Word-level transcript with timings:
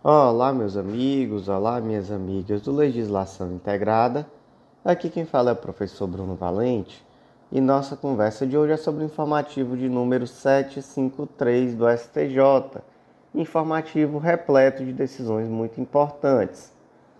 Olá, 0.00 0.52
meus 0.52 0.76
amigos, 0.76 1.48
olá, 1.48 1.80
minhas 1.80 2.12
amigas 2.12 2.62
do 2.62 2.70
Legislação 2.70 3.52
Integrada. 3.52 4.24
Aqui 4.84 5.10
quem 5.10 5.24
fala 5.24 5.50
é 5.50 5.52
o 5.52 5.56
professor 5.56 6.06
Bruno 6.06 6.36
Valente 6.36 7.04
e 7.50 7.60
nossa 7.60 7.96
conversa 7.96 8.46
de 8.46 8.56
hoje 8.56 8.74
é 8.74 8.76
sobre 8.76 9.02
o 9.02 9.06
informativo 9.06 9.76
de 9.76 9.88
número 9.88 10.24
753 10.24 11.74
do 11.74 11.84
STJ, 11.90 12.80
informativo 13.34 14.18
repleto 14.18 14.84
de 14.84 14.92
decisões 14.92 15.48
muito 15.48 15.80
importantes. 15.80 16.72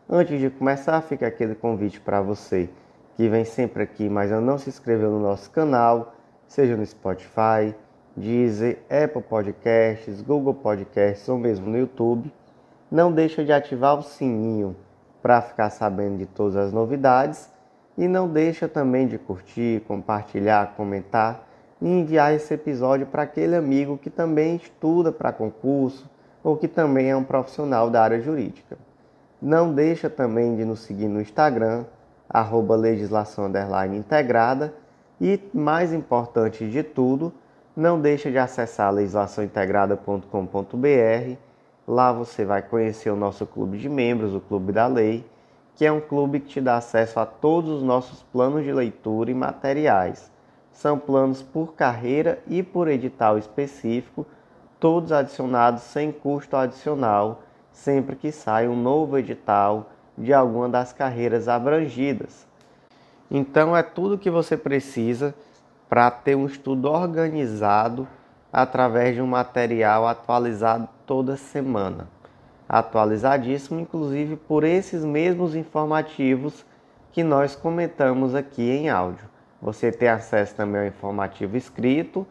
Antes 0.08 0.38
de 0.38 0.48
começar, 0.48 1.00
fica 1.00 1.26
aquele 1.26 1.56
convite 1.56 1.98
para 1.98 2.22
você 2.22 2.70
que 3.16 3.28
vem 3.28 3.44
sempre 3.44 3.82
aqui, 3.82 4.08
mas 4.08 4.30
não 4.30 4.56
se 4.56 4.68
inscreveu 4.68 5.10
no 5.10 5.20
nosso 5.20 5.50
canal, 5.50 6.14
seja 6.46 6.76
no 6.76 6.86
Spotify, 6.86 7.74
Deezer, 8.16 8.78
Apple 8.88 9.22
Podcasts, 9.22 10.22
Google 10.22 10.54
Podcasts 10.54 11.28
ou 11.28 11.36
mesmo 11.36 11.68
no 11.68 11.76
YouTube 11.76 12.32
não 12.90 13.12
deixa 13.12 13.44
de 13.44 13.52
ativar 13.52 13.98
o 13.98 14.02
sininho 14.02 14.74
para 15.22 15.42
ficar 15.42 15.70
sabendo 15.70 16.18
de 16.18 16.26
todas 16.26 16.56
as 16.56 16.72
novidades 16.72 17.50
e 17.96 18.08
não 18.08 18.28
deixa 18.28 18.68
também 18.68 19.06
de 19.06 19.18
curtir, 19.18 19.82
compartilhar, 19.86 20.74
comentar 20.76 21.46
e 21.80 21.88
enviar 21.88 22.32
esse 22.32 22.54
episódio 22.54 23.06
para 23.06 23.22
aquele 23.22 23.54
amigo 23.54 23.98
que 23.98 24.08
também 24.08 24.56
estuda 24.56 25.12
para 25.12 25.32
concurso 25.32 26.08
ou 26.42 26.56
que 26.56 26.68
também 26.68 27.10
é 27.10 27.16
um 27.16 27.24
profissional 27.24 27.90
da 27.90 28.02
área 28.02 28.20
jurídica. 28.20 28.78
Não 29.40 29.72
deixa 29.72 30.08
também 30.08 30.56
de 30.56 30.64
nos 30.64 30.80
seguir 30.80 31.08
no 31.08 31.20
Instagram, 31.20 31.84
arroba 32.28 32.74
legislação 32.74 33.50
integrada 33.94 34.74
e, 35.20 35.40
mais 35.52 35.92
importante 35.92 36.68
de 36.68 36.82
tudo, 36.82 37.32
não 37.76 38.00
deixa 38.00 38.30
de 38.30 38.38
acessar 38.38 38.92
legislaçãointegrada.com.br 38.92 41.47
Lá 41.88 42.12
você 42.12 42.44
vai 42.44 42.60
conhecer 42.60 43.08
o 43.08 43.16
nosso 43.16 43.46
clube 43.46 43.78
de 43.78 43.88
membros, 43.88 44.34
o 44.34 44.42
Clube 44.42 44.72
da 44.72 44.86
Lei, 44.86 45.24
que 45.74 45.86
é 45.86 45.90
um 45.90 46.02
clube 46.02 46.40
que 46.40 46.48
te 46.48 46.60
dá 46.60 46.76
acesso 46.76 47.18
a 47.18 47.24
todos 47.24 47.70
os 47.70 47.82
nossos 47.82 48.22
planos 48.24 48.62
de 48.62 48.70
leitura 48.70 49.30
e 49.30 49.34
materiais. 49.34 50.30
São 50.70 50.98
planos 50.98 51.40
por 51.40 51.72
carreira 51.72 52.42
e 52.46 52.62
por 52.62 52.88
edital 52.88 53.38
específico, 53.38 54.26
todos 54.78 55.12
adicionados 55.12 55.82
sem 55.84 56.12
custo 56.12 56.58
adicional, 56.58 57.40
sempre 57.72 58.16
que 58.16 58.30
sai 58.30 58.68
um 58.68 58.76
novo 58.76 59.16
edital 59.16 59.88
de 60.16 60.34
alguma 60.34 60.68
das 60.68 60.92
carreiras 60.92 61.48
abrangidas. 61.48 62.46
Então 63.30 63.74
é 63.74 63.82
tudo 63.82 64.18
que 64.18 64.28
você 64.28 64.58
precisa 64.58 65.34
para 65.88 66.10
ter 66.10 66.34
um 66.34 66.44
estudo 66.44 66.90
organizado 66.90 68.06
através 68.52 69.14
de 69.14 69.22
um 69.22 69.26
material 69.26 70.06
atualizado 70.06 70.88
toda 71.06 71.36
semana. 71.36 72.08
Atualizadíssimo, 72.68 73.80
inclusive, 73.80 74.36
por 74.36 74.64
esses 74.64 75.04
mesmos 75.04 75.54
informativos 75.54 76.64
que 77.12 77.22
nós 77.22 77.56
comentamos 77.56 78.34
aqui 78.34 78.70
em 78.70 78.88
áudio. 78.88 79.26
Você 79.60 79.90
tem 79.90 80.08
acesso 80.08 80.54
também 80.54 80.82
ao 80.82 80.86
informativo 80.86 81.56
escrito 81.56 82.26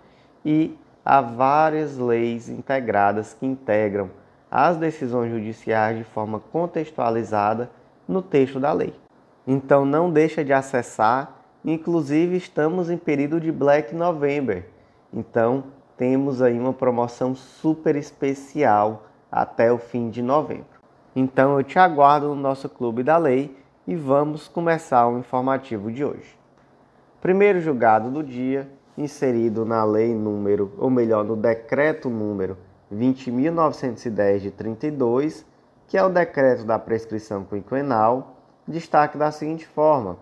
e 0.46 0.78
a 1.04 1.22
várias 1.22 1.98
leis 1.98 2.50
integradas 2.50 3.34
que 3.34 3.46
integram 3.46 4.10
as 4.50 4.78
decisões 4.78 5.32
judiciais 5.32 5.98
de 5.98 6.04
forma 6.04 6.40
contextualizada 6.40 7.70
no 8.08 8.22
texto 8.22 8.60
da 8.60 8.72
lei. 8.72 8.94
Então 9.46 9.86
não 9.86 10.12
deixa 10.12 10.44
de 10.44 10.54
acessar, 10.54 11.36
inclusive 11.66 12.38
estamos 12.38 12.90
em 12.90 12.98
período 12.98 13.40
de 13.40 13.52
Black 13.52 13.94
November. 13.94 14.70
Então 15.14 15.66
temos 15.98 16.42
aí 16.42 16.58
uma 16.60 16.74
promoção 16.74 17.34
super 17.34 17.96
especial 17.96 19.08
até 19.32 19.72
o 19.72 19.80
fim 19.80 20.10
de 20.10 20.22
novembro. 20.22 20.78
Então 21.16 21.58
eu 21.58 21.64
te 21.64 21.80
aguardo 21.80 22.28
no 22.28 22.36
nosso 22.36 22.70
Clube 22.70 23.02
da 23.02 23.18
Lei 23.18 23.58
e 23.88 23.96
vamos 23.96 24.48
começar 24.48 25.08
o 25.08 25.18
informativo 25.18 25.92
de 25.92 26.06
hoje. 26.06 26.38
Primeiro 27.20 27.60
julgado 27.60 28.12
do 28.12 28.24
dia, 28.24 28.70
inserido 28.96 29.66
na 29.66 29.84
lei 29.84 30.14
número, 30.14 30.72
ou 30.78 30.90
melhor, 30.90 31.24
no 31.24 31.36
decreto 31.36 32.10
número 32.10 32.58
20.910 32.94 34.40
de 34.40 34.52
32, 34.52 35.46
que 35.88 35.98
é 35.98 36.04
o 36.04 36.10
decreto 36.10 36.64
da 36.64 36.78
prescrição 36.78 37.44
quinquenal, 37.44 38.36
destaque 38.68 39.18
da 39.18 39.32
seguinte 39.32 39.66
forma: 39.66 40.18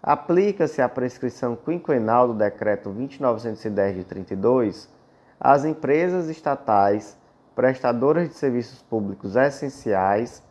aplica-se 0.00 0.80
a 0.80 0.88
prescrição 0.88 1.56
quinquenal 1.56 2.28
do 2.28 2.34
decreto 2.34 2.90
20.910 2.90 3.94
de 3.94 4.04
32 4.04 4.99
as 5.40 5.64
empresas 5.64 6.28
estatais 6.28 7.16
prestadoras 7.56 8.28
de 8.28 8.34
serviços 8.34 8.82
públicos 8.82 9.36
essenciais 9.36 10.42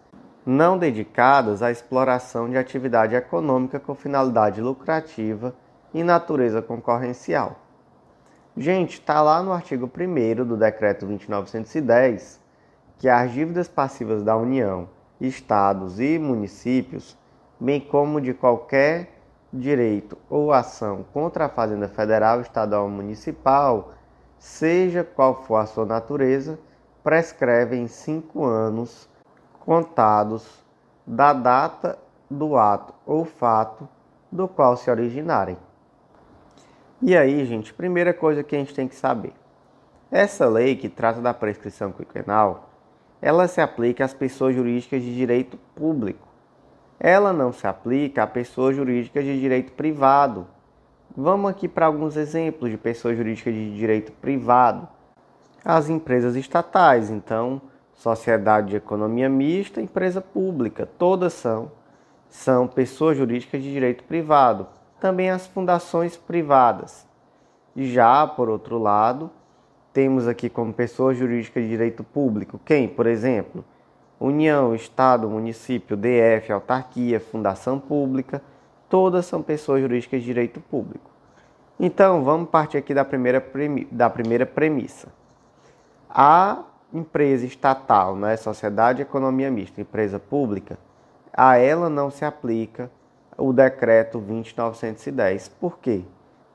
não 0.43 0.79
dedicadas 0.79 1.61
à 1.61 1.69
exploração 1.69 2.49
de 2.49 2.57
atividade 2.57 3.13
econômica 3.13 3.79
com 3.79 3.93
finalidade 3.93 4.59
lucrativa 4.59 5.53
e 5.93 6.03
natureza 6.03 6.59
concorrencial. 6.59 7.59
Gente, 8.57 8.93
está 8.93 9.21
lá 9.21 9.43
no 9.43 9.53
artigo 9.53 9.85
1 9.87 10.43
do 10.43 10.57
Decreto 10.57 11.05
2910 11.05 12.41
que 12.97 13.07
as 13.07 13.31
dívidas 13.31 13.67
passivas 13.67 14.23
da 14.23 14.35
União, 14.35 14.89
Estados 15.21 15.99
e 15.99 16.17
municípios, 16.17 17.17
bem 17.59 17.79
como 17.79 18.19
de 18.19 18.33
qualquer 18.33 19.19
direito 19.53 20.17
ou 20.29 20.51
ação 20.51 21.05
contra 21.13 21.45
a 21.45 21.49
Fazenda 21.49 21.87
Federal, 21.87 22.41
Estadual 22.41 22.83
ou 22.83 22.89
Municipal, 22.89 23.93
seja 24.39 25.03
qual 25.03 25.43
for 25.43 25.57
a 25.57 25.65
sua 25.65 25.85
natureza, 25.85 26.57
prescreve 27.03 27.75
em 27.75 27.87
cinco 27.87 28.45
anos 28.45 29.07
contados 29.59 30.63
da 31.05 31.33
data 31.33 31.99
do 32.29 32.55
ato 32.55 32.93
ou 33.05 33.25
fato 33.25 33.87
do 34.31 34.47
qual 34.47 34.77
se 34.77 34.89
originarem. 34.89 35.57
E 37.01 37.15
aí, 37.15 37.45
gente, 37.45 37.73
primeira 37.73 38.13
coisa 38.13 38.43
que 38.43 38.55
a 38.55 38.59
gente 38.59 38.73
tem 38.73 38.87
que 38.87 38.95
saber. 38.95 39.33
Essa 40.11 40.47
lei 40.47 40.75
que 40.75 40.89
trata 40.89 41.21
da 41.21 41.33
prescrição 41.33 41.91
quinquenal, 41.91 42.69
ela 43.21 43.47
se 43.47 43.61
aplica 43.61 44.05
às 44.05 44.13
pessoas 44.13 44.55
jurídicas 44.55 45.01
de 45.01 45.13
direito 45.13 45.57
público. 45.75 46.27
Ela 46.99 47.31
não 47.31 47.51
se 47.51 47.67
aplica 47.67 48.23
a 48.23 48.27
pessoas 48.27 48.75
jurídicas 48.75 49.23
de 49.23 49.39
direito 49.39 49.73
privado, 49.73 50.47
Vamos 51.15 51.49
aqui 51.51 51.67
para 51.67 51.85
alguns 51.85 52.15
exemplos 52.15 52.69
de 52.71 52.77
pessoas 52.77 53.17
jurídicas 53.17 53.53
de 53.53 53.75
direito 53.75 54.11
privado. 54.13 54.87
As 55.63 55.89
empresas 55.89 56.35
estatais, 56.35 57.09
então, 57.09 57.61
sociedade 57.93 58.69
de 58.69 58.75
economia 58.77 59.27
mista, 59.27 59.81
empresa 59.81 60.21
pública, 60.21 60.87
todas 60.97 61.33
são 61.33 61.71
são 62.29 62.67
pessoas 62.67 63.17
jurídicas 63.17 63.61
de 63.61 63.71
direito 63.71 64.03
privado. 64.03 64.67
Também 64.99 65.29
as 65.29 65.47
fundações 65.47 66.15
privadas. 66.15 67.07
Já, 67.75 68.27
por 68.27 68.49
outro 68.49 68.77
lado, 68.77 69.31
temos 69.91 70.27
aqui 70.27 70.49
como 70.49 70.73
pessoas 70.73 71.17
jurídicas 71.17 71.63
de 71.63 71.69
direito 71.69 72.03
público 72.03 72.59
quem, 72.63 72.87
por 72.87 73.07
exemplo, 73.07 73.65
União, 74.19 74.75
Estado, 74.75 75.29
município, 75.29 75.97
DF, 75.97 76.51
autarquia, 76.51 77.19
fundação 77.19 77.79
pública, 77.79 78.41
todas 78.89 79.25
são 79.25 79.41
pessoas 79.41 79.81
jurídicas 79.81 80.19
de 80.21 80.25
direito 80.25 80.59
público. 80.59 81.09
Então, 81.79 82.23
vamos 82.23 82.49
partir 82.49 82.77
aqui 82.77 82.93
da 82.93 83.05
primeira, 83.05 83.43
da 83.91 84.09
primeira 84.09 84.45
premissa. 84.45 85.07
A 86.09 86.63
empresa 86.93 87.45
estatal, 87.45 88.15
né, 88.15 88.35
Sociedade 88.35 88.97
de 88.97 89.01
Economia 89.03 89.49
Mista, 89.49 89.79
empresa 89.79 90.19
pública, 90.19 90.77
a 91.31 91.57
ela 91.57 91.89
não 91.89 92.09
se 92.09 92.25
aplica 92.25 92.91
o 93.37 93.53
decreto 93.53 94.19
20910. 94.19 95.47
Por 95.47 95.77
quê? 95.79 96.03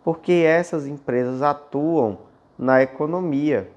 Porque 0.02 0.32
essas 0.32 0.86
empresas 0.86 1.40
atuam 1.40 2.18
na 2.58 2.82
economia. 2.82 3.70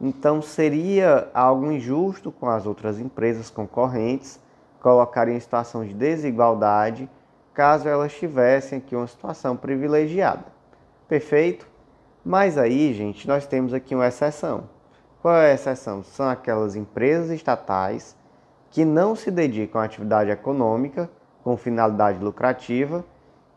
Então 0.00 0.40
seria 0.40 1.28
algo 1.34 1.70
injusto 1.70 2.30
com 2.30 2.48
as 2.48 2.66
outras 2.66 2.98
empresas 2.98 3.50
concorrentes 3.50 4.40
colocarem 4.80 5.36
em 5.36 5.40
situação 5.40 5.84
de 5.84 5.92
desigualdade 5.92 7.08
caso 7.56 7.88
elas 7.88 8.12
tivessem 8.12 8.76
aqui 8.76 8.94
uma 8.94 9.06
situação 9.06 9.56
privilegiada. 9.56 10.44
Perfeito? 11.08 11.66
Mas 12.22 12.58
aí, 12.58 12.92
gente, 12.92 13.26
nós 13.26 13.46
temos 13.46 13.72
aqui 13.72 13.94
uma 13.94 14.06
exceção. 14.06 14.64
Qual 15.22 15.34
é 15.34 15.52
a 15.52 15.54
exceção? 15.54 16.04
São 16.04 16.28
aquelas 16.28 16.76
empresas 16.76 17.30
estatais 17.30 18.14
que 18.70 18.84
não 18.84 19.16
se 19.16 19.30
dedicam 19.30 19.80
à 19.80 19.84
atividade 19.84 20.30
econômica 20.30 21.08
com 21.42 21.56
finalidade 21.56 22.22
lucrativa 22.22 23.02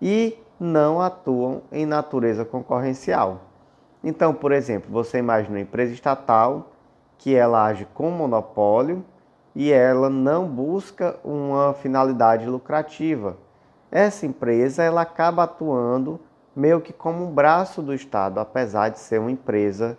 e 0.02 0.42
não 0.57 1.02
atuam 1.02 1.63
em 1.69 1.86
natureza 1.86 2.45
concorrencial. 2.45 3.42
Então, 4.02 4.34
por 4.34 4.54
exemplo, 4.54 4.90
você 4.90 5.18
imagina 5.18 5.57
uma 5.57 5.62
empresa 5.62 5.92
estatal 5.92 6.72
que 7.18 7.36
ela 7.36 7.66
age 7.66 7.86
com 7.94 8.10
monopólio 8.10 9.04
e 9.54 9.74
ela 9.74 10.10
não 10.10 10.48
busca 10.48 11.19
uma 11.22 11.74
finalidade 11.74 12.45
lucrativa 12.45 13.36
essa 13.91 14.25
empresa 14.25 14.83
ela 14.83 15.01
acaba 15.01 15.44
atuando 15.44 16.19
meio 16.56 16.81
que 16.81 16.94
como 16.94 17.25
um 17.25 17.31
braço 17.31 17.81
do 17.81 17.94
Estado, 17.94 18.39
apesar 18.39 18.89
de 18.89 19.00
ser 19.00 19.19
uma 19.19 19.31
empresa, 19.31 19.97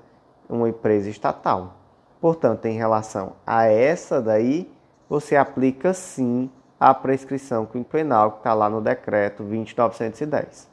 uma 0.48 0.68
empresa 0.68 1.08
estatal. 1.08 1.74
Portanto, 2.20 2.66
em 2.66 2.76
relação 2.76 3.32
a 3.46 3.66
essa 3.66 4.20
daí, 4.20 4.70
você 5.08 5.36
aplica 5.36 5.94
sim 5.94 6.50
a 6.78 6.94
prescrição 6.94 7.66
quinquenal 7.66 8.32
que 8.32 8.38
está 8.38 8.54
lá 8.54 8.68
no 8.68 8.80
decreto 8.80 9.42
20910. 9.42 10.68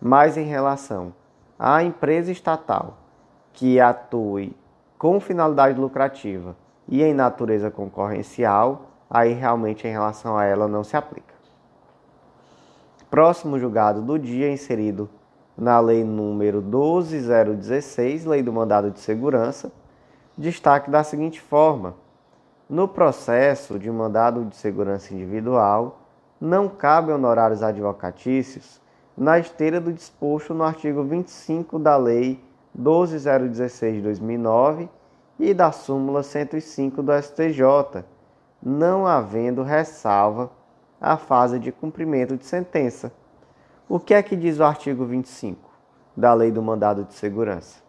Mas 0.00 0.36
em 0.36 0.44
relação 0.44 1.12
à 1.58 1.82
empresa 1.82 2.30
estatal 2.30 2.98
que 3.52 3.80
atue 3.80 4.56
com 4.96 5.18
finalidade 5.20 5.78
lucrativa 5.78 6.56
e 6.86 7.02
em 7.02 7.14
natureza 7.14 7.70
concorrencial, 7.70 8.90
aí 9.08 9.32
realmente 9.32 9.86
em 9.86 9.90
relação 9.90 10.36
a 10.36 10.44
ela 10.44 10.68
não 10.68 10.84
se 10.84 10.96
aplica. 10.96 11.29
Próximo 13.10 13.58
julgado 13.58 14.00
do 14.02 14.16
dia 14.16 14.52
inserido 14.52 15.10
na 15.58 15.80
lei 15.80 16.04
número 16.04 16.62
12016, 16.62 18.24
lei 18.24 18.40
do 18.40 18.52
mandado 18.52 18.88
de 18.92 19.00
segurança, 19.00 19.72
destaque 20.38 20.88
da 20.88 21.02
seguinte 21.02 21.40
forma: 21.40 21.96
no 22.68 22.86
processo 22.86 23.80
de 23.80 23.90
mandado 23.90 24.44
de 24.44 24.54
segurança 24.54 25.12
individual, 25.12 26.02
não 26.40 26.68
cabe 26.68 27.10
honorários 27.10 27.64
advocatícios 27.64 28.80
na 29.16 29.40
esteira 29.40 29.80
do 29.80 29.92
disposto 29.92 30.54
no 30.54 30.62
artigo 30.62 31.02
25 31.02 31.80
da 31.80 31.96
Lei 31.96 32.40
12016 32.72 33.96
de 33.96 34.02
2009 34.02 34.88
e 35.36 35.52
da 35.52 35.72
súmula 35.72 36.22
105 36.22 37.02
do 37.02 37.12
STJ, 37.20 38.04
não 38.62 39.04
havendo 39.04 39.64
ressalva 39.64 40.59
à 41.00 41.16
fase 41.16 41.58
de 41.58 41.72
cumprimento 41.72 42.36
de 42.36 42.44
sentença. 42.44 43.12
O 43.88 43.98
que 43.98 44.14
é 44.14 44.22
que 44.22 44.36
diz 44.36 44.58
o 44.58 44.64
artigo 44.64 45.04
25 45.04 45.70
da 46.16 46.34
Lei 46.34 46.50
do 46.50 46.62
Mandado 46.62 47.04
de 47.04 47.14
Segurança? 47.14 47.80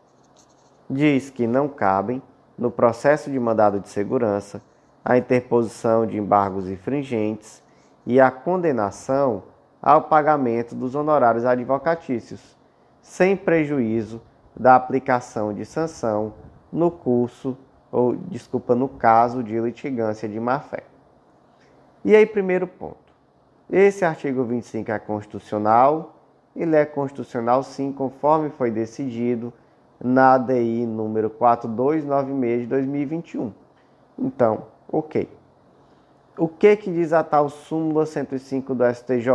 Diz 0.90 1.30
que 1.30 1.46
não 1.46 1.68
cabem 1.68 2.22
no 2.58 2.70
processo 2.70 3.32
de 3.32 3.40
mandado 3.40 3.80
de 3.80 3.90
segurança, 3.90 4.62
a 5.04 5.18
interposição 5.18 6.06
de 6.06 6.18
embargos 6.18 6.70
infringentes 6.70 7.64
e 8.06 8.20
a 8.20 8.30
condenação 8.30 9.44
ao 9.82 10.04
pagamento 10.04 10.76
dos 10.76 10.94
honorários 10.94 11.44
advocatícios, 11.44 12.56
sem 13.02 13.36
prejuízo 13.36 14.22
da 14.56 14.76
aplicação 14.76 15.54
de 15.54 15.66
sanção 15.66 16.34
no 16.72 16.92
curso 16.92 17.58
ou 17.92 18.16
desculpa 18.16 18.76
no 18.76 18.88
caso 18.88 19.44
de 19.44 19.60
litigância 19.60 20.30
de 20.30 20.40
má-fé. 20.40 20.84
E 22.06 22.16
aí 22.16 22.26
primeiro 22.26 22.68
ponto. 22.68 23.01
Esse 23.72 24.04
artigo 24.04 24.44
25 24.44 24.92
é 24.92 25.00
constitucional, 25.00 26.18
ele 26.54 26.76
é 26.76 26.84
constitucional 26.84 27.64
sim, 27.64 27.94
conforme 27.94 28.50
foi 28.50 28.70
decidido 28.70 29.54
na 30.04 30.34
ADI 30.34 30.86
número 30.86 31.30
4296 31.30 32.64
de 32.64 32.68
2021. 32.68 33.54
Então, 34.20 34.66
ok. 34.92 35.30
O 36.38 36.50
que, 36.50 36.76
que 36.76 36.92
diz 36.92 37.14
a 37.14 37.24
tal 37.24 37.48
súmula 37.48 38.06
105 38.06 38.76
do 38.76 38.84
STJ? 38.94 39.30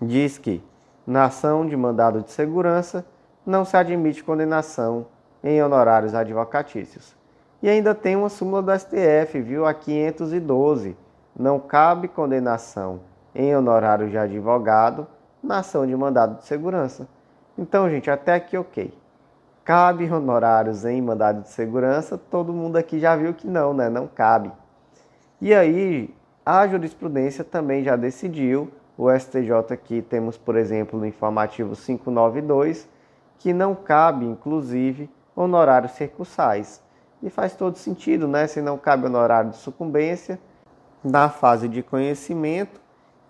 Diz 0.00 0.38
que, 0.38 0.62
na 1.04 1.24
ação 1.24 1.66
de 1.66 1.76
mandado 1.76 2.22
de 2.22 2.30
segurança, 2.30 3.04
não 3.44 3.64
se 3.64 3.76
admite 3.76 4.22
condenação 4.22 5.06
em 5.42 5.60
honorários 5.60 6.14
advocatícios. 6.14 7.16
E 7.60 7.68
ainda 7.68 7.96
tem 7.96 8.14
uma 8.14 8.28
súmula 8.28 8.62
do 8.62 8.78
STF, 8.78 9.40
viu? 9.40 9.66
A 9.66 9.74
512. 9.74 10.96
Não 11.36 11.58
cabe 11.58 12.06
condenação 12.06 13.09
em 13.34 13.54
honorários 13.54 14.10
de 14.10 14.18
advogado 14.18 15.06
na 15.42 15.58
ação 15.58 15.86
de 15.86 15.96
mandado 15.96 16.38
de 16.38 16.44
segurança. 16.44 17.08
Então, 17.56 17.88
gente, 17.88 18.10
até 18.10 18.34
aqui 18.34 18.56
ok. 18.56 18.92
Cabe 19.64 20.10
honorários 20.10 20.84
em 20.84 21.00
mandado 21.00 21.42
de 21.42 21.48
segurança? 21.50 22.18
Todo 22.18 22.52
mundo 22.52 22.76
aqui 22.76 22.98
já 22.98 23.14
viu 23.14 23.34
que 23.34 23.46
não, 23.46 23.72
né? 23.72 23.88
Não 23.88 24.06
cabe. 24.06 24.50
E 25.40 25.54
aí, 25.54 26.14
a 26.44 26.66
jurisprudência 26.66 27.44
também 27.44 27.84
já 27.84 27.96
decidiu, 27.96 28.70
o 28.96 29.10
STJ 29.10 29.72
aqui 29.72 30.02
temos, 30.02 30.36
por 30.36 30.56
exemplo, 30.56 30.98
no 30.98 31.06
informativo 31.06 31.76
592, 31.76 32.88
que 33.38 33.52
não 33.52 33.74
cabe, 33.74 34.26
inclusive, 34.26 35.08
honorários 35.34 35.96
recursais. 35.96 36.82
E 37.22 37.30
faz 37.30 37.54
todo 37.54 37.76
sentido, 37.76 38.26
né? 38.26 38.46
Se 38.46 38.60
não 38.60 38.76
cabe 38.78 39.06
honorário 39.06 39.50
de 39.50 39.56
sucumbência 39.56 40.38
na 41.04 41.28
fase 41.28 41.68
de 41.68 41.82
conhecimento, 41.82 42.79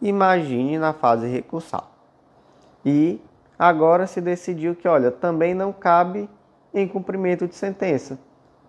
imagine 0.00 0.78
na 0.78 0.92
fase 0.92 1.26
recursal. 1.26 1.90
E 2.84 3.20
agora 3.58 4.06
se 4.06 4.20
decidiu 4.20 4.74
que, 4.74 4.88
olha, 4.88 5.10
também 5.10 5.54
não 5.54 5.72
cabe 5.72 6.28
em 6.72 6.86
cumprimento 6.88 7.46
de 7.46 7.54
sentença. 7.54 8.18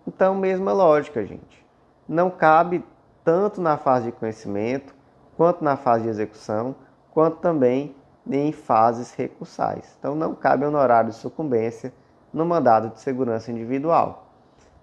Então, 0.07 0.35
mesma 0.35 0.73
lógica, 0.73 1.25
gente. 1.25 1.65
Não 2.07 2.29
cabe 2.29 2.83
tanto 3.23 3.61
na 3.61 3.77
fase 3.77 4.07
de 4.07 4.11
conhecimento, 4.11 4.93
quanto 5.37 5.63
na 5.63 5.77
fase 5.77 6.03
de 6.03 6.09
execução, 6.09 6.75
quanto 7.11 7.37
também 7.37 7.95
em 8.29 8.51
fases 8.51 9.13
recursais. 9.13 9.95
Então, 9.99 10.15
não 10.15 10.35
cabe 10.35 10.65
honorário 10.65 11.09
de 11.09 11.15
sucumbência 11.15 11.93
no 12.33 12.45
mandado 12.45 12.89
de 12.89 12.99
segurança 12.99 13.51
individual. 13.51 14.27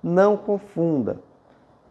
Não 0.02 0.36
confunda. 0.36 1.20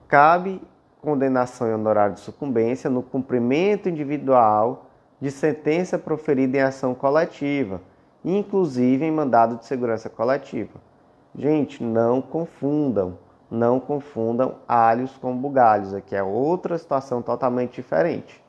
Cabe 0.07 0.61
condenação 1.01 1.67
em 1.67 1.73
honorário 1.73 2.15
de 2.15 2.21
sucumbência 2.21 2.89
no 2.89 3.01
cumprimento 3.01 3.89
individual 3.89 4.85
de 5.19 5.31
sentença 5.31 5.97
proferida 5.97 6.57
em 6.57 6.61
ação 6.61 6.93
coletiva 6.93 7.81
inclusive 8.23 9.05
em 9.05 9.11
mandado 9.11 9.57
de 9.57 9.65
segurança 9.65 10.09
coletiva. 10.09 10.79
Gente, 11.35 11.83
não 11.83 12.21
confundam, 12.21 13.17
não 13.49 13.79
confundam 13.79 14.55
alhos 14.67 15.15
com 15.17 15.35
bugalhos, 15.35 15.93
aqui 15.93 16.15
é 16.15 16.23
outra 16.23 16.77
situação 16.77 17.21
totalmente 17.21 17.75
diferente. 17.75 18.43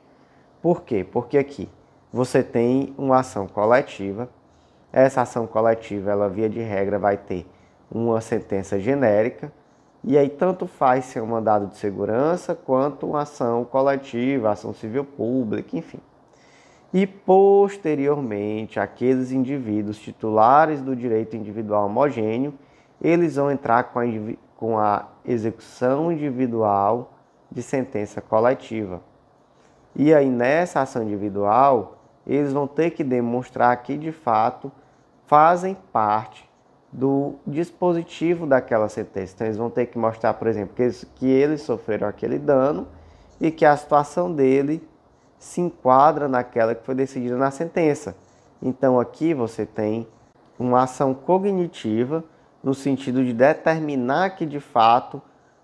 Por 0.61 0.81
quê? 0.81 1.05
Porque 1.09 1.37
aqui 1.37 1.69
você 2.11 2.43
tem 2.43 2.93
uma 2.97 3.19
ação 3.19 3.47
coletiva, 3.47 4.27
essa 4.91 5.21
ação 5.21 5.45
coletiva, 5.45 6.11
ela 6.11 6.27
via 6.27 6.49
de 6.49 6.59
regra 6.59 6.97
vai 6.97 7.15
ter 7.15 7.47
uma 7.91 8.19
sentença 8.19 8.79
genérica, 8.79 9.51
e 10.03 10.17
aí 10.17 10.29
tanto 10.29 10.65
faz 10.65 11.05
ser 11.05 11.21
um 11.21 11.27
mandado 11.27 11.67
de 11.67 11.77
segurança 11.77 12.55
quanto 12.55 13.07
uma 13.07 13.21
ação 13.21 13.65
coletiva, 13.65 14.51
ação 14.51 14.73
civil 14.73 15.03
pública, 15.03 15.77
enfim 15.77 15.99
e 16.93 17.05
posteriormente 17.05 18.79
aqueles 18.79 19.31
indivíduos 19.31 19.99
titulares 19.99 20.81
do 20.81 20.95
direito 20.95 21.35
individual 21.35 21.85
homogêneo, 21.85 22.53
eles 23.01 23.35
vão 23.35 23.51
entrar 23.51 23.83
com 23.83 23.99
a, 23.99 24.03
com 24.57 24.77
a 24.77 25.07
execução 25.23 26.11
individual 26.11 27.13
de 27.51 27.61
sentença 27.61 28.21
coletiva. 28.21 29.01
E 29.95 30.13
aí 30.13 30.29
nessa 30.29 30.81
ação 30.81 31.03
individual, 31.03 31.99
eles 32.25 32.51
vão 32.53 32.67
ter 32.67 32.91
que 32.91 33.03
demonstrar 33.03 33.75
que 33.77 33.97
de 33.97 34.11
fato 34.11 34.71
fazem 35.27 35.75
parte 35.93 36.48
do 36.91 37.35
dispositivo 37.45 38.47
daquela 38.47 38.89
sentença. 38.89 39.33
Então 39.35 39.47
eles 39.47 39.57
vão 39.57 39.69
ter 39.69 39.85
que 39.87 39.97
mostrar, 39.97 40.33
por 40.33 40.47
exemplo, 40.47 40.75
que 40.75 40.81
eles, 40.81 41.05
que 41.15 41.27
eles 41.27 41.61
sofreram 41.61 42.07
aquele 42.07 42.39
dano 42.39 42.87
e 43.39 43.51
que 43.51 43.65
a 43.65 43.75
situação 43.77 44.33
dele 44.33 44.87
se 45.37 45.61
enquadra 45.61 46.27
naquela 46.27 46.75
que 46.75 46.85
foi 46.85 46.95
decidida 46.95 47.37
na 47.37 47.51
sentença. 47.51 48.15
Então 48.61 48.99
aqui 48.99 49.33
você 49.33 49.65
tem 49.65 50.07
uma 50.57 50.83
ação 50.83 51.13
cognitiva 51.13 52.23
no 52.61 52.73
sentido 52.73 53.23
de 53.23 53.33
determinar 53.33 54.31
que 54.31 54.45
de 54.45 54.59
fato 54.59 55.21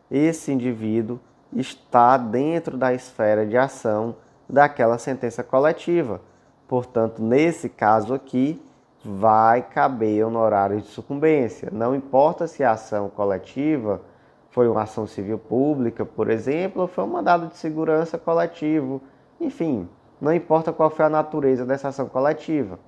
esse 0.10 0.51
indivíduo 0.51 1.20
está 1.53 2.17
dentro 2.17 2.77
da 2.77 2.94
esfera 2.94 3.46
de 3.46 3.58
ação 3.58 4.15
daquela 4.48 4.98
sentença 4.98 5.44
coletiva. 5.44 6.22
Portanto, 6.67 7.22
nesse 7.22 7.67
caso 7.67 8.13
aqui, 8.13 8.62
vai 9.05 9.62
caber 9.62 10.25
honorário 10.25 10.81
de 10.81 10.88
sucumbência. 10.88 11.69
Não 11.71 11.95
importa 11.95 12.47
se 12.47 12.63
a 12.63 12.71
ação 12.71 13.09
coletiva 13.09 14.01
foi 14.50 14.67
uma 14.67 14.83
ação 14.83 15.05
civil 15.05 15.38
pública, 15.38 16.05
por 16.05 16.29
exemplo, 16.29 16.81
ou 16.81 16.88
foi 16.88 17.03
um 17.03 17.07
mandado 17.07 17.47
de 17.47 17.57
segurança 17.57 18.17
coletivo 18.17 19.01
enfim, 19.39 19.89
não 20.19 20.33
importa 20.33 20.71
qual 20.71 20.89
foi 20.89 21.05
a 21.05 21.09
natureza 21.09 21.65
dessa 21.65 21.89
ação 21.89 22.07
coletiva. 22.07 22.79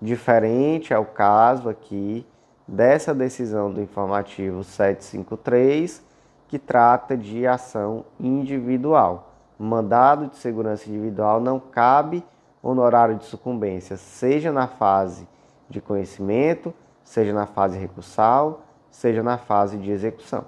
Diferente 0.00 0.92
é 0.92 0.98
o 0.98 1.04
caso 1.04 1.68
aqui 1.68 2.26
dessa 2.66 3.14
decisão 3.14 3.72
do 3.72 3.80
informativo 3.80 4.62
753, 4.64 6.02
que 6.48 6.58
trata 6.58 7.16
de 7.16 7.46
ação 7.46 8.04
individual. 8.18 9.32
Mandado 9.58 10.28
de 10.28 10.36
segurança 10.36 10.88
individual 10.88 11.40
não 11.40 11.58
cabe 11.58 12.24
honorário 12.62 13.16
de 13.16 13.24
sucumbência, 13.24 13.96
seja 13.96 14.52
na 14.52 14.66
fase 14.66 15.26
de 15.68 15.80
conhecimento, 15.80 16.74
seja 17.02 17.32
na 17.32 17.46
fase 17.46 17.78
recursal, 17.78 18.66
seja 18.90 19.22
na 19.22 19.38
fase 19.38 19.76
de 19.76 19.90
execução. 19.90 20.46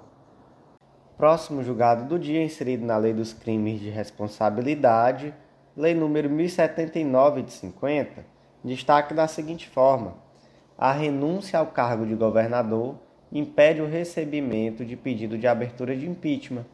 Próximo 1.17 1.63
julgado 1.63 2.05
do 2.05 2.17
dia, 2.17 2.43
inserido 2.43 2.85
na 2.85 2.97
Lei 2.97 3.13
dos 3.13 3.33
Crimes 3.33 3.79
de 3.79 3.89
Responsabilidade, 3.89 5.33
Lei 5.77 5.93
número 5.93 6.29
1079 6.29 7.43
de 7.43 7.51
50, 7.53 8.25
destaque 8.63 9.13
da 9.13 9.27
seguinte 9.27 9.69
forma: 9.69 10.15
a 10.77 10.91
renúncia 10.91 11.59
ao 11.59 11.67
cargo 11.67 12.05
de 12.05 12.15
governador 12.15 12.95
impede 13.31 13.81
o 13.81 13.87
recebimento 13.87 14.83
de 14.83 14.97
pedido 14.97 15.37
de 15.37 15.47
abertura 15.47 15.95
de 15.95 16.09
impeachment. 16.09 16.65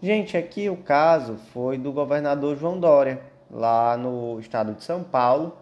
Gente, 0.00 0.36
aqui 0.36 0.70
o 0.70 0.76
caso 0.76 1.36
foi 1.52 1.76
do 1.76 1.92
governador 1.92 2.56
João 2.56 2.80
Dória, 2.80 3.20
lá 3.50 3.96
no 3.96 4.40
estado 4.40 4.74
de 4.74 4.82
São 4.82 5.04
Paulo. 5.04 5.56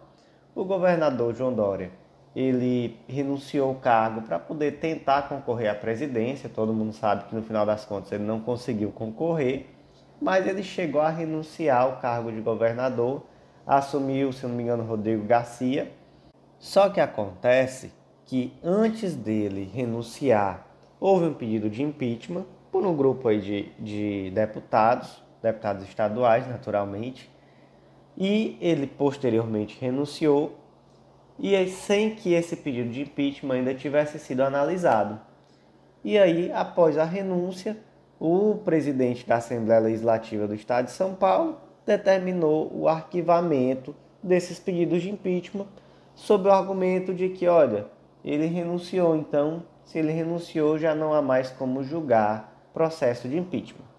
O 0.55 0.63
governador 0.63 1.35
João 1.35 1.53
Dória, 1.53 1.91
ele 2.35 2.97
renunciou 3.07 3.69
ao 3.69 3.75
cargo 3.75 4.21
para 4.21 4.39
poder 4.39 4.79
tentar 4.79 5.27
concorrer 5.27 5.69
à 5.69 5.75
presidência. 5.75 6.49
Todo 6.49 6.73
mundo 6.73 6.93
sabe 6.93 7.25
que 7.25 7.35
no 7.35 7.41
final 7.41 7.65
das 7.65 7.85
contas 7.85 8.11
ele 8.11 8.23
não 8.23 8.39
conseguiu 8.39 8.91
concorrer, 8.91 9.67
mas 10.21 10.47
ele 10.47 10.63
chegou 10.63 11.01
a 11.01 11.09
renunciar 11.09 11.81
ao 11.81 11.97
cargo 11.97 12.31
de 12.31 12.39
governador, 12.41 13.23
assumiu, 13.65 14.31
se 14.31 14.45
não 14.45 14.55
me 14.55 14.63
engano, 14.63 14.83
Rodrigo 14.83 15.25
Garcia. 15.25 15.91
Só 16.57 16.89
que 16.89 17.01
acontece 17.01 17.91
que 18.25 18.53
antes 18.63 19.15
dele 19.15 19.69
renunciar, 19.73 20.67
houve 20.99 21.25
um 21.25 21.33
pedido 21.33 21.69
de 21.69 21.83
impeachment 21.83 22.45
por 22.71 22.85
um 22.85 22.95
grupo 22.95 23.27
aí 23.27 23.41
de, 23.41 23.71
de 23.79 24.31
deputados, 24.31 25.21
deputados 25.41 25.83
estaduais, 25.83 26.47
naturalmente, 26.47 27.29
e 28.17 28.57
ele 28.61 28.87
posteriormente 28.87 29.77
renunciou, 29.81 30.60
e 31.43 31.55
aí, 31.55 31.67
sem 31.71 32.13
que 32.13 32.33
esse 32.33 32.55
pedido 32.55 32.91
de 32.91 33.01
impeachment 33.01 33.55
ainda 33.55 33.73
tivesse 33.73 34.19
sido 34.19 34.43
analisado. 34.43 35.19
E 36.03 36.15
aí, 36.15 36.51
após 36.51 36.99
a 36.99 37.03
renúncia, 37.03 37.75
o 38.19 38.59
presidente 38.63 39.27
da 39.27 39.37
Assembleia 39.37 39.81
Legislativa 39.81 40.47
do 40.47 40.53
Estado 40.53 40.85
de 40.85 40.91
São 40.91 41.15
Paulo 41.15 41.57
determinou 41.83 42.71
o 42.71 42.87
arquivamento 42.87 43.95
desses 44.21 44.59
pedidos 44.59 45.01
de 45.01 45.09
impeachment 45.09 45.65
sob 46.13 46.47
o 46.47 46.51
argumento 46.51 47.11
de 47.11 47.29
que, 47.29 47.47
olha, 47.47 47.87
ele 48.23 48.45
renunciou, 48.45 49.15
então, 49.15 49.63
se 49.83 49.97
ele 49.97 50.11
renunciou, 50.11 50.77
já 50.77 50.93
não 50.93 51.11
há 51.11 51.23
mais 51.23 51.49
como 51.49 51.83
julgar 51.83 52.69
processo 52.71 53.27
de 53.27 53.39
impeachment. 53.39 53.89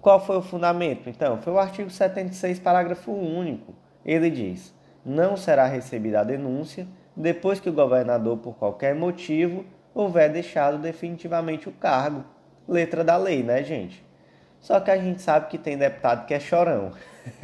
Qual 0.00 0.24
foi 0.24 0.36
o 0.36 0.42
fundamento? 0.42 1.10
Então, 1.10 1.38
foi 1.42 1.52
o 1.52 1.58
artigo 1.58 1.90
76, 1.90 2.60
parágrafo 2.60 3.10
único. 3.10 3.74
Ele 4.04 4.30
diz: 4.30 4.72
não 5.04 5.36
será 5.36 5.66
recebida 5.66 6.20
a 6.20 6.24
denúncia 6.24 6.86
depois 7.14 7.60
que 7.60 7.68
o 7.68 7.72
governador, 7.72 8.38
por 8.38 8.54
qualquer 8.54 8.94
motivo, 8.94 9.64
houver 9.94 10.30
deixado 10.30 10.78
definitivamente 10.78 11.68
o 11.68 11.72
cargo. 11.72 12.24
Letra 12.66 13.04
da 13.04 13.16
lei, 13.16 13.42
né, 13.42 13.62
gente? 13.62 14.04
Só 14.60 14.80
que 14.80 14.90
a 14.90 14.96
gente 14.96 15.20
sabe 15.20 15.48
que 15.48 15.58
tem 15.58 15.76
deputado 15.76 16.26
que 16.26 16.32
é 16.32 16.40
chorão. 16.40 16.92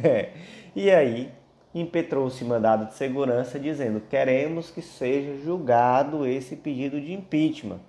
e 0.75 0.89
aí, 0.89 1.31
impetrou-se 1.75 2.43
mandado 2.43 2.87
de 2.87 2.95
segurança 2.95 3.59
dizendo: 3.59 4.01
queremos 4.09 4.71
que 4.71 4.81
seja 4.81 5.35
julgado 5.43 6.25
esse 6.25 6.55
pedido 6.55 6.99
de 6.99 7.13
impeachment. 7.13 7.79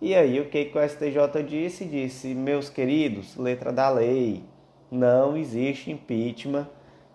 E 0.00 0.14
aí, 0.14 0.40
o 0.40 0.48
que, 0.48 0.64
que 0.64 0.78
o 0.78 0.88
STJ 0.88 1.42
disse? 1.46 1.84
Disse: 1.84 2.34
meus 2.34 2.68
queridos, 2.68 3.36
letra 3.36 3.72
da 3.72 3.88
lei, 3.90 4.42
não 4.90 5.36
existe 5.36 5.90
impeachment 5.90 6.66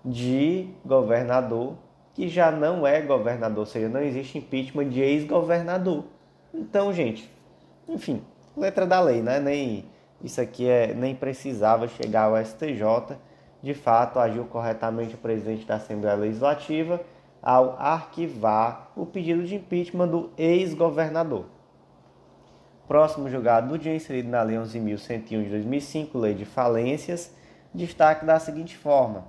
de 0.03 0.69
governador 0.85 1.75
que 2.13 2.27
já 2.27 2.51
não 2.51 2.85
é 2.85 3.01
governador, 3.01 3.59
ou 3.59 3.65
seja, 3.65 3.87
não 3.87 4.01
existe 4.01 4.37
impeachment 4.37 4.89
de 4.89 5.01
ex-governador. 5.01 6.05
Então, 6.53 6.91
gente, 6.91 7.29
enfim, 7.87 8.21
letra 8.57 8.85
da 8.85 8.99
lei, 8.99 9.21
né? 9.21 9.39
Nem 9.39 9.85
isso 10.21 10.41
aqui 10.41 10.67
é 10.67 10.93
nem 10.93 11.15
precisava 11.15 11.87
chegar 11.87 12.23
ao 12.23 12.43
STJ 12.43 13.17
de 13.61 13.73
fato 13.73 14.19
agiu 14.19 14.45
corretamente 14.45 15.15
o 15.15 15.17
presidente 15.17 15.65
da 15.65 15.75
Assembleia 15.75 16.15
Legislativa 16.15 17.01
ao 17.41 17.77
arquivar 17.79 18.91
o 18.95 19.05
pedido 19.05 19.43
de 19.43 19.55
impeachment 19.55 20.07
do 20.07 20.29
ex-governador. 20.37 21.45
Próximo 22.87 23.29
julgado 23.29 23.69
do 23.69 23.77
dia, 23.77 23.95
inserido 23.95 24.29
na 24.29 24.41
Lei 24.41 24.57
11.101 24.57 25.43
de 25.43 25.49
2005, 25.49 26.17
Lei 26.17 26.33
de 26.33 26.45
Falências, 26.45 27.33
destaque 27.73 28.25
da 28.25 28.39
seguinte 28.39 28.75
forma: 28.75 29.25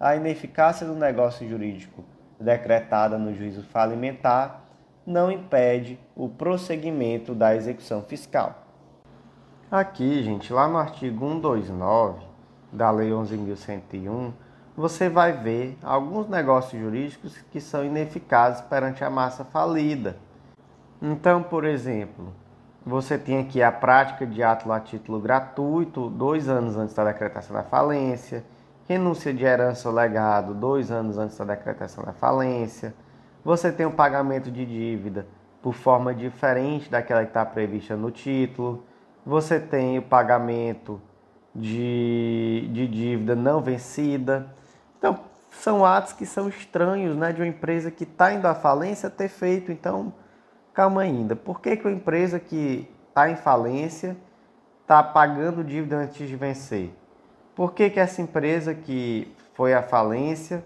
a 0.00 0.14
ineficácia 0.14 0.86
do 0.86 0.94
negócio 0.94 1.48
jurídico 1.48 2.04
decretada 2.40 3.18
no 3.18 3.34
juízo 3.34 3.62
falimentar 3.64 4.64
não 5.04 5.32
impede 5.32 5.98
o 6.14 6.28
prosseguimento 6.28 7.34
da 7.34 7.56
execução 7.56 8.02
fiscal. 8.02 8.66
Aqui, 9.70 10.22
gente, 10.22 10.52
lá 10.52 10.68
no 10.68 10.78
artigo 10.78 11.26
129, 11.26 12.24
da 12.72 12.90
Lei 12.90 13.10
11.101, 13.10 14.32
você 14.76 15.08
vai 15.08 15.32
ver 15.32 15.76
alguns 15.82 16.28
negócios 16.28 16.80
jurídicos 16.80 17.36
que 17.50 17.60
são 17.60 17.84
ineficazes 17.84 18.60
perante 18.60 19.02
a 19.02 19.10
massa 19.10 19.44
falida. 19.44 20.16
Então, 21.02 21.42
por 21.42 21.64
exemplo, 21.64 22.32
você 22.84 23.18
tem 23.18 23.40
aqui 23.40 23.62
a 23.62 23.72
prática 23.72 24.26
de 24.26 24.42
ato 24.42 24.70
a 24.70 24.78
título 24.78 25.20
gratuito, 25.20 26.08
dois 26.08 26.48
anos 26.48 26.76
antes 26.76 26.94
da 26.94 27.04
decretação 27.04 27.56
da 27.56 27.62
falência, 27.62 28.44
renúncia 28.88 29.34
de 29.34 29.44
herança 29.44 29.88
ou 29.88 29.94
legado, 29.94 30.54
dois 30.54 30.90
anos 30.90 31.18
antes 31.18 31.36
da 31.36 31.44
decretação 31.44 32.02
da 32.02 32.12
falência. 32.14 32.94
Você 33.44 33.70
tem 33.70 33.84
o 33.84 33.90
pagamento 33.92 34.50
de 34.50 34.64
dívida 34.64 35.26
por 35.62 35.74
forma 35.74 36.14
diferente 36.14 36.90
daquela 36.90 37.22
que 37.22 37.28
está 37.28 37.44
prevista 37.44 37.94
no 37.94 38.10
título. 38.10 38.84
Você 39.26 39.60
tem 39.60 39.98
o 39.98 40.02
pagamento 40.02 41.00
de, 41.54 42.68
de 42.72 42.88
dívida 42.88 43.36
não 43.36 43.60
vencida. 43.60 44.54
Então, 44.98 45.20
são 45.50 45.84
atos 45.84 46.14
que 46.14 46.24
são 46.24 46.48
estranhos 46.48 47.14
né, 47.14 47.32
de 47.32 47.42
uma 47.42 47.46
empresa 47.46 47.90
que 47.90 48.04
está 48.04 48.32
indo 48.32 48.46
à 48.46 48.54
falência 48.54 49.10
ter 49.10 49.28
feito. 49.28 49.70
Então, 49.70 50.14
calma 50.72 51.02
ainda. 51.02 51.36
Por 51.36 51.60
que, 51.60 51.76
que 51.76 51.86
uma 51.86 51.94
empresa 51.94 52.40
que 52.40 52.88
está 53.08 53.28
em 53.28 53.36
falência 53.36 54.16
está 54.80 55.02
pagando 55.02 55.62
dívida 55.62 55.96
antes 55.96 56.26
de 56.26 56.36
vencer? 56.36 56.97
Por 57.58 57.74
que, 57.74 57.90
que 57.90 57.98
essa 57.98 58.22
empresa 58.22 58.72
que 58.72 59.34
foi 59.54 59.74
à 59.74 59.82
falência 59.82 60.64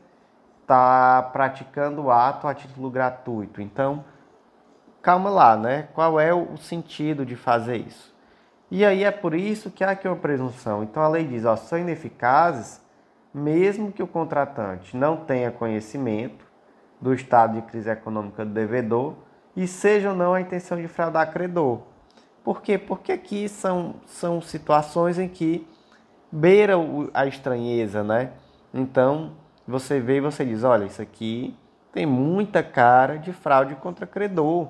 está 0.61 1.23
praticando 1.33 2.03
o 2.03 2.11
ato 2.11 2.47
a 2.47 2.53
título 2.53 2.91
gratuito? 2.91 3.63
Então, 3.63 4.05
calma 5.01 5.31
lá, 5.31 5.57
né? 5.57 5.89
Qual 5.95 6.21
é 6.21 6.35
o 6.35 6.55
sentido 6.59 7.25
de 7.25 7.35
fazer 7.35 7.79
isso? 7.79 8.15
E 8.71 8.85
aí 8.85 9.05
é 9.05 9.11
por 9.11 9.33
isso 9.35 9.71
que 9.71 9.83
há 9.83 9.93
aqui 9.93 10.07
uma 10.07 10.19
presunção. 10.19 10.83
Então 10.83 11.03
a 11.03 11.09
lei 11.09 11.25
diz, 11.25 11.47
ó, 11.47 11.57
são 11.57 11.79
ineficazes 11.79 12.79
mesmo 13.33 13.91
que 13.91 14.03
o 14.03 14.07
contratante 14.07 14.95
não 14.95 15.17
tenha 15.17 15.51
conhecimento 15.51 16.45
do 17.01 17.15
estado 17.15 17.55
de 17.55 17.63
crise 17.63 17.89
econômica 17.89 18.45
do 18.45 18.53
devedor 18.53 19.15
e 19.57 19.67
seja 19.67 20.11
ou 20.11 20.15
não 20.15 20.35
a 20.35 20.43
intenção 20.43 20.77
de 20.77 20.89
fraudar 20.89 21.33
credor. 21.33 21.81
Por 22.45 22.61
quê? 22.61 22.77
Porque 22.77 23.13
aqui 23.13 23.49
são, 23.49 23.95
são 24.05 24.43
situações 24.43 25.19
em 25.19 25.27
que 25.27 25.67
beira 26.33 26.75
a 27.13 27.27
estranheza, 27.27 28.03
né? 28.03 28.33
Então, 28.73 29.33
você 29.69 30.01
vê 30.01 30.17
e 30.17 30.21
você 30.21 30.45
diz, 30.45 30.65
olha, 30.65 30.87
isso 30.87 31.03
aqui 31.03 31.55
tem 31.93 32.07
muita 32.07 32.63
cara 32.63 33.19
de 33.19 33.33
fraude 33.33 33.75
contra 33.77 34.07
credor. 34.07 34.69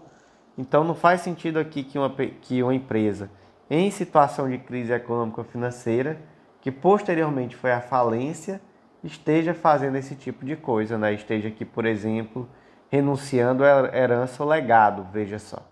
Então, 0.59 0.83
não 0.83 0.95
faz 0.95 1.21
sentido 1.21 1.59
aqui 1.59 1.85
que 1.85 1.97
uma, 1.99 2.11
que 2.11 2.63
uma 2.63 2.75
empresa 2.75 3.31
em 3.71 3.91
situação 3.91 4.51
de 4.51 4.59
crise 4.59 4.93
econômico-financeira, 4.93 6.19
que 6.61 6.71
posteriormente 6.71 7.57
foi 7.57 7.73
à 7.73 7.81
falência, 7.81 8.61
esteja 9.03 9.55
fazendo 9.55 9.97
esse 9.97 10.15
tipo 10.15 10.45
de 10.45 10.57
coisa, 10.57 10.99
né? 10.99 11.15
esteja 11.15 11.49
aqui, 11.49 11.65
por 11.65 11.87
exemplo, 11.87 12.49
renunciando 12.91 13.65
à 13.65 13.97
herança 13.97 14.43
ou 14.43 14.49
legado, 14.49 15.07
veja 15.11 15.39
só. 15.39 15.63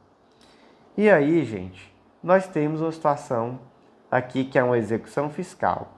E 0.97 1.11
aí, 1.11 1.45
gente, 1.45 1.95
nós 2.23 2.47
temos 2.47 2.81
uma 2.81 2.91
situação 2.91 3.61
aqui 4.11 4.45
que 4.45 4.59
é 4.59 4.63
uma 4.63 4.79
execução 4.79 5.31
fiscal. 5.31 5.89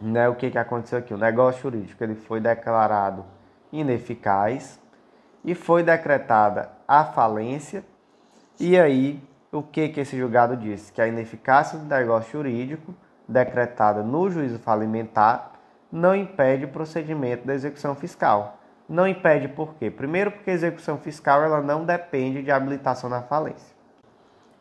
Né? 0.00 0.28
O 0.28 0.34
que, 0.34 0.50
que 0.50 0.58
aconteceu 0.58 0.98
aqui? 0.98 1.14
O 1.14 1.18
negócio 1.18 1.62
jurídico 1.62 2.02
ele 2.02 2.14
foi 2.14 2.40
declarado 2.40 3.24
ineficaz 3.72 4.80
e 5.44 5.54
foi 5.54 5.82
decretada 5.82 6.70
a 6.86 7.04
falência, 7.04 7.84
e 8.58 8.78
aí 8.78 9.22
o 9.52 9.62
que, 9.62 9.88
que 9.88 10.00
esse 10.00 10.18
julgado 10.18 10.56
disse? 10.56 10.92
Que 10.92 11.00
a 11.00 11.08
ineficácia 11.08 11.78
do 11.78 11.84
negócio 11.84 12.32
jurídico 12.32 12.94
decretada 13.26 14.02
no 14.02 14.28
juízo 14.30 14.58
falimentar 14.58 15.52
não 15.90 16.14
impede 16.14 16.64
o 16.64 16.68
procedimento 16.68 17.46
da 17.46 17.54
execução 17.54 17.94
fiscal. 17.94 18.58
Não 18.88 19.06
impede 19.06 19.48
por 19.48 19.74
quê? 19.74 19.90
Primeiro, 19.90 20.32
porque 20.32 20.50
a 20.50 20.54
execução 20.54 20.98
fiscal 20.98 21.42
ela 21.42 21.60
não 21.60 21.84
depende 21.84 22.42
de 22.42 22.50
habilitação 22.50 23.08
na 23.08 23.22
falência. 23.22 23.74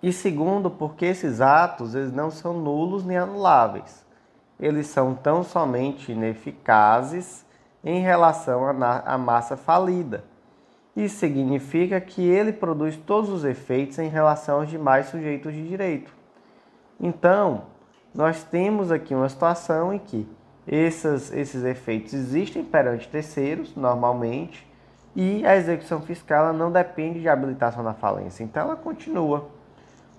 E 0.01 0.13
segundo, 0.13 0.69
porque 0.71 1.05
esses 1.05 1.41
atos 1.41 1.93
eles 1.93 2.13
não 2.13 2.31
são 2.31 2.53
nulos 2.53 3.03
nem 3.03 3.17
anuláveis. 3.17 4.05
Eles 4.59 4.87
são 4.87 5.13
tão 5.13 5.43
somente 5.43 6.11
ineficazes 6.11 7.45
em 7.83 8.01
relação 8.01 8.65
à 8.67 9.17
massa 9.17 9.55
falida. 9.57 10.23
Isso 10.95 11.17
significa 11.17 11.99
que 12.01 12.21
ele 12.21 12.51
produz 12.51 12.97
todos 12.97 13.29
os 13.29 13.45
efeitos 13.45 13.99
em 13.99 14.09
relação 14.09 14.59
aos 14.59 14.69
demais 14.69 15.07
sujeitos 15.07 15.53
de 15.53 15.67
direito. 15.67 16.13
Então, 16.99 17.63
nós 18.13 18.43
temos 18.43 18.91
aqui 18.91 19.13
uma 19.13 19.29
situação 19.29 19.93
em 19.93 19.99
que 19.99 20.27
esses, 20.67 21.31
esses 21.31 21.63
efeitos 21.63 22.13
existem 22.13 22.63
perante 22.63 23.07
terceiros, 23.07 23.75
normalmente, 23.75 24.67
e 25.15 25.45
a 25.45 25.55
execução 25.55 26.01
fiscal 26.01 26.53
não 26.53 26.71
depende 26.71 27.21
de 27.21 27.29
habilitação 27.29 27.81
na 27.81 27.93
falência, 27.93 28.43
então 28.43 28.63
ela 28.63 28.75
continua. 28.75 29.49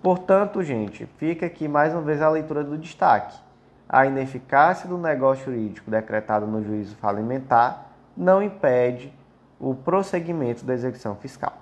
Portanto, 0.03 0.63
gente, 0.63 1.05
fica 1.19 1.45
aqui 1.45 1.69
mais 1.69 1.93
uma 1.93 2.01
vez 2.01 2.23
a 2.23 2.31
leitura 2.31 2.65
do 2.65 2.79
destaque. 2.79 3.39
A 3.87 4.07
ineficácia 4.07 4.89
do 4.89 4.97
negócio 4.97 5.45
jurídico 5.45 5.91
decretado 5.91 6.47
no 6.47 6.65
juízo 6.65 6.97
falimentar 6.97 7.93
não 8.17 8.43
impede 8.43 9.13
o 9.59 9.75
prosseguimento 9.75 10.65
da 10.65 10.73
execução 10.73 11.17
fiscal. 11.17 11.53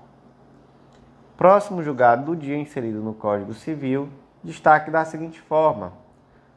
Próximo 1.37 1.83
julgado 1.83 2.27
do 2.27 2.37
dia 2.37 2.57
inserido 2.57 3.01
no 3.01 3.13
Código 3.13 3.55
Civil, 3.55 4.09
destaque 4.45 4.89
da 4.89 5.05
seguinte 5.05 5.41
forma: 5.41 5.93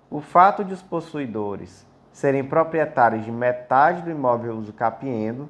o 0.07 0.21
fato 0.21 0.63
de 0.63 0.73
os 0.75 0.83
possuidores 0.83 1.87
serem 2.11 2.43
proprietários 2.43 3.25
de 3.25 3.31
metade 3.31 4.03
do 4.03 4.11
imóvel 4.11 4.55
usucapiendo 4.55 5.49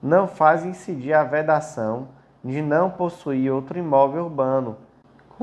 não 0.00 0.28
faz 0.28 0.64
incidir 0.64 1.12
a 1.12 1.24
vedação 1.24 2.08
de 2.44 2.62
não 2.62 2.88
possuir 2.88 3.50
outro 3.50 3.78
imóvel 3.78 4.26
urbano 4.26 4.76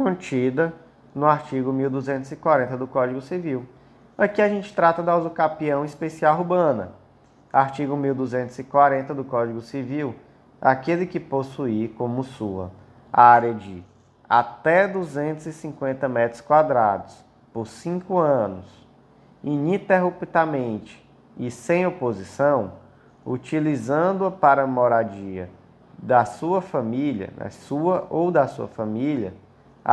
contida 0.02 0.74
no 1.14 1.26
artigo 1.26 1.74
1240 1.74 2.78
do 2.78 2.88
Código 2.88 3.20
Civil. 3.20 3.66
Aqui 4.18 4.42
a 4.42 4.48
gente 4.48 4.74
trata 4.74 5.04
da 5.04 5.18
usucapião 5.18 5.84
especial 5.84 6.40
urbana. 6.40 6.94
Artigo 7.52 7.98
1240 7.98 9.14
do 9.14 9.26
Código 9.26 9.60
Civil, 9.60 10.16
aquele 10.62 11.06
que 11.06 11.20
possuir 11.20 11.90
como 11.98 12.24
sua 12.24 12.72
área 13.12 13.54
de 13.54 13.84
até 14.30 14.88
250 14.88 16.08
metros 16.08 16.40
quadrados 16.40 17.26
por 17.52 17.68
cinco 17.68 18.20
anos, 18.20 18.88
ininterruptamente 19.44 21.06
e 21.38 21.52
sem 21.52 21.86
oposição, 21.86 22.72
utilizando-a 23.26 24.32
para 24.32 24.66
moradia 24.66 25.50
da 25.98 26.24
sua 26.24 26.62
família, 26.62 27.34
da 27.36 27.50
sua 27.50 28.08
ou 28.10 28.32
da 28.32 28.48
sua 28.48 28.70
família, 28.70 29.34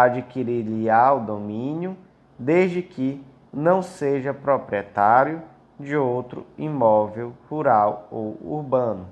adquirir-lhe-á 0.05 1.15
o 1.15 1.21
domínio, 1.21 1.97
desde 2.39 2.83
que 2.83 3.25
não 3.51 3.81
seja 3.81 4.35
proprietário 4.35 5.43
de 5.81 5.97
outro 5.97 6.47
imóvel 6.59 7.33
rural 7.49 8.07
ou 8.11 8.37
urbano. 8.43 9.07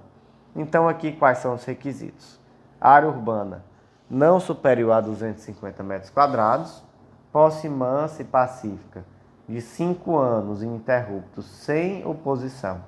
Então, 0.54 0.86
aqui 0.86 1.12
quais 1.12 1.38
são 1.38 1.54
os 1.54 1.64
requisitos? 1.64 2.38
Área 2.78 3.08
urbana 3.08 3.64
não 4.10 4.38
superior 4.38 4.92
a 4.92 5.00
250 5.00 5.82
metros 5.82 6.10
quadrados, 6.10 6.84
posse 7.32 7.66
mansa 7.66 8.20
e 8.20 8.26
pacífica 8.26 9.06
de 9.48 9.62
5 9.62 10.16
anos 10.18 10.62
ininterruptos 10.62 11.46
sem 11.46 12.06
oposição 12.06 12.82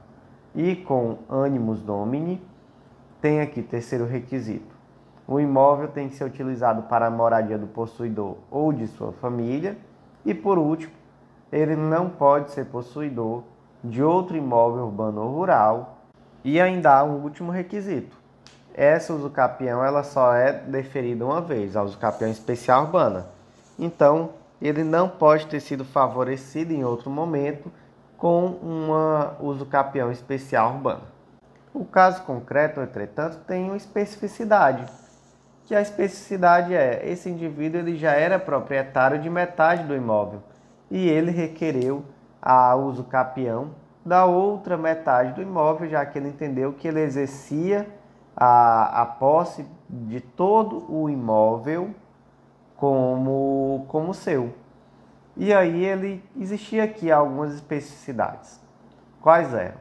e 0.54 0.76
com 0.76 1.18
ânimos 1.30 1.80
domini, 1.80 2.42
tem 3.22 3.40
aqui 3.40 3.62
terceiro 3.62 4.06
requisito 4.06 4.75
o 5.28 5.40
imóvel 5.40 5.88
tem 5.88 6.08
que 6.08 6.14
ser 6.14 6.24
utilizado 6.24 6.82
para 6.82 7.06
a 7.06 7.10
moradia 7.10 7.58
do 7.58 7.66
possuidor 7.66 8.36
ou 8.50 8.72
de 8.72 8.86
sua 8.86 9.12
família. 9.12 9.76
E 10.24 10.32
por 10.32 10.56
último, 10.56 10.92
ele 11.50 11.74
não 11.74 12.08
pode 12.08 12.52
ser 12.52 12.66
possuidor 12.66 13.42
de 13.82 14.02
outro 14.02 14.36
imóvel 14.36 14.84
urbano 14.84 15.22
ou 15.22 15.34
rural. 15.34 15.98
E 16.44 16.60
ainda 16.60 16.96
há 16.96 17.02
um 17.02 17.22
último 17.22 17.50
requisito. 17.50 18.16
Essa 18.72 19.12
usucapião 19.12 19.84
ela 19.84 20.04
só 20.04 20.32
é 20.34 20.52
deferida 20.52 21.24
uma 21.24 21.40
vez, 21.40 21.76
a 21.76 21.82
usucapião 21.82 22.30
especial 22.30 22.84
urbana. 22.84 23.26
Então, 23.78 24.30
ele 24.62 24.84
não 24.84 25.08
pode 25.08 25.46
ter 25.46 25.60
sido 25.60 25.84
favorecido 25.84 26.72
em 26.72 26.84
outro 26.84 27.10
momento 27.10 27.72
com 28.16 28.46
uma 28.46 29.36
usucapião 29.40 30.12
especial 30.12 30.74
urbana. 30.74 31.02
O 31.74 31.84
caso 31.84 32.22
concreto, 32.22 32.80
entretanto, 32.80 33.38
tem 33.46 33.64
uma 33.64 33.76
especificidade 33.76 34.86
que 35.66 35.74
a 35.74 35.80
especificidade 35.80 36.74
é: 36.74 37.02
esse 37.04 37.28
indivíduo 37.28 37.80
ele 37.80 37.96
já 37.96 38.12
era 38.12 38.38
proprietário 38.38 39.20
de 39.20 39.28
metade 39.28 39.82
do 39.82 39.94
imóvel 39.94 40.42
e 40.90 41.08
ele 41.08 41.30
requereu 41.30 42.04
a 42.40 42.74
uso 42.76 43.04
capião 43.04 43.72
da 44.04 44.24
outra 44.24 44.76
metade 44.76 45.32
do 45.32 45.42
imóvel, 45.42 45.88
já 45.90 46.06
que 46.06 46.16
ele 46.16 46.28
entendeu 46.28 46.72
que 46.72 46.86
ele 46.86 47.00
exercia 47.00 47.86
a, 48.36 49.02
a 49.02 49.06
posse 49.06 49.66
de 49.90 50.20
todo 50.20 50.86
o 50.88 51.10
imóvel 51.10 51.92
como, 52.76 53.84
como 53.88 54.14
seu. 54.14 54.54
E 55.36 55.52
aí 55.52 55.84
ele 55.84 56.24
existia 56.38 56.84
aqui 56.84 57.10
algumas 57.10 57.52
especificidades. 57.52 58.60
Quais 59.20 59.52
eram? 59.52 59.78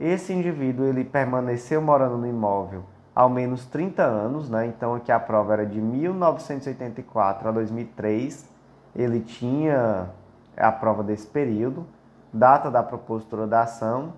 Esse 0.00 0.32
indivíduo 0.32 0.86
ele 0.86 1.04
permaneceu 1.04 1.82
morando 1.82 2.16
no 2.16 2.26
imóvel 2.26 2.82
ao 3.14 3.28
menos 3.28 3.66
30 3.66 4.02
anos, 4.02 4.48
né? 4.48 4.66
Então 4.66 4.94
aqui 4.94 5.10
a 5.10 5.18
prova 5.18 5.52
era 5.54 5.66
de 5.66 5.80
1984 5.80 7.48
a 7.48 7.52
2003. 7.52 8.48
Ele 8.94 9.20
tinha 9.20 10.10
a 10.56 10.72
prova 10.72 11.02
desse 11.02 11.26
período, 11.26 11.86
data 12.32 12.70
da 12.70 12.82
propositura 12.82 13.46
da 13.46 13.62
ação, 13.62 14.12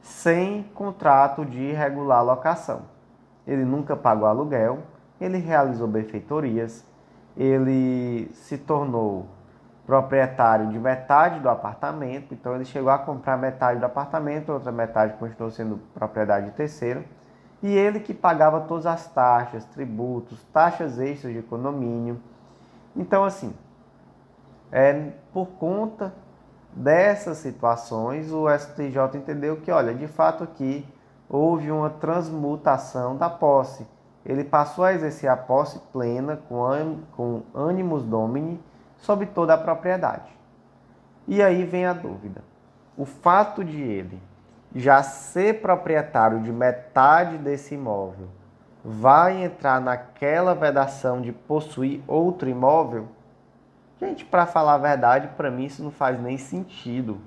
sem 0.00 0.64
contrato 0.74 1.44
de 1.44 1.72
regular 1.72 2.24
locação. 2.24 2.82
Ele 3.46 3.64
nunca 3.64 3.96
pagou 3.96 4.26
aluguel, 4.26 4.78
ele 5.20 5.38
realizou 5.38 5.86
benfeitorias, 5.86 6.84
ele 7.36 8.30
se 8.34 8.56
tornou 8.56 9.26
proprietário 9.86 10.68
de 10.68 10.78
metade 10.78 11.40
do 11.40 11.48
apartamento, 11.48 12.32
então 12.32 12.54
ele 12.54 12.64
chegou 12.64 12.90
a 12.90 12.98
comprar 12.98 13.36
metade 13.36 13.78
do 13.78 13.84
apartamento, 13.84 14.50
outra 14.50 14.72
metade 14.72 15.14
continuou 15.14 15.50
sendo 15.50 15.78
propriedade 15.92 16.46
de 16.46 16.52
terceiro 16.52 17.04
e 17.64 17.74
ele 17.74 17.98
que 17.98 18.12
pagava 18.12 18.60
todas 18.60 18.84
as 18.84 19.06
taxas, 19.08 19.64
tributos, 19.64 20.44
taxas 20.52 20.98
extras 20.98 21.32
de 21.32 21.40
condomínio. 21.40 22.20
Então, 22.94 23.24
assim, 23.24 23.54
é, 24.70 25.12
por 25.32 25.46
conta 25.52 26.12
dessas 26.74 27.38
situações, 27.38 28.30
o 28.30 28.46
STJ 28.50 29.16
entendeu 29.16 29.56
que, 29.62 29.70
olha, 29.70 29.94
de 29.94 30.06
fato 30.06 30.44
aqui 30.44 30.86
houve 31.26 31.70
uma 31.70 31.88
transmutação 31.88 33.16
da 33.16 33.30
posse. 33.30 33.86
Ele 34.26 34.44
passou 34.44 34.84
a 34.84 34.92
exercer 34.92 35.30
a 35.30 35.36
posse 35.36 35.78
plena 35.90 36.36
com, 36.46 36.98
com 37.12 37.44
ânimos 37.54 38.04
domini 38.04 38.62
sobre 38.98 39.24
toda 39.24 39.54
a 39.54 39.58
propriedade. 39.58 40.30
E 41.26 41.42
aí 41.42 41.64
vem 41.64 41.86
a 41.86 41.94
dúvida. 41.94 42.44
O 42.94 43.06
fato 43.06 43.64
de 43.64 43.80
ele 43.80 44.20
já 44.74 45.02
ser 45.02 45.60
proprietário 45.60 46.40
de 46.40 46.52
metade 46.52 47.38
desse 47.38 47.74
imóvel 47.74 48.28
vai 48.84 49.42
entrar 49.42 49.80
naquela 49.80 50.54
vedação 50.54 51.20
de 51.20 51.32
possuir 51.32 52.02
outro 52.06 52.48
imóvel? 52.48 53.08
Gente, 53.98 54.24
para 54.24 54.44
falar 54.44 54.74
a 54.74 54.78
verdade, 54.78 55.28
para 55.36 55.50
mim 55.50 55.64
isso 55.64 55.82
não 55.82 55.90
faz 55.90 56.20
nem 56.20 56.36
sentido. 56.36 57.18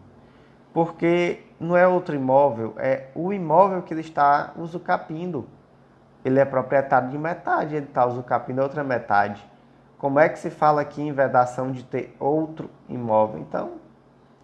Porque 0.73 1.43
não 1.59 1.75
é 1.75 1.87
outro 1.87 2.15
imóvel, 2.15 2.75
é 2.77 3.07
o 3.15 3.33
imóvel 3.33 3.81
que 3.81 3.93
ele 3.93 4.01
está 4.01 4.51
usucapindo. 4.55 5.47
Ele 6.23 6.39
é 6.39 6.45
proprietário 6.45 7.09
de 7.09 7.17
metade, 7.17 7.75
ele 7.75 7.85
está 7.85 8.05
usucapindo 8.05 8.61
outra 8.61 8.83
metade. 8.83 9.43
Como 9.97 10.19
é 10.19 10.29
que 10.29 10.37
se 10.37 10.51
fala 10.51 10.81
aqui 10.81 11.01
em 11.01 11.11
vedação 11.11 11.71
de 11.71 11.83
ter 11.83 12.15
outro 12.19 12.69
imóvel? 12.87 13.39
Então, 13.39 13.71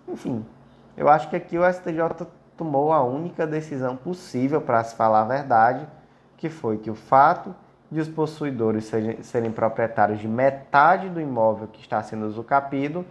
enfim, 0.08 0.44
eu 0.98 1.08
acho 1.08 1.30
que 1.30 1.36
aqui 1.36 1.58
o 1.60 1.72
STJ 1.72 2.26
tomou 2.58 2.92
a 2.92 3.04
única 3.04 3.46
decisão 3.48 3.96
possível 3.96 4.62
para 4.62 4.84
se 4.84 4.96
falar 4.96 5.22
a 5.22 5.26
verdade, 5.26 5.88
que 6.38 6.50
foi 6.50 6.78
que 6.78 6.89
o 6.89 6.96
fato 6.96 7.56
de 7.92 8.00
os 8.00 8.08
possuidores 8.08 8.92
serem 9.22 9.52
proprietários 9.52 10.20
de 10.20 10.28
metade 10.28 11.10
do 11.10 11.22
imóvel 11.22 11.68
que 11.68 11.82
está 11.82 12.02
sendo 12.02 12.26
usucapido 12.26 13.06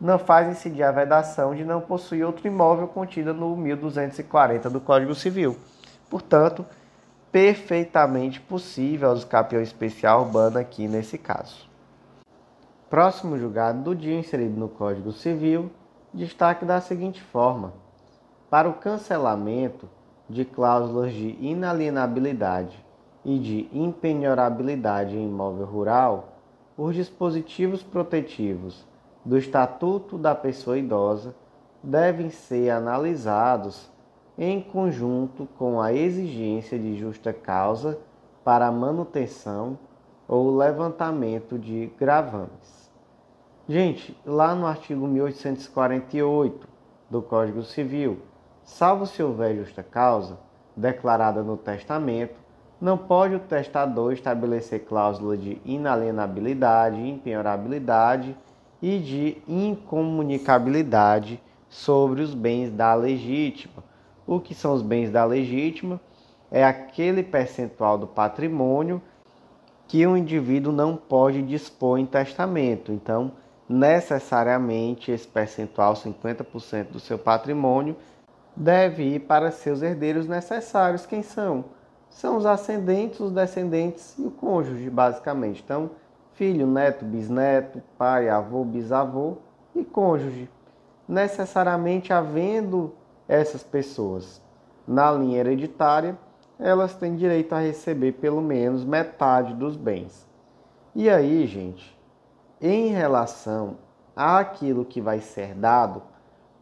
não 0.00 0.18
faz 0.18 0.48
incidir 0.48 0.82
a 0.82 0.90
vedação 0.90 1.54
de 1.54 1.64
não 1.64 1.80
possuir 1.80 2.24
outro 2.24 2.46
imóvel 2.46 2.88
contida 2.88 3.32
no 3.32 3.56
1240 3.56 4.68
do 4.68 4.80
Código 4.80 5.14
Civil. 5.14 5.56
Portanto, 6.10 6.66
perfeitamente 7.30 8.40
possível 8.40 9.10
a 9.10 9.12
usucapião 9.12 9.62
especial 9.62 10.22
urbana 10.22 10.60
aqui 10.60 10.86
nesse 10.88 11.16
caso. 11.16 11.68
Próximo 12.90 13.38
julgado 13.38 13.82
do 13.82 13.94
dia 13.94 14.18
inserido 14.18 14.58
no 14.58 14.68
Código 14.68 15.10
Civil, 15.10 15.70
destaque 16.12 16.64
da 16.64 16.80
seguinte 16.80 17.22
forma: 17.22 17.72
para 18.54 18.68
o 18.68 18.74
cancelamento 18.74 19.88
de 20.30 20.44
cláusulas 20.44 21.12
de 21.12 21.36
inalienabilidade 21.40 22.86
e 23.24 23.36
de 23.36 23.68
impenhorabilidade 23.72 25.16
em 25.16 25.26
imóvel 25.26 25.66
rural, 25.66 26.38
os 26.78 26.94
dispositivos 26.94 27.82
protetivos 27.82 28.86
do 29.24 29.36
Estatuto 29.36 30.16
da 30.16 30.36
Pessoa 30.36 30.78
Idosa 30.78 31.34
devem 31.82 32.30
ser 32.30 32.70
analisados 32.70 33.90
em 34.38 34.60
conjunto 34.60 35.48
com 35.58 35.80
a 35.80 35.92
exigência 35.92 36.78
de 36.78 36.96
justa 36.96 37.32
causa 37.32 37.98
para 38.44 38.70
manutenção 38.70 39.76
ou 40.28 40.56
levantamento 40.56 41.58
de 41.58 41.90
gravames. 41.98 42.88
Gente, 43.68 44.16
lá 44.24 44.54
no 44.54 44.64
artigo 44.64 45.08
1848 45.08 46.68
do 47.10 47.20
Código 47.20 47.64
Civil, 47.64 48.22
salvo 48.64 49.06
se 49.06 49.22
houver 49.22 49.56
justa 49.56 49.82
causa, 49.82 50.38
declarada 50.76 51.42
no 51.42 51.56
testamento, 51.56 52.34
Não 52.80 52.98
pode 52.98 53.34
o 53.34 53.40
testador 53.40 54.12
estabelecer 54.12 54.84
cláusula 54.84 55.36
de 55.36 55.58
inalienabilidade, 55.64 57.00
impenhorabilidade 57.00 58.36
e 58.82 58.98
de 58.98 59.38
incomunicabilidade 59.48 61.40
sobre 61.68 62.20
os 62.20 62.34
bens 62.34 62.70
da 62.70 62.94
legítima. 62.94 63.82
O 64.26 64.38
que 64.40 64.54
são 64.54 64.74
os 64.74 64.82
bens 64.82 65.10
da 65.10 65.24
legítima? 65.24 66.00
É 66.50 66.64
aquele 66.64 67.22
percentual 67.22 67.96
do 67.96 68.06
patrimônio 68.06 69.00
que 69.88 70.06
o 70.06 70.16
indivíduo 70.16 70.72
não 70.72 70.96
pode 70.96 71.42
dispor 71.42 71.98
em 71.98 72.06
testamento. 72.06 72.92
Então, 72.92 73.32
necessariamente 73.68 75.10
esse 75.10 75.26
percentual, 75.26 75.94
50% 75.94 76.90
do 76.90 77.00
seu 77.00 77.18
patrimônio, 77.18 77.96
deve 78.56 79.02
ir 79.02 79.20
para 79.20 79.50
seus 79.50 79.82
herdeiros 79.82 80.28
necessários. 80.28 81.06
Quem 81.06 81.22
são? 81.22 81.64
São 82.08 82.36
os 82.36 82.46
ascendentes, 82.46 83.18
os 83.20 83.32
descendentes 83.32 84.16
e 84.18 84.22
o 84.22 84.30
cônjuge, 84.30 84.88
basicamente. 84.88 85.62
Então, 85.64 85.90
filho, 86.32 86.66
neto, 86.66 87.04
bisneto, 87.04 87.82
pai, 87.98 88.28
avô, 88.28 88.64
bisavô 88.64 89.38
e 89.74 89.84
cônjuge. 89.84 90.48
Necessariamente 91.08 92.12
havendo 92.12 92.94
essas 93.28 93.62
pessoas 93.62 94.40
na 94.86 95.10
linha 95.10 95.40
hereditária, 95.40 96.16
elas 96.58 96.94
têm 96.94 97.16
direito 97.16 97.52
a 97.54 97.58
receber 97.58 98.12
pelo 98.12 98.40
menos 98.40 98.84
metade 98.84 99.54
dos 99.54 99.76
bens. 99.76 100.28
E 100.94 101.10
aí, 101.10 101.46
gente, 101.46 101.98
em 102.60 102.88
relação 102.88 103.78
àquilo 104.14 104.84
que 104.84 105.00
vai 105.00 105.20
ser 105.20 105.54
dado, 105.54 106.02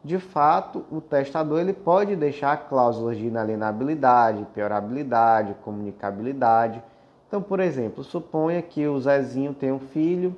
de 0.04 0.18
fato, 0.18 0.84
o 0.90 1.00
testador 1.00 1.60
ele 1.60 1.72
pode 1.72 2.16
deixar 2.16 2.68
cláusulas 2.68 3.16
de 3.16 3.26
inalienabilidade, 3.26 4.46
piorabilidade, 4.52 5.54
comunicabilidade. 5.64 6.82
Então, 7.28 7.40
por 7.40 7.60
exemplo, 7.60 8.02
suponha 8.02 8.60
que 8.60 8.86
o 8.86 8.98
Zezinho 9.00 9.54
tem 9.54 9.70
um 9.70 9.78
filho 9.78 10.36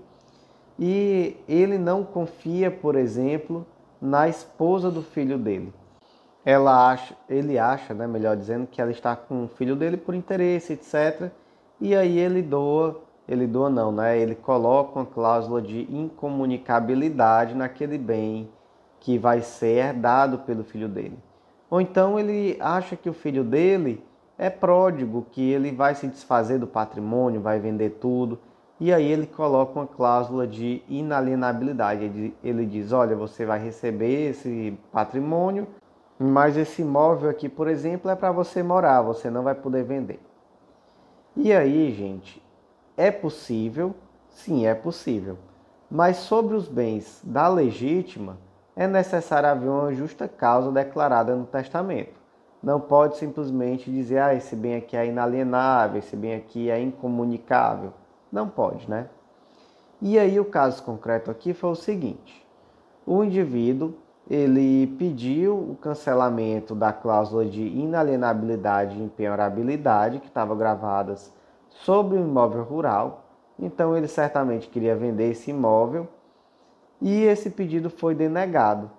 e 0.78 1.36
ele 1.48 1.78
não 1.78 2.04
confia, 2.04 2.70
por 2.70 2.94
exemplo, 2.94 3.66
na 4.00 4.28
esposa 4.28 4.90
do 4.90 5.02
filho 5.02 5.38
dele. 5.38 5.72
Ela 6.44 6.90
acha, 6.90 7.16
ele 7.26 7.58
acha, 7.58 7.94
né, 7.94 8.06
melhor 8.06 8.36
dizendo, 8.36 8.66
que 8.66 8.82
ela 8.82 8.90
está 8.90 9.16
com 9.16 9.44
o 9.44 9.48
filho 9.48 9.74
dele 9.74 9.96
por 9.96 10.14
interesse, 10.14 10.74
etc. 10.74 11.30
E 11.80 11.96
aí 11.96 12.18
ele 12.18 12.42
doa, 12.42 13.00
ele 13.26 13.46
doa 13.46 13.70
não, 13.70 13.90
né? 13.90 14.18
Ele 14.18 14.34
coloca 14.34 14.98
uma 14.98 15.06
cláusula 15.06 15.62
de 15.62 15.90
incomunicabilidade 15.90 17.54
naquele 17.54 17.96
bem 17.96 18.50
que 19.04 19.18
vai 19.18 19.42
ser 19.42 19.76
herdado 19.76 20.38
pelo 20.38 20.64
filho 20.64 20.88
dele. 20.88 21.18
Ou 21.68 21.78
então 21.78 22.18
ele 22.18 22.56
acha 22.58 22.96
que 22.96 23.10
o 23.10 23.12
filho 23.12 23.44
dele 23.44 24.02
é 24.38 24.48
pródigo, 24.48 25.26
que 25.30 25.42
ele 25.42 25.70
vai 25.70 25.94
se 25.94 26.08
desfazer 26.08 26.58
do 26.58 26.66
patrimônio, 26.66 27.42
vai 27.42 27.60
vender 27.60 27.98
tudo, 28.00 28.38
e 28.80 28.94
aí 28.94 29.04
ele 29.04 29.26
coloca 29.26 29.78
uma 29.78 29.86
cláusula 29.86 30.46
de 30.46 30.82
inalienabilidade. 30.88 32.34
Ele 32.42 32.64
diz: 32.64 32.92
olha, 32.92 33.14
você 33.14 33.44
vai 33.44 33.62
receber 33.62 34.30
esse 34.30 34.74
patrimônio, 34.90 35.68
mas 36.18 36.56
esse 36.56 36.80
imóvel 36.80 37.28
aqui, 37.28 37.46
por 37.46 37.68
exemplo, 37.68 38.10
é 38.10 38.16
para 38.16 38.32
você 38.32 38.62
morar, 38.62 39.02
você 39.02 39.28
não 39.28 39.42
vai 39.42 39.54
poder 39.54 39.84
vender. 39.84 40.18
E 41.36 41.52
aí, 41.52 41.92
gente, 41.92 42.42
é 42.96 43.10
possível? 43.10 43.94
Sim, 44.30 44.64
é 44.64 44.74
possível. 44.74 45.36
Mas 45.90 46.16
sobre 46.16 46.56
os 46.56 46.66
bens 46.66 47.20
da 47.22 47.46
legítima, 47.48 48.38
é 48.76 48.86
necessário 48.86 49.48
haver 49.48 49.68
uma 49.68 49.94
justa 49.94 50.26
causa 50.26 50.72
declarada 50.72 51.34
no 51.34 51.46
testamento. 51.46 52.14
Não 52.62 52.80
pode 52.80 53.18
simplesmente 53.18 53.90
dizer, 53.90 54.18
ah, 54.18 54.34
esse 54.34 54.56
bem 54.56 54.76
aqui 54.76 54.96
é 54.96 55.06
inalienável, 55.06 55.98
esse 55.98 56.16
bem 56.16 56.34
aqui 56.34 56.70
é 56.70 56.80
incomunicável. 56.80 57.92
Não 58.32 58.48
pode, 58.48 58.88
né? 58.88 59.08
E 60.00 60.18
aí 60.18 60.40
o 60.40 60.44
caso 60.44 60.82
concreto 60.82 61.30
aqui 61.30 61.52
foi 61.52 61.70
o 61.70 61.74
seguinte: 61.74 62.44
o 63.06 63.22
indivíduo 63.22 63.94
ele 64.28 64.86
pediu 64.98 65.54
o 65.54 65.76
cancelamento 65.76 66.74
da 66.74 66.92
cláusula 66.92 67.44
de 67.44 67.62
inalienabilidade 67.62 68.98
e 68.98 69.02
impenhorabilidade 69.02 70.18
que 70.18 70.26
estavam 70.26 70.56
gravadas 70.56 71.32
sobre 71.68 72.16
o 72.16 72.20
imóvel 72.20 72.62
rural. 72.62 73.24
Então 73.58 73.96
ele 73.96 74.08
certamente 74.08 74.68
queria 74.68 74.96
vender 74.96 75.30
esse 75.30 75.50
imóvel 75.50 76.08
e 77.04 77.22
esse 77.24 77.50
pedido 77.50 77.90
foi 77.90 78.14
denegado. 78.14 78.90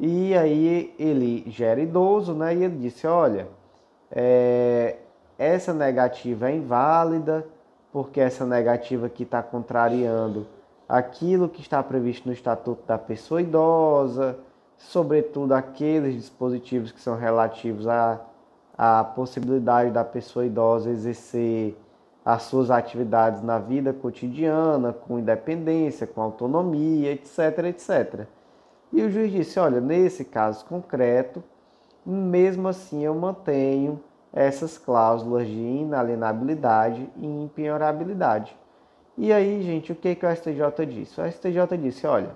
E 0.00 0.36
aí 0.36 0.92
ele 0.98 1.44
já 1.46 1.66
era 1.66 1.80
idoso, 1.80 2.34
né? 2.34 2.52
E 2.52 2.64
ele 2.64 2.76
disse: 2.78 3.06
Olha, 3.06 3.46
é, 4.10 4.96
essa 5.38 5.72
negativa 5.72 6.50
é 6.50 6.56
inválida, 6.56 7.46
porque 7.92 8.20
essa 8.20 8.44
negativa 8.44 9.06
aqui 9.06 9.22
está 9.22 9.40
contrariando 9.40 10.48
aquilo 10.88 11.48
que 11.48 11.60
está 11.60 11.80
previsto 11.80 12.26
no 12.26 12.32
Estatuto 12.32 12.82
da 12.88 12.98
Pessoa 12.98 13.40
Idosa, 13.40 14.36
sobretudo 14.76 15.52
aqueles 15.52 16.16
dispositivos 16.16 16.90
que 16.90 17.00
são 17.00 17.16
relativos 17.16 17.86
à, 17.86 18.20
à 18.76 19.04
possibilidade 19.04 19.92
da 19.92 20.04
pessoa 20.04 20.44
idosa 20.44 20.90
exercer 20.90 21.76
as 22.24 22.44
suas 22.44 22.70
atividades 22.70 23.42
na 23.42 23.58
vida 23.58 23.92
cotidiana, 23.92 24.92
com 24.92 25.18
independência, 25.18 26.06
com 26.06 26.22
autonomia, 26.22 27.12
etc, 27.12 27.64
etc. 27.66 28.26
E 28.92 29.02
o 29.02 29.10
juiz 29.10 29.30
disse: 29.30 29.58
olha, 29.58 29.80
nesse 29.80 30.24
caso 30.24 30.64
concreto, 30.64 31.44
mesmo 32.04 32.68
assim 32.68 33.04
eu 33.04 33.14
mantenho 33.14 34.00
essas 34.32 34.78
cláusulas 34.78 35.46
de 35.46 35.58
inalienabilidade 35.58 37.08
e 37.16 37.26
impenhorabilidade. 37.26 38.56
E 39.16 39.32
aí, 39.32 39.62
gente, 39.62 39.92
o 39.92 39.94
que, 39.94 40.14
que 40.14 40.26
o 40.26 40.34
STJ 40.34 40.86
disse? 40.86 41.20
O 41.20 41.30
STJ 41.30 41.76
disse: 41.78 42.06
olha, 42.06 42.34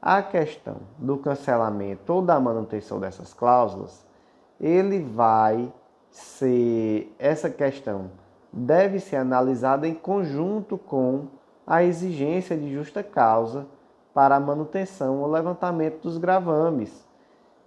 a 0.00 0.22
questão 0.22 0.76
do 0.96 1.16
cancelamento 1.18 2.12
ou 2.12 2.22
da 2.22 2.38
manutenção 2.38 3.00
dessas 3.00 3.34
cláusulas, 3.34 4.06
ele 4.60 5.00
vai 5.00 5.72
ser 6.10 7.14
essa 7.18 7.50
questão 7.50 8.10
deve 8.52 9.00
ser 9.00 9.16
analisada 9.16 9.88
em 9.88 9.94
conjunto 9.94 10.76
com 10.76 11.26
a 11.66 11.82
exigência 11.82 12.56
de 12.56 12.72
justa 12.72 13.02
causa 13.02 13.66
para 14.12 14.36
a 14.36 14.40
manutenção 14.40 15.20
ou 15.20 15.30
levantamento 15.30 16.02
dos 16.02 16.18
gravames. 16.18 17.06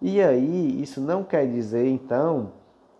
E 0.02 0.22
aí, 0.22 0.82
isso 0.82 1.02
não 1.02 1.24
quer 1.24 1.48
dizer, 1.48 1.88
então, 1.88 2.52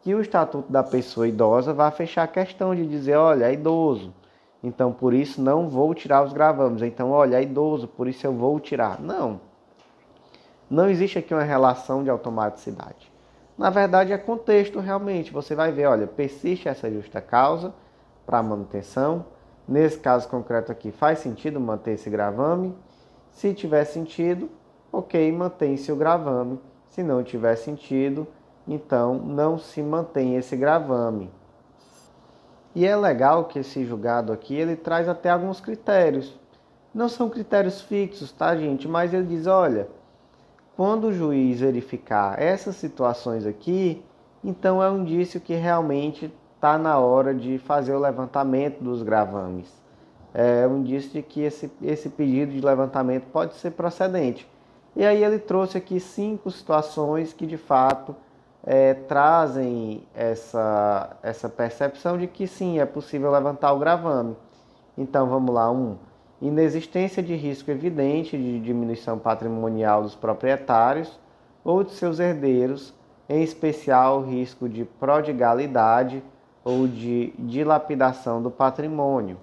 que 0.02 0.16
o 0.16 0.22
Estatuto 0.22 0.72
da 0.72 0.82
Pessoa 0.82 1.28
Idosa 1.28 1.74
vai 1.74 1.92
fechar 1.92 2.24
a 2.24 2.28
questão 2.28 2.74
de 2.74 2.88
dizer, 2.88 3.16
olha, 3.16 3.46
é 3.46 3.54
idoso, 3.54 4.14
então 4.64 4.92
por 4.92 5.14
isso 5.14 5.42
não 5.42 5.70
vou 5.70 5.94
tirar 5.94 6.24
os 6.24 6.34
gravames. 6.34 6.82
Então, 6.82 7.12
olha, 7.12 7.38
é 7.38 7.44
idoso, 7.44 7.88
por 7.88 8.08
isso 8.08 8.26
eu 8.26 8.34
vou 8.34 8.60
tirar. 8.60 9.00
Não. 9.00 9.40
Não 10.70 10.90
existe 10.90 11.20
aqui 11.20 11.34
uma 11.34 11.44
relação 11.44 12.04
de 12.04 12.10
automaticidade. 12.10 13.12
Na 13.58 13.70
verdade, 13.70 14.12
é 14.12 14.18
contexto 14.18 14.80
realmente. 14.80 15.32
Você 15.32 15.56
vai 15.56 15.72
ver, 15.72 15.88
olha, 15.88 16.08
persiste 16.08 16.68
essa 16.68 16.92
justa 16.92 17.22
causa 17.22 17.74
para 18.26 18.44
manutenção. 18.44 19.26
Nesse 19.68 19.98
caso 19.98 20.28
concreto 20.28 20.72
aqui, 20.72 20.92
faz 20.92 21.20
sentido 21.20 21.60
manter 21.60 21.92
esse 21.92 22.10
gravame? 22.10 22.76
Se 23.32 23.54
tiver 23.54 23.86
sentido, 23.86 24.50
ok, 24.92 25.32
mantém-se 25.32 25.92
o 25.92 25.96
gravame. 25.96 26.60
Se 26.90 27.02
não 27.02 27.24
tiver 27.24 27.56
sentido, 27.56 28.28
então 28.68 29.16
não 29.16 29.58
se 29.58 29.82
mantém 29.82 30.36
esse 30.36 30.56
gravame. 30.56 31.32
E 32.74 32.86
é 32.86 32.96
legal 32.96 33.46
que 33.46 33.60
esse 33.60 33.86
julgado 33.86 34.34
aqui 34.34 34.54
ele 34.54 34.76
traz 34.76 35.08
até 35.08 35.30
alguns 35.30 35.62
critérios. 35.62 36.38
Não 36.94 37.10
são 37.10 37.30
critérios 37.30 37.82
fixos, 37.82 38.32
tá, 38.32 38.56
gente? 38.56 38.88
Mas 38.88 39.14
ele 39.14 39.26
diz: 39.26 39.48
olha, 39.48 39.88
quando 40.76 41.06
o 41.06 41.14
juiz 41.14 41.62
verificar 41.62 42.40
essas 42.42 42.76
situações 42.76 43.46
aqui, 43.46 44.04
então 44.44 44.84
é 44.84 44.90
um 44.90 45.00
indício 45.00 45.40
que 45.40 45.54
realmente 45.54 46.32
está 46.56 46.78
na 46.78 47.00
hora 47.00 47.34
de 47.34 47.58
fazer 47.58 47.94
o 47.94 48.00
levantamento 48.00 48.84
dos 48.84 49.02
gravames. 49.02 49.72
É 50.34 50.68
um 50.68 50.80
indício 50.80 51.12
de 51.12 51.22
que 51.22 51.42
esse, 51.42 51.72
esse 51.82 52.10
pedido 52.10 52.52
de 52.52 52.60
levantamento 52.60 53.26
pode 53.32 53.54
ser 53.56 53.72
procedente. 53.72 54.48
E 54.96 55.06
aí 55.06 55.24
ele 55.24 55.40
trouxe 55.40 55.78
aqui 55.78 56.00
cinco 56.00 56.52
situações 56.52 57.32
que 57.32 57.46
de 57.46 57.58
fato 57.58 58.16
é, 58.66 58.94
trazem 58.94 60.04
essa, 60.14 61.16
essa 61.24 61.48
percepção 61.48 62.18
de 62.18 62.28
que 62.28 62.48
sim, 62.48 62.80
é 62.80 62.86
possível 62.86 63.32
levantar 63.32 63.72
o 63.72 63.80
gravame. 63.80 64.36
Então 64.98 65.28
vamos 65.28 65.54
lá, 65.54 65.72
um 65.72 65.98
inexistência 66.48 67.24
de 67.24 67.36
risco 67.36 67.72
evidente 67.72 68.38
de 68.38 68.60
diminuição 68.60 69.18
patrimonial 69.18 70.04
dos 70.04 70.16
proprietários 70.16 71.20
ou 71.64 71.84
de 71.84 71.92
seus 71.92 72.20
herdeiros, 72.20 72.94
em 73.28 73.42
especial 73.42 74.20
o 74.20 74.26
risco 74.26 74.70
de 74.70 74.86
prodigalidade 74.86 76.24
ou 76.64 76.88
de 76.88 77.34
dilapidação 77.40 78.42
do 78.42 78.52
patrimônio. 78.52 79.38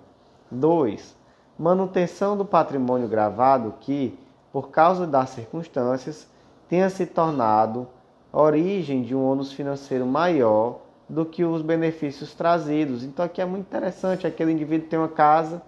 2. 0.50 1.16
Manutenção 1.58 2.36
do 2.36 2.44
patrimônio 2.44 3.08
gravado 3.08 3.74
que, 3.80 4.18
por 4.52 4.70
causa 4.70 5.06
das 5.06 5.30
circunstâncias, 5.30 6.28
tenha 6.68 6.88
se 6.90 7.06
tornado 7.06 7.86
origem 8.32 9.02
de 9.02 9.14
um 9.14 9.24
ônus 9.24 9.52
financeiro 9.52 10.06
maior 10.06 10.80
do 11.08 11.26
que 11.26 11.44
os 11.44 11.60
benefícios 11.60 12.34
trazidos. 12.34 13.04
Então 13.04 13.24
aqui 13.24 13.40
é 13.40 13.44
muito 13.44 13.66
interessante, 13.66 14.26
aquele 14.26 14.52
indivíduo 14.52 14.88
tem 14.88 14.98
uma 14.98 15.08
casa, 15.08 15.60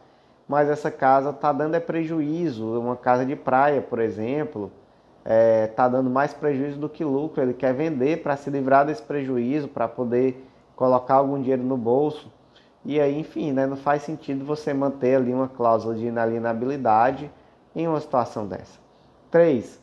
mas 0.48 0.68
essa 0.68 0.90
casa 0.90 1.30
está 1.30 1.52
dando 1.52 1.74
é 1.74 1.80
prejuízo, 1.80 2.78
uma 2.78 2.96
casa 2.96 3.24
de 3.24 3.34
praia, 3.34 3.80
por 3.80 3.98
exemplo, 3.98 4.70
está 5.20 5.34
é, 5.34 5.66
tá 5.68 5.88
dando 5.88 6.10
mais 6.10 6.34
prejuízo 6.34 6.78
do 6.78 6.88
que 6.88 7.04
lucro. 7.04 7.42
Ele 7.42 7.54
quer 7.54 7.72
vender 7.72 8.22
para 8.22 8.36
se 8.36 8.50
livrar 8.50 8.84
desse 8.84 9.02
prejuízo, 9.02 9.68
para 9.68 9.88
poder 9.88 10.46
colocar 10.76 11.14
algum 11.14 11.40
dinheiro 11.40 11.62
no 11.62 11.76
bolso. 11.76 12.30
E 12.84 13.00
aí, 13.00 13.18
enfim, 13.18 13.52
né, 13.52 13.66
não 13.66 13.76
faz 13.76 14.02
sentido 14.02 14.44
você 14.44 14.74
manter 14.74 15.16
ali 15.16 15.32
uma 15.32 15.48
cláusula 15.48 15.94
de 15.94 16.06
inalienabilidade 16.06 17.30
em 17.74 17.88
uma 17.88 18.00
situação 18.00 18.46
dessa. 18.46 18.78
3. 19.30 19.80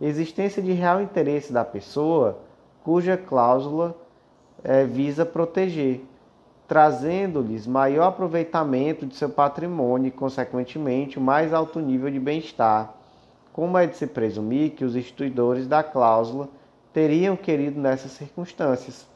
Existência 0.00 0.62
de 0.62 0.72
real 0.72 1.00
interesse 1.02 1.52
da 1.52 1.64
pessoa 1.64 2.38
cuja 2.84 3.16
cláusula 3.16 3.96
é, 4.62 4.84
visa 4.84 5.26
proteger, 5.26 6.02
trazendo-lhes 6.66 7.66
maior 7.66 8.08
aproveitamento 8.08 9.06
de 9.06 9.14
seu 9.14 9.28
patrimônio 9.28 10.08
e, 10.08 10.10
consequentemente, 10.10 11.20
mais 11.20 11.52
alto 11.52 11.78
nível 11.78 12.10
de 12.10 12.18
bem-estar, 12.18 12.94
como 13.52 13.76
é 13.78 13.86
de 13.86 13.96
se 13.96 14.06
presumir 14.06 14.72
que 14.72 14.84
os 14.84 14.96
instituidores 14.96 15.66
da 15.66 15.82
cláusula 15.82 16.48
teriam 16.92 17.36
querido 17.36 17.80
nessas 17.80 18.12
circunstâncias. 18.12 19.06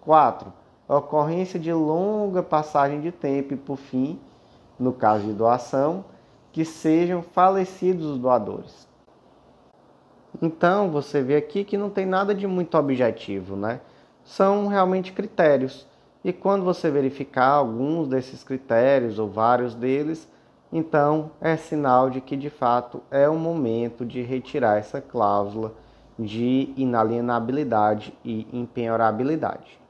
4. 0.00 0.52
Ocorrência 0.88 1.60
de 1.60 1.72
longa 1.72 2.42
passagem 2.42 3.00
de 3.00 3.12
tempo 3.12 3.54
e, 3.54 3.56
por 3.56 3.76
fim, 3.76 4.18
no 4.78 4.92
caso 4.92 5.26
de 5.26 5.32
doação, 5.32 6.04
que 6.52 6.64
sejam 6.64 7.22
falecidos 7.22 8.06
os 8.06 8.18
doadores. 8.18 8.88
Então, 10.42 10.90
você 10.90 11.22
vê 11.22 11.36
aqui 11.36 11.64
que 11.64 11.76
não 11.76 11.90
tem 11.90 12.06
nada 12.06 12.34
de 12.34 12.46
muito 12.46 12.76
objetivo, 12.76 13.56
né? 13.56 13.80
São 14.24 14.66
realmente 14.66 15.12
critérios. 15.12 15.86
E 16.22 16.32
quando 16.32 16.64
você 16.64 16.90
verificar 16.90 17.48
alguns 17.48 18.08
desses 18.08 18.44
critérios 18.44 19.18
ou 19.18 19.28
vários 19.28 19.74
deles, 19.74 20.28
então 20.72 21.32
é 21.40 21.56
sinal 21.56 22.10
de 22.10 22.20
que 22.20 22.36
de 22.36 22.50
fato 22.50 23.02
é 23.10 23.28
o 23.28 23.38
momento 23.38 24.04
de 24.04 24.20
retirar 24.22 24.78
essa 24.78 25.00
cláusula 25.00 25.74
de 26.18 26.72
inalienabilidade 26.76 28.12
e 28.22 28.46
impenhorabilidade. 28.52 29.80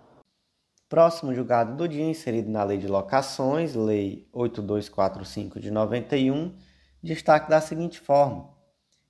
Próximo 0.88 1.35
julgado 1.35 1.77
do 1.77 1.88
dia, 1.88 2.05
inserido 2.05 2.51
na 2.51 2.62
Lei 2.64 2.79
de 2.79 2.87
Locações, 2.87 3.75
Lei 3.75 4.29
8245 4.33 5.61
de 5.61 5.71
91, 5.71 6.55
destaque 7.03 7.51
da 7.51 7.61
seguinte 7.61 7.99
forma: 7.99 8.51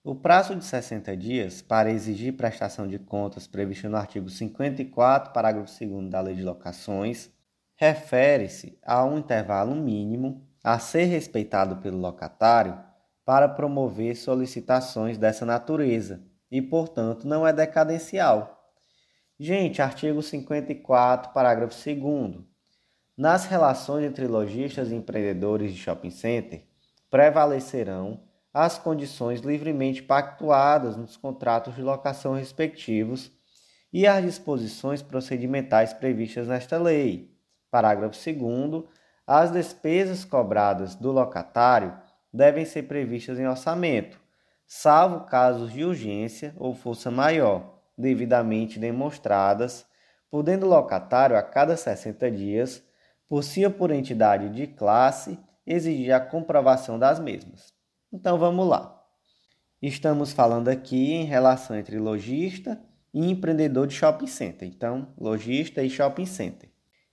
o 0.02 0.14
prazo 0.14 0.54
de 0.54 0.64
60 0.64 1.16
dias 1.16 1.62
para 1.62 1.90
exigir 1.90 2.36
prestação 2.36 2.86
de 2.86 2.98
contas 2.98 3.46
previsto 3.46 3.88
no 3.88 3.96
artigo 3.96 4.28
54, 4.28 5.32
parágrafo 5.32 5.72
2 5.84 6.10
da 6.10 6.20
Lei 6.20 6.34
de 6.34 6.42
Locações, 6.42 7.30
refere-se 7.76 8.78
a 8.82 9.04
um 9.04 9.18
intervalo 9.18 9.74
mínimo 9.74 10.46
a 10.62 10.78
ser 10.78 11.04
respeitado 11.04 11.76
pelo 11.76 11.98
locatário 11.98 12.78
para 13.24 13.48
promover 13.48 14.16
solicitações 14.16 15.16
dessa 15.18 15.46
natureza 15.46 16.22
e, 16.50 16.60
portanto, 16.60 17.26
não 17.26 17.46
é 17.46 17.52
decadencial 17.52 18.60
Gente, 19.42 19.80
artigo 19.80 20.20
54, 20.20 21.32
parágrafo 21.32 21.74
2. 21.74 22.44
Nas 23.16 23.46
relações 23.46 24.04
entre 24.04 24.26
lojistas 24.26 24.90
e 24.90 24.94
empreendedores 24.94 25.72
de 25.72 25.78
shopping 25.78 26.10
center, 26.10 26.66
prevalecerão 27.10 28.20
as 28.52 28.78
condições 28.78 29.40
livremente 29.40 30.02
pactuadas 30.02 30.96
nos 30.96 31.16
contratos 31.16 31.74
de 31.74 31.82
locação 31.82 32.34
respectivos 32.34 33.30
e 33.92 34.06
as 34.06 34.24
disposições 34.24 35.02
procedimentais 35.02 35.92
previstas 35.92 36.48
nesta 36.48 36.78
lei. 36.78 37.34
Parágrafo 37.70 38.16
2. 38.16 38.84
As 39.26 39.52
despesas 39.52 40.24
cobradas 40.24 40.94
do 40.96 41.12
locatário 41.12 41.96
devem 42.32 42.64
ser 42.64 42.84
previstas 42.84 43.38
em 43.38 43.46
orçamento, 43.46 44.20
salvo 44.66 45.26
casos 45.26 45.72
de 45.72 45.84
urgência 45.84 46.54
ou 46.56 46.74
força 46.74 47.10
maior 47.10 47.78
devidamente 47.96 48.78
demonstradas, 48.78 49.86
podendo 50.30 50.66
o 50.66 50.68
locatário, 50.68 51.36
a 51.36 51.42
cada 51.42 51.76
60 51.76 52.30
dias, 52.30 52.82
por 53.28 53.44
si 53.44 53.64
ou 53.64 53.70
por 53.70 53.90
entidade 53.90 54.48
de 54.48 54.66
classe, 54.66 55.38
exigir 55.66 56.12
a 56.12 56.20
comprovação 56.20 56.98
das 56.98 57.20
mesmas. 57.20 57.79
Então 58.12 58.38
vamos 58.38 58.66
lá. 58.66 59.00
Estamos 59.80 60.32
falando 60.32 60.68
aqui 60.68 61.12
em 61.12 61.24
relação 61.24 61.76
entre 61.76 61.98
lojista 61.98 62.80
e 63.14 63.30
empreendedor 63.30 63.86
de 63.86 63.94
shopping 63.94 64.26
center. 64.26 64.68
Então, 64.68 65.14
lojista 65.18 65.82
e 65.82 65.88
shopping 65.88 66.26
center. 66.26 66.70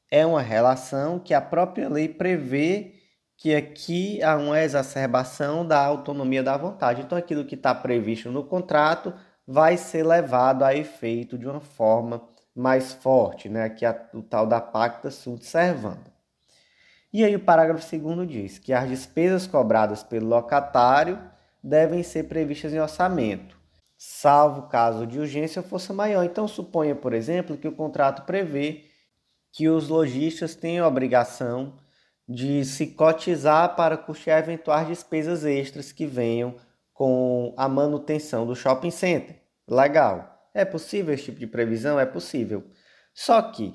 É 0.10 0.25
uma 0.25 0.41
relação 0.41 1.19
que 1.19 1.33
a 1.33 1.41
própria 1.41 1.88
lei 1.88 2.10
prevê 2.10 2.95
que 3.38 3.53
aqui 3.53 4.21
há 4.23 4.36
uma 4.36 4.60
exacerbação 4.60 5.65
da 5.65 5.79
autonomia 5.79 6.41
da 6.41 6.57
vontade. 6.57 7.01
Então, 7.01 7.17
aquilo 7.17 7.45
que 7.45 7.55
está 7.55 7.75
previsto 7.75 8.31
no 8.31 8.43
contrato 8.43 9.13
vai 9.45 9.77
ser 9.77 10.03
levado 10.03 10.63
a 10.63 10.75
efeito 10.75 11.38
de 11.38 11.47
uma 11.47 11.62
forma 11.62 12.27
mais 12.55 12.91
forte, 12.91 13.47
né? 13.47 13.69
que 13.69 13.86
é 13.86 14.10
o 14.13 14.23
tal 14.23 14.47
da 14.47 14.60
pacta 14.60 15.12
sunt 15.12 15.43
servanda. 15.43 16.16
E 17.17 17.25
aí 17.25 17.36
o 17.36 17.39
parágrafo 17.39 17.97
2 17.97 18.30
diz 18.30 18.60
que 18.60 18.71
as 18.71 18.88
despesas 18.88 19.47
cobradas 19.47 20.03
pelo 20.03 20.27
locatário 20.27 21.19
devem 21.63 22.03
ser 22.03 22.25
previstas 22.25 22.71
em 22.71 22.80
orçamento, 22.80 23.58
salvo 23.97 24.67
caso 24.69 25.08
de 25.08 25.17
urgência 25.17 25.60
ou 25.60 25.67
força 25.67 25.91
maior. 25.91 26.23
Então 26.23 26.47
suponha, 26.47 26.93
por 26.93 27.13
exemplo, 27.13 27.58
que 27.58 27.67
o 27.67 27.71
contrato 27.71 28.21
prevê 28.21 28.84
que 29.51 29.67
os 29.67 29.89
lojistas 29.89 30.53
têm 30.53 30.77
a 30.77 30.88
obrigação 30.88 31.73
de 32.30 32.63
se 32.63 32.86
cotizar 32.86 33.75
para 33.75 33.97
custear 33.97 34.38
eventuais 34.38 34.88
despesas 34.88 35.43
extras 35.43 35.91
que 35.91 36.06
venham 36.06 36.53
com 36.93 37.51
a 37.58 37.67
manutenção 37.67 38.45
do 38.45 38.56
shopping 38.56 38.91
center. 38.91 39.41
Legal. 39.67 40.51
É 40.53 40.63
possível 40.63 41.15
esse 41.15 41.23
tipo 41.23 41.39
de 41.39 41.47
previsão? 41.47 41.99
É 41.99 42.06
possível. 42.06 42.63
Só 43.12 43.41
que, 43.41 43.73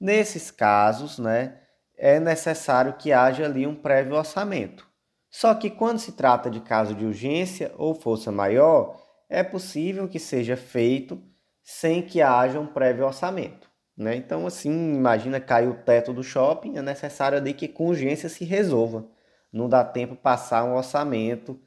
nesses 0.00 0.50
casos, 0.50 1.18
né, 1.18 1.67
é 1.98 2.20
necessário 2.20 2.94
que 2.94 3.12
haja 3.12 3.44
ali 3.44 3.66
um 3.66 3.74
prévio 3.74 4.14
orçamento. 4.14 4.86
Só 5.30 5.54
que 5.54 5.68
quando 5.68 5.98
se 5.98 6.12
trata 6.12 6.48
de 6.48 6.60
caso 6.60 6.94
de 6.94 7.04
urgência 7.04 7.72
ou 7.76 7.94
força 7.94 8.32
maior, 8.32 9.02
é 9.28 9.42
possível 9.42 10.08
que 10.08 10.18
seja 10.18 10.56
feito 10.56 11.20
sem 11.62 12.00
que 12.00 12.22
haja 12.22 12.58
um 12.58 12.66
prévio 12.66 13.04
orçamento. 13.04 13.68
Né? 13.96 14.16
Então, 14.16 14.46
assim, 14.46 14.94
imagina 14.94 15.40
cair 15.40 15.68
o 15.68 15.74
teto 15.74 16.12
do 16.12 16.22
shopping, 16.22 16.78
é 16.78 16.82
necessário 16.82 17.36
ali 17.36 17.52
que 17.52 17.68
com 17.68 17.88
urgência 17.88 18.28
se 18.28 18.44
resolva. 18.44 19.04
Não 19.52 19.68
dá 19.68 19.84
tempo 19.84 20.14
passar 20.14 20.64
um 20.64 20.76
orçamento 20.76 21.60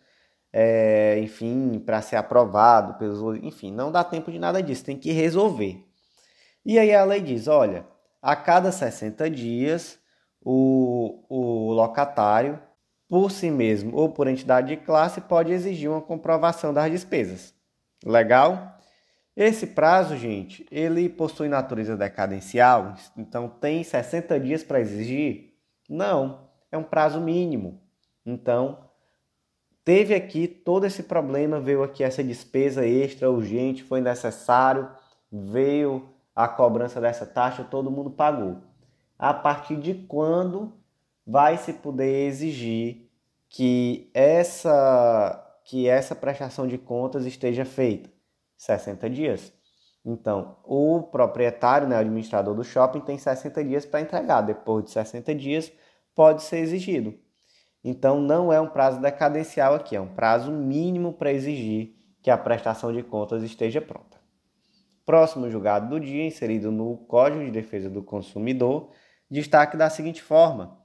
é, 0.54 1.20
enfim, 1.20 1.80
para 1.80 2.02
ser 2.02 2.18
aprovado 2.18 2.96
pelos. 2.96 3.38
Enfim, 3.42 3.72
não 3.72 3.92
dá 3.92 4.04
tempo 4.04 4.32
de 4.32 4.40
nada 4.40 4.62
disso, 4.62 4.84
tem 4.84 4.98
que 4.98 5.12
resolver. 5.12 5.86
E 6.66 6.78
aí 6.78 6.94
a 6.94 7.06
lei 7.06 7.22
diz: 7.22 7.48
olha, 7.48 7.86
a 8.22 8.36
cada 8.36 8.72
60 8.72 9.30
dias, 9.30 9.98
o, 10.44 11.24
o 11.30 11.74
locatário, 11.74 12.60
por 13.08 13.30
si 13.30 13.52
mesmo 13.52 13.96
ou 13.96 14.10
por 14.10 14.28
entidade 14.28 14.70
de 14.70 14.78
classe, 14.78 15.22
pode 15.22 15.52
exigir 15.52 15.90
uma 15.90 16.02
comprovação 16.02 16.74
das 16.74 16.90
despesas. 16.92 17.54
Legal? 18.06 18.78
Esse 19.36 19.68
prazo, 19.68 20.18
gente, 20.18 20.66
ele 20.70 21.08
possui 21.08 21.48
natureza 21.48 21.96
decadencial, 21.96 22.96
então 23.16 23.48
tem 23.48 23.84
60 23.84 24.40
dias 24.40 24.64
para 24.64 24.82
exigir? 24.82 25.54
Não, 25.90 26.50
é 26.72 26.78
um 26.78 26.84
prazo 26.84 27.20
mínimo. 27.22 27.82
Então, 28.26 28.80
teve 29.84 30.14
aqui 30.14 30.48
todo 30.48 30.86
esse 30.86 31.04
problema, 31.04 31.60
veio 31.60 31.82
aqui 31.82 32.04
essa 32.04 32.24
despesa 32.24 32.86
extra 32.86 33.32
urgente, 33.32 33.84
foi 33.84 34.02
necessário, 34.02 34.90
veio 35.32 36.10
a 36.36 36.48
cobrança 36.48 37.00
dessa 37.00 37.26
taxa, 37.26 37.64
todo 37.64 37.92
mundo 37.92 38.12
pagou. 38.12 38.62
A 39.22 39.36
partir 39.36 39.76
de 39.76 39.94
quando 39.94 40.74
vai 41.24 41.56
se 41.56 41.74
poder 41.74 42.26
exigir 42.28 43.08
que 43.48 44.10
essa 44.16 45.48
que 45.64 45.88
essa 45.88 46.16
prestação 46.16 46.68
de 46.68 46.80
contas 46.80 47.24
esteja 47.28 47.64
feita? 47.64 48.10
60 48.58 49.08
dias. 49.12 49.54
Então, 50.04 50.58
o 50.64 51.04
proprietário, 51.04 51.88
né, 51.88 51.96
o 51.98 52.00
administrador 52.00 52.56
do 52.56 52.64
shopping, 52.64 53.02
tem 53.02 53.16
60 53.20 53.64
dias 53.64 53.86
para 53.86 54.02
entregar. 54.02 54.42
Depois 54.42 54.86
de 54.86 54.90
60 54.90 55.36
dias, 55.36 55.72
pode 56.16 56.42
ser 56.42 56.58
exigido. 56.58 57.14
Então 57.84 58.20
não 58.20 58.52
é 58.52 58.60
um 58.60 58.70
prazo 58.70 59.00
decadencial 59.00 59.76
aqui, 59.76 59.96
é 59.96 60.02
um 60.02 60.16
prazo 60.16 60.52
mínimo 60.52 61.14
para 61.14 61.32
exigir 61.32 61.96
que 62.24 62.32
a 62.32 62.38
prestação 62.40 62.92
de 62.92 63.04
contas 63.04 63.44
esteja 63.44 63.82
pronta. 63.82 64.20
Próximo 65.06 65.48
julgado 65.48 65.90
do 65.90 66.00
dia, 66.00 66.26
inserido 66.26 66.72
no 66.72 66.98
Código 66.98 67.46
de 67.46 67.52
Defesa 67.52 67.88
do 67.88 68.02
Consumidor, 68.02 68.90
destaque 69.32 69.78
da 69.78 69.90
seguinte 69.90 70.22
forma: 70.22 70.78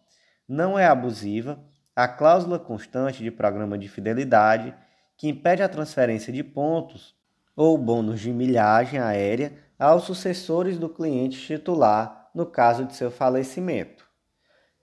não 0.49 0.79
é 0.79 0.87
abusiva 0.87 1.59
a 1.95 2.07
cláusula 2.07 2.59
constante 2.59 3.23
de 3.23 3.31
programa 3.31 3.77
de 3.77 3.89
fidelidade 3.89 4.75
que 5.17 5.29
impede 5.29 5.63
a 5.63 5.69
transferência 5.69 6.33
de 6.33 6.45
pontos 6.45 7.15
ou 7.57 7.77
bônus 7.77 8.21
de 8.21 8.31
milhagem 8.31 9.01
aérea 9.01 9.53
aos 9.79 10.05
sucessores 10.05 10.79
do 10.79 10.89
cliente 10.89 11.39
titular 11.39 12.31
no 12.35 12.47
caso 12.47 12.85
de 12.85 12.95
seu 12.95 13.11
falecimento. 13.11 14.07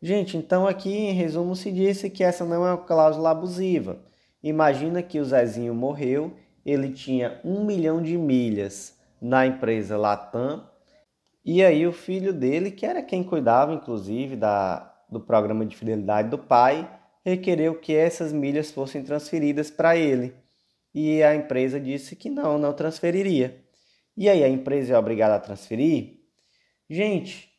Gente, 0.02 0.36
então 0.36 0.68
aqui 0.68 0.92
em 0.92 1.14
resumo 1.14 1.56
se 1.56 1.72
disse 1.72 2.10
que 2.10 2.24
essa 2.24 2.44
não 2.44 2.66
é 2.66 2.72
uma 2.72 2.84
cláusula 2.84 3.32
abusiva. 3.32 4.00
Imagina 4.42 5.02
que 5.02 5.20
o 5.20 5.24
Zezinho 5.24 5.74
morreu, 5.74 6.36
ele 6.66 6.92
tinha 6.92 7.40
um 7.46 7.64
milhão 7.64 8.02
de 8.02 8.18
milhas 8.18 8.98
na 9.22 9.46
empresa 9.46 9.96
Latam, 9.96 10.68
e 11.46 11.64
aí 11.64 11.86
o 11.86 11.92
filho 11.92 12.34
dele, 12.34 12.72
que 12.72 12.86
era 12.86 13.02
quem 13.02 13.24
cuidava 13.24 13.74
inclusive 13.74 14.36
da, 14.36 14.94
do 15.10 15.20
programa 15.20 15.66
de 15.66 15.76
fidelidade 15.76 16.30
do 16.30 16.38
pai, 16.38 16.90
requereu 17.24 17.80
que 17.80 17.96
essas 17.96 18.32
milhas 18.32 18.72
fossem 18.72 19.04
transferidas 19.04 19.72
para 19.72 19.96
ele. 19.96 20.34
E 20.94 21.24
a 21.24 21.34
empresa 21.34 21.80
disse 21.80 22.16
que 22.16 22.30
não, 22.30 22.58
não 22.58 22.74
transferiria. 22.74 23.64
E 24.16 24.30
aí 24.30 24.44
a 24.44 24.50
empresa 24.50 24.94
é 24.94 24.98
obrigada 24.98 25.36
a 25.36 25.40
transferir? 25.40 26.20
Gente, 26.90 27.50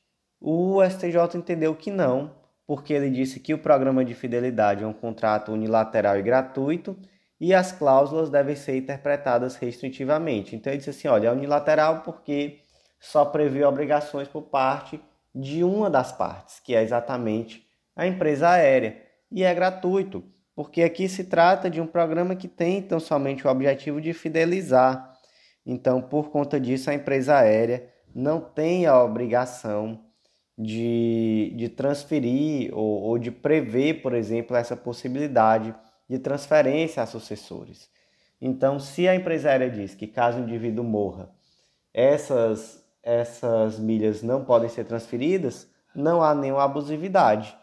o 0.40 0.82
STJ 0.84 1.36
entendeu 1.36 1.74
que 1.74 1.90
não, 1.90 2.34
porque 2.66 2.92
ele 2.92 3.10
disse 3.10 3.40
que 3.40 3.52
o 3.52 3.58
programa 3.58 4.04
de 4.04 4.14
fidelidade 4.14 4.84
é 4.84 4.86
um 4.86 4.92
contrato 4.92 5.52
unilateral 5.52 6.18
e 6.18 6.22
gratuito 6.22 6.96
e 7.40 7.52
as 7.52 7.72
cláusulas 7.72 8.30
devem 8.30 8.54
ser 8.54 8.76
interpretadas 8.76 9.56
restritivamente. 9.56 10.54
Então 10.54 10.72
ele 10.72 10.78
disse 10.78 10.90
assim, 10.90 11.08
olha, 11.08 11.28
é 11.28 11.32
unilateral 11.32 12.02
porque 12.02 12.60
só 13.04 13.24
prevê 13.24 13.64
obrigações 13.64 14.26
por 14.26 14.42
parte 14.42 14.98
de 15.34 15.62
uma 15.62 15.90
das 15.90 16.10
partes, 16.10 16.58
que 16.58 16.74
é 16.74 16.82
exatamente 16.82 17.66
a 17.94 18.06
empresa 18.06 18.48
aérea, 18.48 19.02
e 19.30 19.42
é 19.44 19.54
gratuito, 19.54 20.24
porque 20.54 20.82
aqui 20.82 21.08
se 21.08 21.24
trata 21.24 21.68
de 21.68 21.80
um 21.80 21.86
programa 21.86 22.34
que 22.34 22.48
tem 22.48 22.78
então 22.78 22.98
somente 22.98 23.46
o 23.46 23.50
objetivo 23.50 24.00
de 24.00 24.12
fidelizar. 24.12 25.12
Então, 25.66 26.00
por 26.00 26.30
conta 26.30 26.58
disso, 26.58 26.88
a 26.88 26.94
empresa 26.94 27.36
aérea 27.36 27.88
não 28.14 28.40
tem 28.40 28.86
a 28.86 29.02
obrigação 29.02 30.00
de, 30.56 31.52
de 31.56 31.68
transferir 31.68 32.72
ou, 32.72 33.02
ou 33.02 33.18
de 33.18 33.30
prever, 33.30 34.02
por 34.02 34.14
exemplo, 34.14 34.56
essa 34.56 34.76
possibilidade 34.76 35.74
de 36.08 36.18
transferência 36.18 37.02
a 37.02 37.06
sucessores. 37.06 37.90
Então, 38.40 38.78
se 38.78 39.08
a 39.08 39.14
empresa 39.14 39.50
aérea 39.50 39.70
diz 39.70 39.94
que 39.94 40.06
caso 40.06 40.38
o 40.38 40.42
indivíduo 40.42 40.84
morra, 40.84 41.30
essas, 41.92 42.83
essas 43.04 43.78
milhas 43.78 44.22
não 44.22 44.44
podem 44.44 44.68
ser 44.68 44.84
transferidas, 44.84 45.68
não 45.94 46.22
há 46.22 46.34
nenhuma 46.34 46.64
abusividade. 46.64 47.56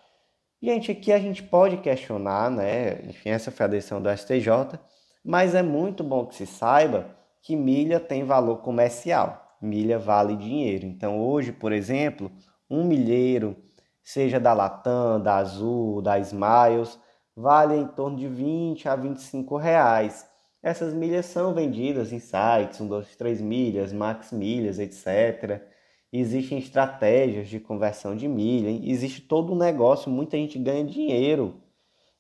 Gente, 0.62 0.92
aqui 0.92 1.12
a 1.12 1.20
gente 1.20 1.42
pode 1.42 1.78
questionar, 1.78 2.52
né? 2.52 3.02
Enfim, 3.06 3.30
essa 3.30 3.52
foi 3.52 3.66
a 3.66 3.70
decisão 3.70 4.02
do 4.02 4.16
STJ, 4.16 4.80
mas 5.26 5.56
é 5.56 5.64
muito 5.64 6.04
bom 6.04 6.26
que 6.28 6.36
se 6.36 6.46
saiba 6.46 7.18
que 7.42 7.56
milha 7.56 8.00
tem 8.00 8.24
valor 8.24 8.58
comercial. 8.58 9.58
Milha 9.60 9.98
vale 9.98 10.36
dinheiro. 10.36 10.86
Então, 10.86 11.20
hoje, 11.20 11.52
por 11.52 11.72
exemplo, 11.72 12.32
um 12.70 12.84
milheiro, 12.84 13.56
seja 14.04 14.40
da 14.40 14.54
Latam, 14.54 15.20
da 15.20 15.38
Azul, 15.38 16.02
da 16.02 16.20
Smiles, 16.20 17.00
vale 17.36 17.76
em 17.76 17.88
torno 17.88 18.18
de 18.18 18.28
20 18.28 18.88
a 18.88 18.96
25 18.96 19.58
reais. 19.58 20.28
Essas 20.62 20.94
milhas 20.94 21.26
são 21.26 21.54
vendidas 21.54 22.14
em 22.14 22.20
sites, 22.20 22.80
1, 22.80 22.88
2, 22.88 23.16
3 23.16 23.42
milhas, 23.42 23.92
max 23.92 24.32
milhas, 24.32 24.78
etc. 24.78 25.62
Existem 26.14 26.60
estratégias 26.60 27.48
de 27.48 27.60
conversão 27.60 28.16
de 28.16 28.28
milha, 28.28 28.70
existe 28.70 29.22
todo 29.22 29.54
um 29.54 29.58
negócio, 29.58 30.12
muita 30.12 30.38
gente 30.38 30.60
ganha 30.60 30.84
dinheiro, 30.84 31.62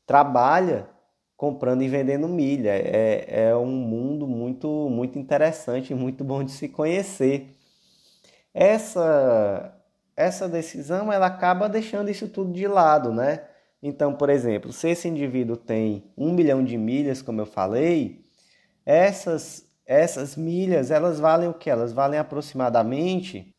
trabalha 0.05 0.89
comprando 1.37 1.81
e 1.81 1.87
vendendo 1.87 2.27
milha. 2.27 2.71
É, 2.71 3.47
é 3.49 3.55
um 3.55 3.65
mundo 3.65 4.27
muito, 4.27 4.67
muito 4.89 5.19
interessante 5.19 5.91
e 5.91 5.95
muito 5.95 6.23
bom 6.23 6.43
de 6.43 6.51
se 6.51 6.69
conhecer. 6.69 7.55
Essa 8.53 9.77
essa 10.15 10.47
decisão 10.47 11.11
ela 11.11 11.25
acaba 11.25 11.67
deixando 11.69 12.09
isso 12.09 12.27
tudo 12.27 12.53
de 12.53 12.67
lado, 12.67 13.11
né? 13.11 13.43
Então, 13.81 14.13
por 14.13 14.29
exemplo, 14.29 14.71
se 14.71 14.89
esse 14.89 15.07
indivíduo 15.07 15.57
tem 15.57 16.03
um 16.15 16.31
milhão 16.31 16.63
de 16.63 16.77
milhas, 16.77 17.21
como 17.21 17.41
eu 17.41 17.45
falei, 17.45 18.20
essas, 18.85 19.65
essas 19.85 20.35
milhas 20.35 20.91
elas 20.91 21.19
valem 21.19 21.49
o 21.49 21.53
que? 21.53 21.69
Elas 21.69 21.93
valem 21.93 22.19
aproximadamente 22.19 23.53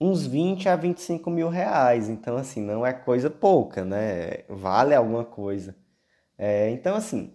uns 0.00 0.26
20 0.26 0.68
a 0.68 0.76
25 0.76 1.30
mil 1.30 1.48
reais. 1.48 2.08
Então, 2.08 2.36
assim, 2.36 2.60
não 2.60 2.84
é 2.84 2.92
coisa 2.92 3.30
pouca, 3.30 3.84
né? 3.84 4.44
Vale 4.48 4.94
alguma 4.94 5.24
coisa. 5.24 5.76
É, 6.36 6.70
então, 6.70 6.96
assim, 6.96 7.32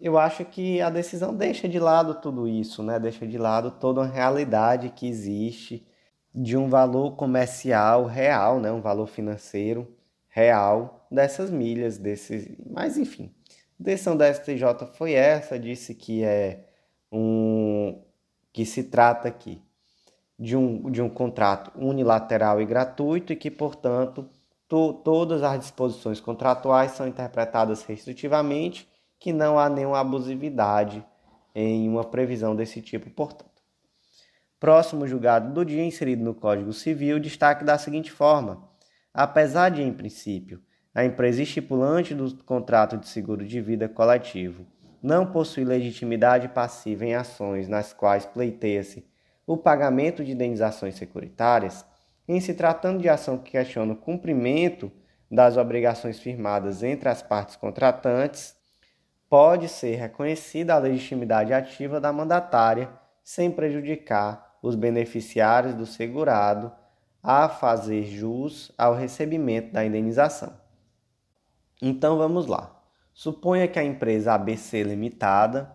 eu 0.00 0.18
acho 0.18 0.44
que 0.44 0.80
a 0.80 0.90
decisão 0.90 1.34
deixa 1.34 1.68
de 1.68 1.78
lado 1.78 2.14
tudo 2.16 2.46
isso, 2.48 2.82
né? 2.82 2.98
Deixa 2.98 3.26
de 3.26 3.38
lado 3.38 3.70
toda 3.72 4.02
a 4.02 4.06
realidade 4.06 4.90
que 4.90 5.06
existe 5.06 5.86
de 6.34 6.56
um 6.56 6.68
valor 6.68 7.16
comercial 7.16 8.06
real, 8.06 8.58
né, 8.58 8.72
um 8.72 8.80
valor 8.80 9.06
financeiro 9.06 9.94
real 10.28 11.06
dessas 11.10 11.50
milhas, 11.50 11.98
desses, 11.98 12.48
mas 12.70 12.96
enfim, 12.96 13.34
a 13.78 13.84
decisão 13.84 14.16
da 14.16 14.32
STJ 14.32 14.86
foi 14.94 15.12
essa, 15.12 15.58
disse 15.58 15.94
que 15.94 16.24
é 16.24 16.68
um 17.12 18.02
que 18.52 18.64
se 18.64 18.84
trata 18.84 19.28
aqui 19.28 19.62
de 20.38 20.56
um, 20.56 20.90
de 20.90 21.00
um 21.00 21.08
contrato 21.08 21.70
unilateral 21.76 22.60
e 22.60 22.66
gratuito 22.66 23.32
e 23.32 23.36
que, 23.36 23.50
portanto, 23.50 24.28
to, 24.68 24.94
todas 25.04 25.42
as 25.42 25.60
disposições 25.60 26.20
contratuais 26.20 26.92
são 26.92 27.06
interpretadas 27.06 27.84
restritivamente, 27.84 28.88
que 29.20 29.32
não 29.32 29.58
há 29.58 29.68
nenhuma 29.68 30.00
abusividade 30.00 31.04
em 31.54 31.88
uma 31.88 32.04
previsão 32.04 32.56
desse 32.56 32.80
tipo, 32.82 33.08
portanto. 33.10 33.52
Próximo 34.58 35.06
julgado 35.06 35.52
do 35.52 35.64
dia 35.64 35.84
inserido 35.84 36.24
no 36.24 36.34
Código 36.34 36.72
Civil, 36.72 37.20
destaque 37.20 37.64
da 37.64 37.78
seguinte 37.78 38.10
forma: 38.10 38.68
apesar 39.12 39.70
de, 39.70 39.82
em 39.82 39.92
princípio, 39.92 40.62
a 40.94 41.04
empresa 41.04 41.42
estipulante 41.42 42.14
do 42.14 42.42
contrato 42.44 42.96
de 42.96 43.08
seguro 43.08 43.44
de 43.44 43.60
vida 43.60 43.88
coletivo 43.88 44.66
não 45.02 45.26
possui 45.26 45.64
legitimidade 45.64 46.48
passiva 46.48 47.04
em 47.04 47.14
ações 47.14 47.68
nas 47.68 47.92
quais 47.92 48.24
pleiteia-se 48.24 49.04
o 49.46 49.56
pagamento 49.56 50.24
de 50.24 50.32
indenizações 50.32 50.94
securitárias, 50.94 51.84
em 52.28 52.40
se 52.40 52.54
tratando 52.54 53.02
de 53.02 53.08
ação 53.08 53.36
que 53.36 53.50
questiona 53.50 53.92
o 53.92 53.96
cumprimento 53.96 54.92
das 55.30 55.56
obrigações 55.56 56.20
firmadas 56.20 56.82
entre 56.82 57.08
as 57.08 57.22
partes 57.22 57.56
contratantes, 57.56 58.54
pode 59.28 59.68
ser 59.68 59.96
reconhecida 59.96 60.74
a 60.74 60.78
legitimidade 60.78 61.52
ativa 61.52 62.00
da 62.00 62.12
mandatária 62.12 62.88
sem 63.24 63.50
prejudicar 63.50 64.56
os 64.62 64.76
beneficiários 64.76 65.74
do 65.74 65.86
segurado 65.86 66.70
a 67.22 67.48
fazer 67.48 68.04
jus 68.04 68.72
ao 68.76 68.94
recebimento 68.94 69.72
da 69.72 69.84
indenização. 69.84 70.52
Então 71.80 72.16
vamos 72.16 72.46
lá. 72.46 72.71
Suponha 73.14 73.68
que 73.68 73.78
a 73.78 73.84
empresa 73.84 74.32
ABC 74.32 74.82
Limitada 74.82 75.70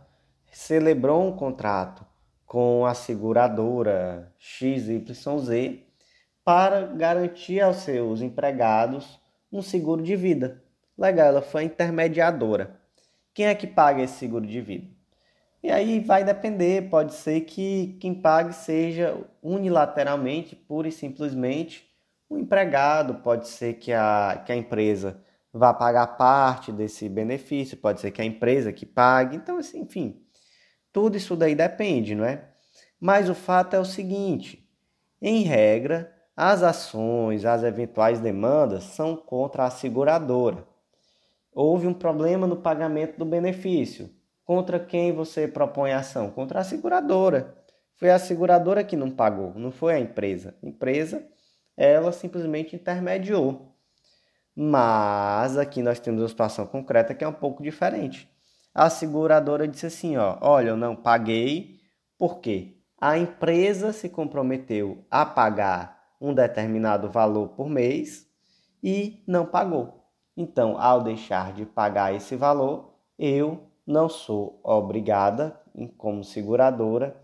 celebrou 0.52 1.24
um 1.24 1.36
contrato 1.36 2.06
com 2.46 2.86
a 2.86 2.94
seguradora 2.94 4.34
XYZ 4.40 5.80
para 6.44 6.88
garantir 6.88 7.62
aos 7.62 7.78
seus 7.78 8.22
empregados 8.22 9.20
um 9.52 9.62
seguro 9.62 10.02
de 10.02 10.16
vida. 10.16 10.64
Legal, 10.98 11.28
ela 11.28 11.42
foi 11.42 11.66
intermediadora. 11.66 12.80
Quem 13.34 13.46
é 13.46 13.54
que 13.54 13.68
paga 13.68 14.02
esse 14.02 14.18
seguro 14.18 14.48
de 14.48 14.60
vida? 14.60 14.88
E 15.62 15.70
aí 15.70 16.00
vai 16.00 16.24
depender, 16.24 16.90
pode 16.90 17.14
ser 17.14 17.42
que 17.42 17.98
quem 18.00 18.16
pague 18.16 18.54
seja 18.54 19.16
unilateralmente, 19.44 20.56
pura 20.56 20.88
e 20.88 20.92
simplesmente, 20.92 21.88
o 22.30 22.38
empregado, 22.38 23.16
pode 23.16 23.48
ser 23.48 23.76
que 23.76 23.94
a, 23.94 24.42
que 24.46 24.52
a 24.52 24.56
empresa 24.56 25.22
vá 25.58 25.74
pagar 25.74 26.18
parte 26.18 26.72
desse 26.72 27.10
benefício, 27.10 27.78
pode 27.78 28.00
ser 28.02 28.12
que 28.12 28.22
a 28.22 28.26
empresa 28.26 28.72
que 28.72 28.86
pague, 28.86 29.36
então 29.36 29.58
assim, 29.58 29.82
enfim, 29.82 30.22
tudo 30.92 31.18
isso 31.18 31.36
daí 31.36 31.56
depende, 31.56 32.16
não 32.16 32.26
é? 32.26 32.50
Mas 33.00 33.30
o 33.30 33.36
fato 33.36 33.76
é 33.76 33.80
o 33.80 33.86
seguinte, 33.86 34.68
em 35.22 35.44
regra, 35.44 36.14
as 36.36 36.64
ações, 36.64 37.46
as 37.46 37.64
eventuais 37.64 38.20
demandas 38.20 38.84
são 38.84 39.16
contra 39.16 39.66
a 39.66 39.70
seguradora. 39.70 40.68
Houve 41.52 41.88
um 41.88 41.94
problema 41.94 42.46
no 42.46 42.58
pagamento 42.58 43.18
do 43.18 43.26
benefício 43.26 44.16
Contra 44.48 44.80
quem 44.80 45.12
você 45.12 45.46
propõe 45.46 45.92
a 45.92 46.00
ação? 46.00 46.32
Contra 46.32 46.62
a 46.62 46.64
seguradora. 46.64 47.54
Foi 47.98 48.10
a 48.10 48.18
seguradora 48.18 48.82
que 48.82 48.96
não 48.96 49.12
pagou, 49.12 49.54
não 49.56 49.72
foi 49.72 49.96
a 49.96 50.00
empresa. 50.00 50.56
A 50.64 50.66
empresa, 50.66 51.28
ela 51.76 52.14
simplesmente 52.14 52.74
intermediou. 52.74 53.67
Mas 54.60 55.56
aqui 55.56 55.84
nós 55.84 56.00
temos 56.00 56.24
uma 56.24 56.28
situação 56.28 56.66
concreta 56.66 57.14
que 57.14 57.24
é 57.24 57.28
um 57.28 57.34
pouco 57.34 57.62
diferente. 57.62 58.28
A 58.74 58.90
seguradora 58.90 59.68
disse 59.68 59.86
assim, 59.86 60.18
ó, 60.18 60.36
olha, 60.42 60.70
eu 60.70 60.76
não 60.76 60.96
paguei, 60.96 61.80
por 62.18 62.40
quê? 62.40 62.78
A 63.00 63.20
empresa 63.20 63.94
se 63.94 64.10
comprometeu 64.10 65.06
a 65.12 65.24
pagar 65.24 66.02
um 66.20 66.34
determinado 66.34 67.08
valor 67.12 67.50
por 67.50 67.70
mês 67.70 68.26
e 68.82 69.24
não 69.28 69.46
pagou. 69.46 70.04
Então, 70.36 70.82
ao 70.82 71.04
deixar 71.04 71.54
de 71.54 71.64
pagar 71.64 72.16
esse 72.16 72.36
valor, 72.36 72.96
eu 73.20 73.62
não 73.86 74.10
sou 74.10 74.60
obrigada, 74.64 75.62
como 76.00 76.24
seguradora, 76.24 77.16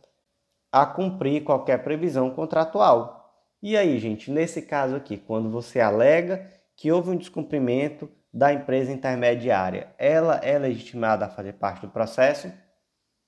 a 0.71 0.85
cumprir 0.85 1.43
qualquer 1.43 1.83
previsão 1.83 2.29
contratual. 2.29 3.33
E 3.59 3.75
aí, 3.75 3.97
gente, 3.97 4.29
nesse 4.29 4.61
caso 4.61 4.95
aqui, 4.95 5.17
quando 5.17 5.49
você 5.49 5.79
alega 5.79 6.53
que 6.83 6.91
houve 6.91 7.11
um 7.11 7.15
descumprimento 7.15 8.11
da 8.33 8.51
empresa 8.51 8.91
intermediária, 8.91 9.95
ela 9.97 10.35
é 10.43 10.59
legitimada 10.59 11.25
a 11.25 11.29
fazer 11.29 11.53
parte 11.53 11.79
do 11.79 11.87
processo? 11.87 12.51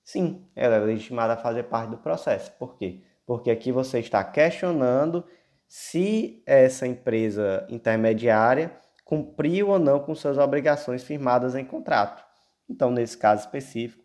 Sim, 0.04 0.46
ela 0.54 0.76
é 0.76 0.80
legitimada 0.80 1.36
a 1.36 1.38
fazer 1.38 1.64
parte 1.64 1.92
do 1.92 1.98
processo. 1.98 2.52
Por 2.60 2.76
quê? 2.76 3.02
Porque 3.26 3.50
aqui 3.50 3.72
você 3.72 4.00
está 4.00 4.22
questionando 4.26 5.24
se 5.70 6.44
essa 6.46 6.86
empresa 6.86 7.66
intermediária 7.70 8.78
cumpriu 9.06 9.70
ou 9.70 9.80
não 9.80 10.02
com 10.02 10.14
suas 10.14 10.38
obrigações 10.38 11.06
firmadas 11.06 11.56
em 11.56 11.64
contrato. 11.64 12.26
Então, 12.70 12.92
nesse 12.92 13.18
caso 13.18 13.46
específico, 13.46 14.04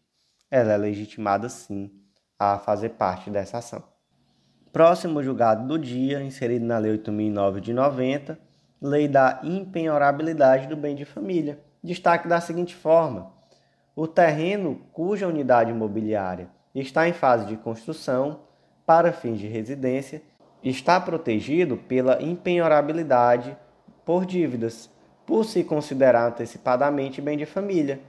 ela 0.48 0.74
é 0.74 0.76
legitimada 0.76 1.48
sim 1.48 1.90
a 2.38 2.57
fazer 2.57 2.90
parte 2.90 3.28
dessa 3.30 3.59
ação. 3.59 3.82
Próximo 4.72 5.20
julgado 5.24 5.66
do 5.66 5.76
dia, 5.76 6.22
inserido 6.22 6.64
na 6.64 6.78
Lei 6.78 6.92
8009 6.92 7.61
de 7.61 7.72
90, 7.72 8.49
Lei 8.81 9.07
da 9.07 9.41
impenhorabilidade 9.43 10.66
do 10.66 10.76
bem 10.76 10.95
de 10.95 11.05
família. 11.05 11.59
Destaque 11.85 12.26
da 12.26 12.41
seguinte 12.41 12.74
forma: 12.74 13.31
o 13.95 14.07
terreno 14.07 14.81
cuja 14.93 15.28
unidade 15.28 15.70
imobiliária 15.70 16.49
está 16.74 17.09
em 17.09 17.12
fase 17.12 17.45
de 17.47 17.57
construção 17.57 18.41
para 18.87 19.12
fins 19.12 19.39
de 19.39 19.47
residência 19.47 20.22
está 20.62 21.01
protegido 21.01 21.76
pela 21.76 22.22
impenhorabilidade 22.22 23.57
por 24.05 24.26
dívidas, 24.26 24.91
por 25.26 25.45
se 25.45 25.62
considerar 25.64 26.28
antecipadamente 26.28 27.20
bem 27.20 27.37
de 27.37 27.47
família. 27.47 28.01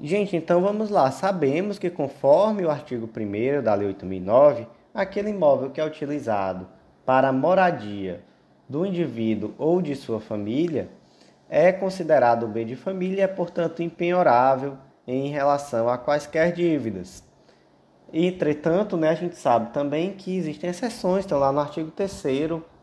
Gente, 0.00 0.36
então 0.36 0.60
vamos 0.60 0.90
lá. 0.90 1.10
Sabemos 1.10 1.78
que, 1.78 1.88
conforme 1.88 2.64
o 2.64 2.70
artigo 2.70 3.08
1 3.08 3.62
da 3.62 3.74
Lei 3.74 3.88
8009, 3.88 4.66
aquele 4.92 5.30
imóvel 5.30 5.70
que 5.70 5.80
é 5.80 5.84
utilizado 5.84 6.68
para 7.04 7.32
moradia 7.32 8.22
do 8.68 8.84
indivíduo 8.84 9.54
ou 9.58 9.80
de 9.80 9.94
sua 9.94 10.20
família 10.20 10.88
é 11.48 11.70
considerado 11.72 12.46
bem 12.48 12.66
de 12.66 12.74
família 12.74 13.20
e 13.20 13.20
é, 13.20 13.26
portanto, 13.26 13.82
impenhorável 13.82 14.76
em 15.06 15.28
relação 15.28 15.88
a 15.88 15.96
quaisquer 15.96 16.52
dívidas. 16.52 17.22
Entretanto, 18.12 18.96
né, 18.96 19.10
a 19.10 19.14
gente 19.14 19.36
sabe 19.36 19.72
também 19.72 20.12
que 20.12 20.36
existem 20.36 20.70
exceções, 20.70 21.20
estão 21.24 21.38
lá 21.38 21.52
no 21.52 21.60
artigo 21.60 21.90
3 21.90 22.22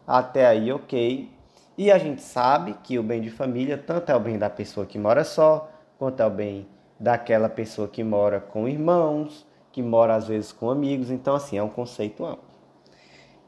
até 0.07 0.45
aí 0.45 0.71
ok. 0.71 1.29
E 1.77 1.91
a 1.91 1.97
gente 1.97 2.21
sabe 2.21 2.75
que 2.83 2.99
o 2.99 3.03
bem 3.03 3.21
de 3.21 3.29
família 3.29 3.77
tanto 3.77 4.11
é 4.11 4.15
o 4.15 4.19
bem 4.19 4.37
da 4.37 4.49
pessoa 4.49 4.85
que 4.85 4.99
mora 4.99 5.23
só, 5.23 5.71
quanto 5.97 6.21
é 6.21 6.25
o 6.25 6.29
bem 6.29 6.67
daquela 6.99 7.49
pessoa 7.49 7.87
que 7.87 8.03
mora 8.03 8.39
com 8.39 8.67
irmãos, 8.67 9.45
que 9.71 9.81
mora 9.81 10.15
às 10.15 10.27
vezes 10.27 10.51
com 10.51 10.69
amigos. 10.69 11.09
Então, 11.09 11.35
assim, 11.35 11.57
é 11.57 11.63
um 11.63 11.69
conceito 11.69 12.23
amplo. 12.23 12.43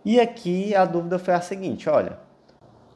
E 0.04 0.20
aqui 0.20 0.76
a 0.76 0.86
dúvida 0.86 1.20
foi 1.20 1.34
a 1.34 1.42
seguinte: 1.42 1.90
olha, 1.90 2.18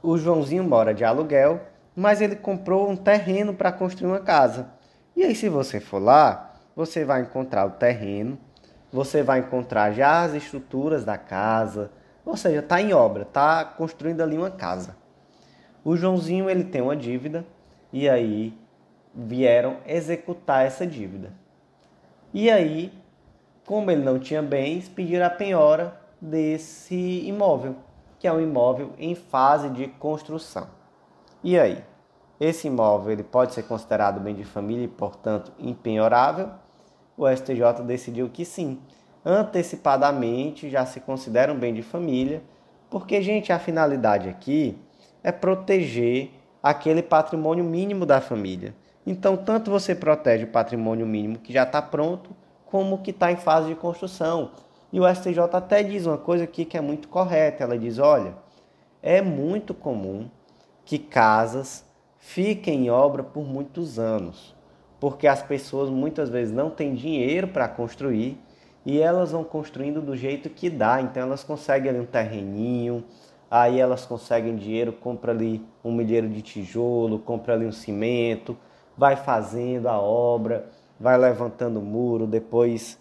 o 0.02 0.18
Joãozinho 0.18 0.64
mora 0.64 0.94
de 0.94 1.04
aluguel, 1.04 1.62
mas 1.96 2.22
ele 2.22 2.36
comprou 2.36 2.90
um 2.90 2.96
terreno 2.96 3.54
para 3.54 3.72
construir 3.72 4.10
uma 4.10 4.20
casa. 4.20 4.68
E 5.16 5.24
aí, 5.24 5.36
se 5.36 5.50
você 5.50 5.80
for 5.80 6.00
lá, 6.00 6.54
você 6.76 7.04
vai 7.04 7.22
encontrar 7.22 7.66
o 7.66 7.72
terreno 7.72 8.38
você 8.92 9.22
vai 9.22 9.40
encontrar 9.40 9.92
já 9.92 10.24
as 10.24 10.34
estruturas 10.34 11.06
da 11.06 11.18
casa, 11.18 11.92
ou 12.26 12.36
seja, 12.36 12.60
está 12.60 12.82
em 12.82 12.94
obra, 12.94 13.24
está 13.24 13.64
construindo 13.64 14.22
ali 14.22 14.38
uma 14.38 14.52
casa. 14.52 14.96
O 15.84 15.96
Joãozinho 15.96 16.50
ele 16.50 16.64
tem 16.64 16.82
uma 16.82 16.96
dívida 16.96 17.46
e 17.94 18.10
aí 18.10 18.54
vieram 19.14 19.78
executar 19.88 20.66
essa 20.66 20.86
dívida. 20.86 21.32
E 22.34 22.50
aí, 22.50 22.92
como 23.66 23.90
ele 23.90 24.04
não 24.04 24.20
tinha 24.20 24.42
bens, 24.42 24.88
pediram 24.90 25.26
a 25.26 25.30
penhora 25.30 26.00
desse 26.20 26.96
imóvel, 27.26 27.76
que 28.20 28.28
é 28.28 28.34
um 28.34 28.42
imóvel 28.42 28.94
em 28.98 29.16
fase 29.16 29.70
de 29.70 29.88
construção. 29.88 30.68
E 31.44 31.58
aí, 31.58 31.84
esse 32.40 32.68
imóvel 32.68 33.14
ele 33.14 33.24
pode 33.24 33.54
ser 33.54 33.64
considerado 33.64 34.20
bem 34.20 34.36
de 34.36 34.44
família 34.44 34.86
e, 34.86 34.90
portanto, 34.90 35.52
impenhorável? 35.58 36.50
o 37.20 37.28
STJ 37.28 37.84
decidiu 37.86 38.30
que 38.30 38.46
sim, 38.46 38.80
antecipadamente 39.26 40.70
já 40.70 40.86
se 40.86 41.02
considera 41.02 41.52
um 41.52 41.60
bem 41.60 41.74
de 41.74 41.84
família, 41.84 42.42
porque, 42.90 43.22
gente, 43.22 43.52
a 43.52 43.60
finalidade 43.60 44.30
aqui 44.30 44.78
é 45.22 45.30
proteger 45.30 46.32
aquele 46.64 47.04
patrimônio 47.04 47.64
mínimo 47.64 48.06
da 48.06 48.22
família. 48.22 48.74
Então, 49.06 49.36
tanto 49.36 49.70
você 49.70 49.94
protege 49.94 50.46
o 50.46 50.52
patrimônio 50.52 51.06
mínimo 51.06 51.40
que 51.40 51.52
já 51.52 51.64
está 51.64 51.82
pronto, 51.82 52.30
como 52.66 52.96
o 52.96 53.00
que 53.00 53.12
está 53.12 53.30
em 53.32 53.36
fase 53.36 53.68
de 53.68 53.76
construção. 53.76 54.52
E 54.92 55.00
o 55.00 55.08
STJ 55.08 55.40
até 55.54 55.84
diz 55.84 56.06
uma 56.06 56.18
coisa 56.18 56.44
aqui 56.44 56.66
que 56.66 56.78
é 56.78 56.82
muito 56.82 57.08
correta. 57.08 57.64
Ela 57.64 57.78
diz: 57.78 58.00
olha, 58.00 58.36
é 59.02 59.22
muito 59.22 59.74
comum 59.74 60.30
que 60.86 60.98
casas 60.98 61.86
fiquem 62.18 62.86
em 62.86 62.90
obra 62.90 63.24
por 63.24 63.46
muitos 63.46 64.00
anos 64.00 64.58
porque 65.00 65.28
as 65.28 65.42
pessoas 65.42 65.90
muitas 65.90 66.30
vezes 66.30 66.54
não 66.54 66.70
têm 66.70 66.94
dinheiro 66.94 67.48
para 67.48 67.68
construir 67.68 68.38
e 68.86 69.00
elas 69.00 69.32
vão 69.32 69.44
construindo 69.44 70.02
do 70.02 70.16
jeito 70.16 70.50
que 70.50 70.70
dá. 70.70 71.02
Então 71.02 71.24
elas 71.24 71.44
conseguem 71.44 71.90
ali 71.90 72.00
um 72.00 72.06
terreninho, 72.06 73.04
aí 73.50 73.80
elas 73.80 74.06
conseguem 74.06 74.56
dinheiro, 74.56 74.92
compra 74.92 75.32
ali 75.32 75.66
um 75.84 75.92
milheiro 75.92 76.28
de 76.28 76.42
tijolo, 76.42 77.20
compra 77.20 77.54
ali 77.54 77.66
um 77.66 77.72
cimento, 77.72 78.58
vai 78.98 79.16
fazendo 79.16 79.88
a 79.88 80.00
obra, 80.00 80.70
vai 81.00 81.18
levantando 81.18 81.80
o 81.80 81.84
muro, 81.84 82.28
depois 82.28 83.00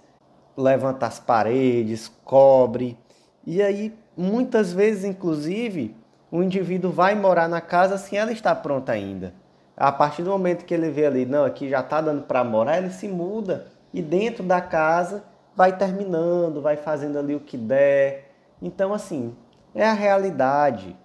levanta 0.59 1.07
as 1.07 1.21
paredes, 1.21 2.11
cobre. 2.25 2.99
E 3.47 3.63
aí 3.63 3.95
muitas 4.17 4.73
vezes, 4.73 5.05
inclusive, 5.05 5.95
o 6.31 6.43
indivíduo 6.43 6.91
vai 6.91 7.15
morar 7.15 7.49
na 7.49 7.61
casa 7.61 7.97
sem 7.97 8.19
ela 8.19 8.33
estar 8.33 8.57
pronta 8.57 8.93
ainda. 8.93 9.33
A 9.77 9.93
partir 9.93 10.25
do 10.25 10.31
momento 10.31 10.65
que 10.65 10.75
ele 10.75 10.91
vê 10.91 11.07
ali, 11.07 11.25
não, 11.25 11.45
aqui 11.45 11.69
já 11.69 11.81
está 11.81 12.01
dando 12.01 12.23
para 12.23 12.43
morar, 12.43 12.79
ele 12.79 12.91
se 12.91 13.07
muda 13.07 13.69
e 13.95 14.03
dentro 14.03 14.43
da 14.43 14.61
casa 14.61 15.23
vai 15.55 15.77
terminando, 15.77 16.61
vai 16.61 16.77
fazendo 16.77 17.19
ali 17.19 17.35
o 17.35 17.41
que 17.41 17.57
der. 17.57 18.33
Então, 18.61 18.93
assim, 18.93 19.37
é 19.73 19.87
a 19.87 19.93
realidade. 19.93 20.97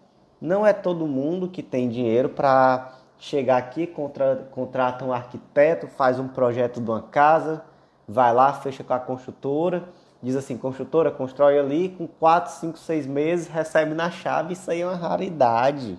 Não 0.41 0.65
é 0.65 0.73
todo 0.73 1.07
mundo 1.07 1.47
que 1.47 1.61
tem 1.61 1.87
dinheiro 1.87 2.29
para 2.29 2.95
chegar 3.19 3.57
aqui, 3.57 3.85
contra, 3.85 4.47
contrata 4.51 5.05
um 5.05 5.13
arquiteto, 5.13 5.87
faz 5.87 6.19
um 6.19 6.27
projeto 6.27 6.81
de 6.81 6.89
uma 6.89 7.03
casa, 7.03 7.63
vai 8.07 8.33
lá, 8.33 8.53
fecha 8.53 8.83
com 8.83 8.93
a 8.93 8.99
construtora, 8.99 9.83
diz 10.21 10.35
assim, 10.35 10.57
construtora, 10.57 11.11
constrói 11.11 11.59
ali, 11.59 11.89
com 11.89 12.07
4, 12.07 12.53
5, 12.53 12.77
6 12.77 13.07
meses, 13.07 13.47
recebe 13.47 13.93
na 13.93 14.09
chave, 14.09 14.53
isso 14.53 14.69
aí 14.69 14.81
é 14.81 14.85
uma 14.85 14.95
raridade. 14.95 15.97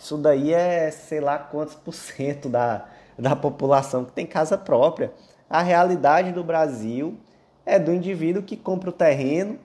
Isso 0.00 0.16
daí 0.16 0.54
é 0.54 0.90
sei 0.90 1.20
lá 1.20 1.38
quantos 1.38 1.74
por 1.74 1.92
cento 1.92 2.48
da, 2.48 2.86
da 3.18 3.36
população 3.36 4.04
que 4.04 4.12
tem 4.12 4.26
casa 4.26 4.56
própria. 4.56 5.12
A 5.48 5.60
realidade 5.60 6.32
do 6.32 6.42
Brasil 6.42 7.18
é 7.66 7.78
do 7.78 7.92
indivíduo 7.92 8.42
que 8.42 8.56
compra 8.56 8.88
o 8.88 8.92
terreno, 8.92 9.58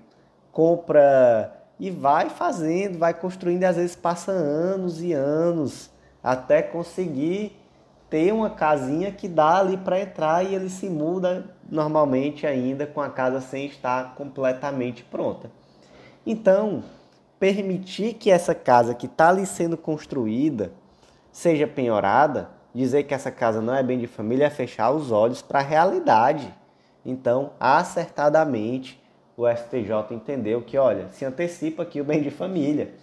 compra 0.51 1.53
e 1.79 1.89
vai 1.89 2.29
fazendo, 2.29 2.97
vai 2.97 3.13
construindo 3.13 3.61
e 3.61 3.65
às 3.65 3.77
vezes 3.77 3.95
passa 3.95 4.31
anos 4.31 5.01
e 5.01 5.13
anos 5.13 5.89
até 6.21 6.61
conseguir 6.61 7.57
ter 8.09 8.33
uma 8.33 8.49
casinha 8.49 9.11
que 9.11 9.27
dá 9.27 9.59
ali 9.59 9.77
para 9.77 9.99
entrar 10.01 10.43
e 10.43 10.53
ele 10.53 10.69
se 10.69 10.89
muda 10.89 11.54
normalmente 11.69 12.45
ainda 12.45 12.85
com 12.85 13.01
a 13.01 13.09
casa 13.09 13.41
sem 13.41 13.65
estar 13.65 14.15
completamente 14.15 15.03
pronta. 15.03 15.49
Então, 16.25 16.83
permitir 17.39 18.13
que 18.13 18.31
essa 18.31 18.55
casa 18.55 18.93
que 18.93 19.05
está 19.05 19.29
ali 19.29 19.45
sendo 19.45 19.77
construída 19.77 20.71
seja 21.31 21.67
penhorada, 21.67 22.49
dizer 22.73 23.03
que 23.03 23.13
essa 23.13 23.31
casa 23.31 23.61
não 23.61 23.75
é 23.75 23.83
bem 23.83 23.99
de 23.99 24.07
família 24.07 24.45
é 24.45 24.49
fechar 24.49 24.91
os 24.91 25.11
olhos 25.11 25.41
para 25.41 25.59
a 25.59 25.63
realidade. 25.63 26.53
Então, 27.05 27.51
acertadamente, 27.59 29.01
o 29.37 29.47
STJ 29.47 30.11
entendeu 30.11 30.61
que, 30.61 30.77
olha, 30.77 31.09
se 31.09 31.25
antecipa 31.25 31.83
aqui 31.83 31.99
o 31.99 32.05
bem 32.05 32.21
de 32.21 32.31
família. 32.31 32.93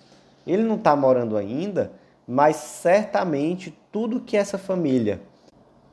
Ele 0.46 0.62
não 0.62 0.76
está 0.76 0.96
morando 0.96 1.36
ainda, 1.36 1.92
mas 2.26 2.56
certamente 2.56 3.76
tudo 3.92 4.20
que 4.20 4.36
essa 4.36 4.56
família 4.58 5.20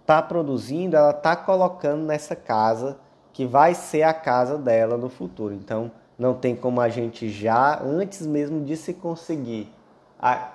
está 0.10 0.24
produzindo, 0.24 0.98
ela 0.98 1.12
está 1.12 1.36
colocando 1.36 2.04
nessa 2.04 2.36
casa 2.36 2.98
que 3.32 3.46
vai 3.46 3.76
ser 3.76 4.02
a 4.02 4.12
casa 4.12 4.58
dela 4.58 4.98
no 4.98 5.08
futuro. 5.08 5.54
Então, 5.54 5.92
não 6.18 6.34
tem 6.34 6.56
como 6.56 6.82
a 6.82 6.90
gente 6.90 7.30
já, 7.30 7.80
antes 7.80 8.26
mesmo 8.26 8.66
de 8.66 8.76
se 8.76 8.96
conseguir 8.96 9.72
a, 10.20 10.54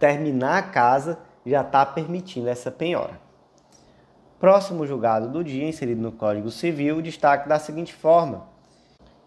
terminar 0.00 0.58
a 0.58 0.62
casa, 0.62 1.16
já 1.46 1.60
está 1.60 1.86
permitindo 1.86 2.48
essa 2.48 2.72
penhora. 2.72 3.20
Próximo 4.40 4.84
julgado 4.84 5.28
do 5.28 5.44
dia, 5.44 5.68
inserido 5.68 6.02
no 6.02 6.10
Código 6.10 6.50
Civil, 6.50 7.00
destaque 7.00 7.48
da 7.48 7.60
seguinte 7.60 7.94
forma: 7.94 8.48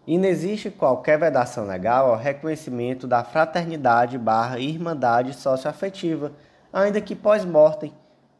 Inexiste 0.06 0.70
qualquer 0.70 1.18
vedação 1.18 1.66
legal 1.66 2.10
ao 2.10 2.16
reconhecimento 2.18 3.06
da 3.06 3.24
fraternidade 3.24 4.18
barra 4.18 4.58
irmandade 4.58 5.32
socioafetiva, 5.32 6.32
ainda 6.70 7.00
que 7.00 7.16
pós-mortem, 7.16 7.90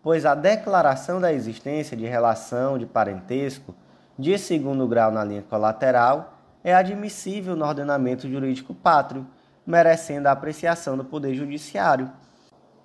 pois 0.06 0.24
a 0.24 0.36
declaração 0.36 1.20
da 1.20 1.32
existência 1.32 1.96
de 1.96 2.06
relação 2.06 2.78
de 2.78 2.86
parentesco 2.86 3.74
de 4.16 4.38
segundo 4.38 4.86
grau 4.86 5.10
na 5.10 5.24
linha 5.24 5.42
colateral 5.42 6.34
é 6.62 6.72
admissível 6.72 7.56
no 7.56 7.66
ordenamento 7.66 8.28
jurídico 8.28 8.72
pátrio, 8.72 9.26
merecendo 9.66 10.28
a 10.28 10.30
apreciação 10.30 10.96
do 10.96 11.04
Poder 11.04 11.34
Judiciário. 11.34 12.08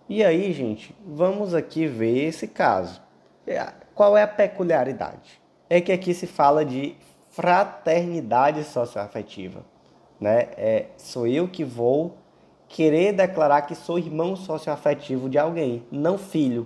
E 0.09 0.23
aí, 0.23 0.51
gente, 0.51 0.95
vamos 1.05 1.53
aqui 1.53 1.85
ver 1.85 2.25
esse 2.25 2.47
caso. 2.47 2.99
É, 3.45 3.67
qual 3.93 4.17
é 4.17 4.23
a 4.23 4.27
peculiaridade? 4.27 5.39
É 5.69 5.79
que 5.79 5.91
aqui 5.91 6.15
se 6.15 6.25
fala 6.25 6.65
de 6.65 6.95
fraternidade 7.29 8.63
socioafetiva. 8.63 9.63
Né? 10.19 10.47
É, 10.57 10.85
sou 10.97 11.27
eu 11.27 11.47
que 11.47 11.63
vou 11.63 12.17
querer 12.67 13.13
declarar 13.13 13.61
que 13.61 13.75
sou 13.75 13.99
irmão 13.99 14.35
socioafetivo 14.35 15.29
de 15.29 15.37
alguém, 15.37 15.85
não 15.91 16.17
filho. 16.17 16.65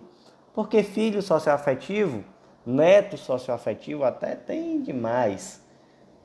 Porque 0.56 0.84
filho 0.84 1.22
socioafetivo, 1.22 2.24
neto 2.66 3.18
socioafetivo 3.18 4.06
até 4.06 4.36
tem 4.36 4.82
demais. 4.82 5.62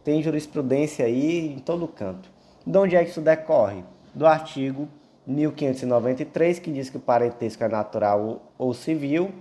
Tem 0.04 0.22
jurisprudência 0.22 1.04
aí 1.04 1.52
em 1.52 1.58
todo 1.58 1.88
canto. 1.88 2.30
De 2.64 2.78
onde 2.78 2.94
é 2.94 3.02
que 3.02 3.10
isso 3.10 3.20
decorre? 3.20 3.82
Do 4.14 4.24
artigo 4.24 4.88
1593, 5.26 6.60
que 6.60 6.70
diz 6.70 6.88
que 6.88 6.96
o 6.96 7.00
parentesco 7.00 7.64
é 7.64 7.68
natural 7.68 8.40
ou 8.56 8.72
civil, 8.72 9.32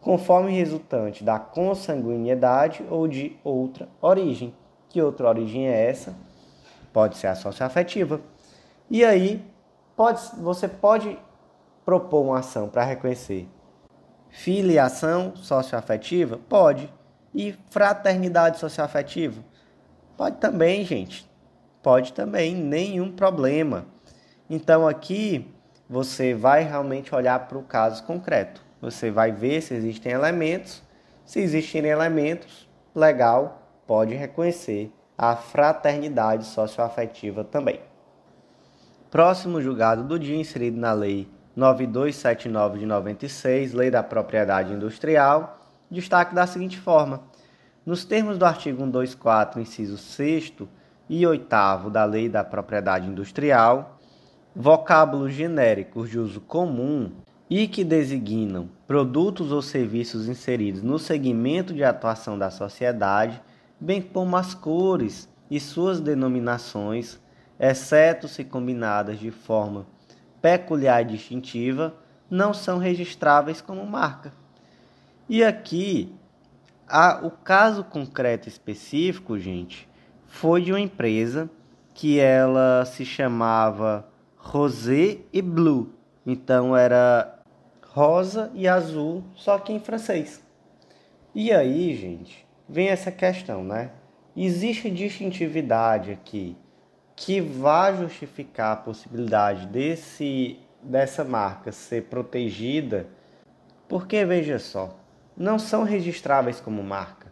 conforme 0.00 0.52
resultante 0.52 1.24
da 1.24 1.40
consanguinidade 1.40 2.84
ou 2.88 3.08
de 3.08 3.36
outra 3.42 3.88
origem. 4.00 4.54
Que 4.88 5.02
outra 5.02 5.28
origem 5.28 5.66
é 5.66 5.90
essa? 5.90 6.14
Pode 6.92 7.16
ser 7.16 7.26
a 7.26 7.34
socioafetiva. 7.34 8.20
E 8.88 9.04
aí, 9.04 9.44
pode, 9.96 10.20
você 10.40 10.68
pode 10.68 11.18
propor 11.84 12.22
uma 12.22 12.38
ação 12.38 12.68
para 12.68 12.84
reconhecer 12.84 13.48
filiação 14.30 15.34
socioafetiva? 15.36 16.38
Pode. 16.48 16.92
E 17.34 17.54
fraternidade 17.70 18.58
socioafetiva? 18.58 19.42
Pode 20.16 20.36
também, 20.36 20.84
gente. 20.84 21.28
Pode 21.82 22.12
também, 22.12 22.54
nenhum 22.54 23.12
problema. 23.12 23.86
Então 24.50 24.86
aqui 24.86 25.54
você 25.88 26.34
vai 26.34 26.64
realmente 26.64 27.14
olhar 27.14 27.46
para 27.46 27.58
o 27.58 27.62
caso 27.62 28.02
concreto. 28.04 28.62
Você 28.80 29.10
vai 29.10 29.32
ver 29.32 29.62
se 29.62 29.74
existem 29.74 30.12
elementos. 30.12 30.82
Se 31.24 31.40
existirem 31.40 31.90
elementos, 31.90 32.68
legal, 32.94 33.62
pode 33.86 34.14
reconhecer 34.14 34.92
a 35.16 35.36
fraternidade 35.36 36.44
socioafetiva 36.44 37.44
também. 37.44 37.80
Próximo 39.10 39.60
julgado 39.60 40.04
do 40.04 40.18
dia 40.18 40.36
inserido 40.36 40.78
na 40.78 40.92
Lei 40.92 41.28
9279 41.58 42.78
de 42.78 42.86
96, 42.86 43.72
Lei 43.72 43.90
da 43.90 44.00
Propriedade 44.00 44.72
Industrial, 44.72 45.58
destaque 45.90 46.32
da 46.32 46.46
seguinte 46.46 46.78
forma: 46.78 47.24
nos 47.84 48.04
termos 48.04 48.38
do 48.38 48.44
artigo 48.44 48.78
124, 48.78 49.60
inciso 49.60 49.98
6 49.98 50.52
e 51.10 51.26
8 51.26 51.90
da 51.90 52.04
Lei 52.04 52.28
da 52.28 52.44
Propriedade 52.44 53.08
Industrial, 53.08 53.98
vocábulos 54.54 55.32
genéricos 55.32 56.08
de 56.08 56.16
uso 56.20 56.40
comum 56.40 57.10
e 57.50 57.66
que 57.66 57.82
designam 57.82 58.68
produtos 58.86 59.50
ou 59.50 59.60
serviços 59.60 60.28
inseridos 60.28 60.80
no 60.80 60.96
segmento 60.96 61.74
de 61.74 61.82
atuação 61.82 62.38
da 62.38 62.52
sociedade, 62.52 63.42
bem 63.80 64.00
como 64.00 64.36
as 64.36 64.54
cores 64.54 65.28
e 65.50 65.58
suas 65.58 65.98
denominações, 65.98 67.18
exceto 67.58 68.28
se 68.28 68.44
combinadas 68.44 69.18
de 69.18 69.32
forma 69.32 69.97
peculiar 70.40 71.02
e 71.02 71.06
distintiva, 71.06 71.94
não 72.30 72.52
são 72.52 72.78
registráveis 72.78 73.60
como 73.60 73.84
marca. 73.86 74.32
E 75.28 75.44
aqui, 75.44 76.14
a, 76.86 77.20
o 77.22 77.30
caso 77.30 77.84
concreto 77.84 78.48
específico, 78.48 79.38
gente, 79.38 79.88
foi 80.26 80.62
de 80.62 80.72
uma 80.72 80.80
empresa 80.80 81.50
que 81.94 82.18
ela 82.18 82.84
se 82.84 83.04
chamava 83.04 84.08
Rosé 84.36 85.18
e 85.32 85.42
Blue. 85.42 85.92
Então 86.24 86.76
era 86.76 87.38
rosa 87.88 88.50
e 88.54 88.68
azul, 88.68 89.24
só 89.34 89.58
que 89.58 89.72
em 89.72 89.80
francês. 89.80 90.42
E 91.34 91.52
aí, 91.52 91.96
gente, 91.96 92.46
vem 92.68 92.88
essa 92.88 93.10
questão, 93.10 93.64
né? 93.64 93.90
Existe 94.36 94.88
distintividade 94.90 96.12
aqui 96.12 96.56
que 97.20 97.40
vai 97.40 97.96
justificar 97.96 98.72
a 98.72 98.76
possibilidade 98.76 99.66
desse 99.66 100.58
dessa 100.80 101.24
marca 101.24 101.72
ser 101.72 102.04
protegida, 102.04 103.06
porque 103.88 104.24
veja 104.24 104.58
só, 104.58 104.96
não 105.36 105.58
são 105.58 105.82
registráveis 105.82 106.60
como 106.60 106.82
marca. 106.82 107.26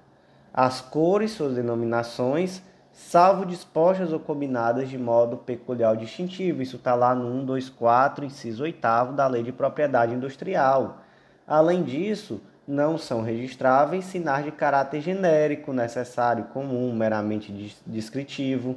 As 0.53 0.81
cores, 0.81 1.31
suas 1.33 1.55
denominações, 1.55 2.63
salvo 2.93 3.47
dispostas 3.47 4.13
ou 4.13 4.19
combinadas 4.19 4.89
de 4.89 4.99
modo 4.99 5.37
peculiar 5.37 5.91
ou 5.91 5.97
distintivo. 5.97 6.63
Isso 6.63 6.77
está 6.77 6.95
lá 6.95 7.15
no 7.15 7.31
124, 7.41 8.25
inciso 8.25 8.65
8 8.65 9.13
da 9.15 9.27
Lei 9.27 9.43
de 9.43 9.53
Propriedade 9.53 10.15
Industrial. 10.15 10.99
Além 11.47 11.83
disso, 11.83 12.41
não 12.67 12.99
são 12.99 13.23
registráveis 13.23 14.07
sinais 14.07 14.45
de 14.45 14.51
caráter 14.51 15.01
genérico, 15.01 15.73
necessário, 15.73 16.45
comum, 16.53 16.93
meramente 16.93 17.53
descritivo. 17.87 18.77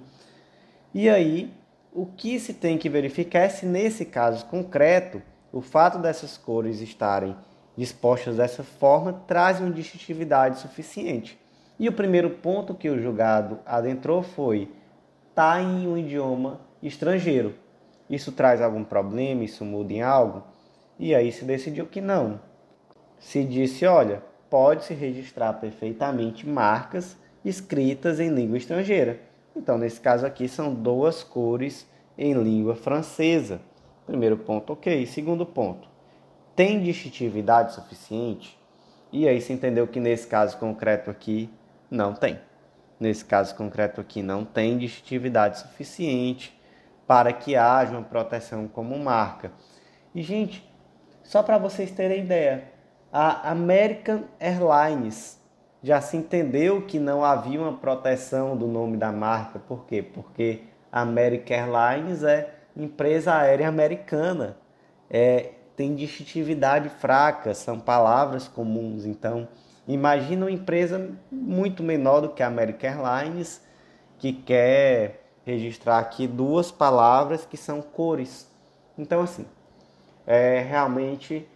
E 0.93 1.07
aí, 1.07 1.53
o 1.93 2.05
que 2.05 2.39
se 2.39 2.53
tem 2.53 2.77
que 2.77 2.89
verificar 2.89 3.41
é 3.41 3.49
se 3.49 3.65
nesse 3.65 4.05
caso 4.05 4.45
concreto, 4.45 5.21
o 5.51 5.61
fato 5.61 5.99
dessas 5.99 6.37
cores 6.37 6.81
estarem 6.81 7.35
dispostas 7.77 8.37
dessa 8.37 8.63
forma 8.63 9.13
traz 9.27 9.59
uma 9.59 9.71
distintividade 9.71 10.59
suficiente. 10.59 11.39
E 11.79 11.87
o 11.87 11.93
primeiro 11.93 12.29
ponto 12.29 12.75
que 12.75 12.89
o 12.89 13.01
julgado 13.01 13.59
adentrou 13.65 14.21
foi: 14.21 14.69
está 15.29 15.61
em 15.61 15.87
um 15.87 15.97
idioma 15.97 16.59
estrangeiro. 16.83 17.55
Isso 18.09 18.31
traz 18.31 18.61
algum 18.61 18.83
problema? 18.83 19.43
Isso 19.43 19.63
muda 19.63 19.93
em 19.93 20.01
algo? 20.01 20.43
E 20.97 21.15
aí 21.15 21.31
se 21.31 21.45
decidiu 21.45 21.85
que 21.85 22.01
não. 22.01 22.39
Se 23.19 23.43
disse: 23.43 23.85
olha, 23.85 24.21
pode-se 24.49 24.93
registrar 24.93 25.53
perfeitamente 25.53 26.47
marcas 26.47 27.15
escritas 27.45 28.19
em 28.19 28.29
língua 28.29 28.57
estrangeira. 28.57 29.28
Então, 29.55 29.77
nesse 29.77 29.99
caso 29.99 30.25
aqui, 30.25 30.47
são 30.47 30.73
duas 30.73 31.23
cores 31.23 31.87
em 32.17 32.33
língua 32.33 32.75
francesa. 32.75 33.61
Primeiro 34.05 34.37
ponto, 34.37 34.73
ok. 34.73 35.05
Segundo 35.05 35.45
ponto, 35.45 35.87
tem 36.55 36.81
distintividade 36.81 37.73
suficiente? 37.73 38.59
E 39.11 39.27
aí 39.27 39.41
se 39.41 39.53
entendeu 39.53 39.87
que 39.87 39.99
nesse 39.99 40.27
caso 40.27 40.57
concreto 40.57 41.09
aqui, 41.09 41.49
não 41.89 42.13
tem. 42.13 42.39
Nesse 42.99 43.23
caso 43.23 43.55
concreto 43.55 44.01
aqui, 44.01 44.21
não 44.21 44.43
tem 44.43 44.77
distintividade 44.77 45.59
suficiente 45.59 46.59
para 47.07 47.33
que 47.33 47.55
haja 47.55 47.93
uma 47.93 48.03
proteção 48.03 48.67
como 48.67 48.97
marca. 48.99 49.51
E, 50.13 50.21
gente, 50.21 50.67
só 51.23 51.41
para 51.41 51.57
vocês 51.57 51.91
terem 51.91 52.23
ideia, 52.23 52.71
a 53.11 53.49
American 53.49 54.23
Airlines 54.39 55.38
já 55.81 56.01
se 56.01 56.17
entendeu 56.17 56.81
que 56.81 56.99
não 56.99 57.23
havia 57.23 57.59
uma 57.59 57.73
proteção 57.73 58.57
do 58.57 58.67
nome 58.67 58.97
da 58.97 59.11
marca. 59.11 59.59
Por 59.59 59.85
quê? 59.85 60.01
Porque 60.01 60.61
a 60.91 61.01
American 61.01 61.57
Airlines 61.57 62.23
é 62.23 62.53
empresa 62.75 63.35
aérea 63.35 63.67
americana. 63.67 64.57
É, 65.09 65.51
tem 65.75 65.95
distintividade 65.95 66.89
fraca, 66.89 67.53
são 67.53 67.79
palavras 67.79 68.47
comuns. 68.47 69.05
Então, 69.05 69.47
imagina 69.87 70.45
uma 70.45 70.51
empresa 70.51 71.09
muito 71.31 71.81
menor 71.81 72.21
do 72.21 72.29
que 72.29 72.43
a 72.43 72.47
American 72.47 72.89
Airlines 72.89 73.61
que 74.17 74.33
quer 74.33 75.23
registrar 75.45 75.99
aqui 75.99 76.27
duas 76.27 76.71
palavras 76.71 77.45
que 77.45 77.55
são 77.55 77.81
cores. 77.81 78.47
Então, 78.97 79.21
assim, 79.21 79.45
é 80.27 80.59
realmente 80.59 81.47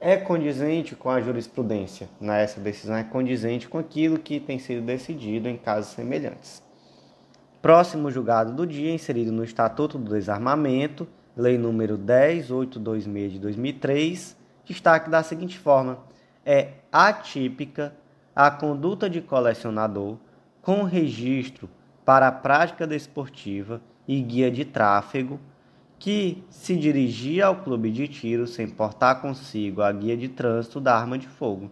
é 0.00 0.16
condizente 0.16 0.94
com 0.94 1.10
a 1.10 1.20
jurisprudência. 1.20 2.08
Né? 2.20 2.42
Essa 2.42 2.60
decisão 2.60 2.96
é 2.96 3.04
condizente 3.04 3.68
com 3.68 3.78
aquilo 3.78 4.18
que 4.18 4.40
tem 4.40 4.58
sido 4.58 4.82
decidido 4.82 5.48
em 5.48 5.56
casos 5.56 5.92
semelhantes. 5.92 6.62
Próximo 7.60 8.10
julgado 8.10 8.52
do 8.52 8.66
dia, 8.66 8.92
inserido 8.92 9.32
no 9.32 9.42
Estatuto 9.42 9.98
do 9.98 10.10
Desarmamento, 10.10 11.06
Lei 11.38 11.56
número 11.56 11.96
10826 11.96 13.32
de 13.32 13.38
2003, 13.38 14.36
destaque 14.64 15.08
da 15.08 15.22
seguinte 15.22 15.56
forma: 15.56 16.00
é 16.44 16.70
atípica 16.90 17.94
a 18.34 18.50
conduta 18.50 19.08
de 19.08 19.20
colecionador 19.20 20.16
com 20.60 20.82
registro 20.82 21.70
para 22.04 22.26
a 22.26 22.32
prática 22.32 22.88
desportiva 22.88 23.80
e 24.08 24.20
guia 24.20 24.50
de 24.50 24.64
tráfego 24.64 25.38
que 25.98 26.44
se 26.48 26.76
dirigia 26.76 27.46
ao 27.46 27.56
clube 27.56 27.90
de 27.90 28.06
tiro 28.06 28.46
sem 28.46 28.68
portar 28.68 29.20
consigo 29.20 29.82
a 29.82 29.90
guia 29.90 30.16
de 30.16 30.28
trânsito 30.28 30.80
da 30.80 30.94
arma 30.94 31.18
de 31.18 31.26
fogo. 31.26 31.70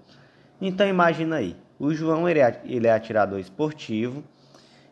Então 0.60 0.86
imagina 0.86 1.36
aí, 1.36 1.56
o 1.78 1.92
João 1.94 2.28
ele 2.28 2.40
é, 2.40 2.60
é 2.64 2.90
atirador 2.90 3.38
esportivo 3.38 4.24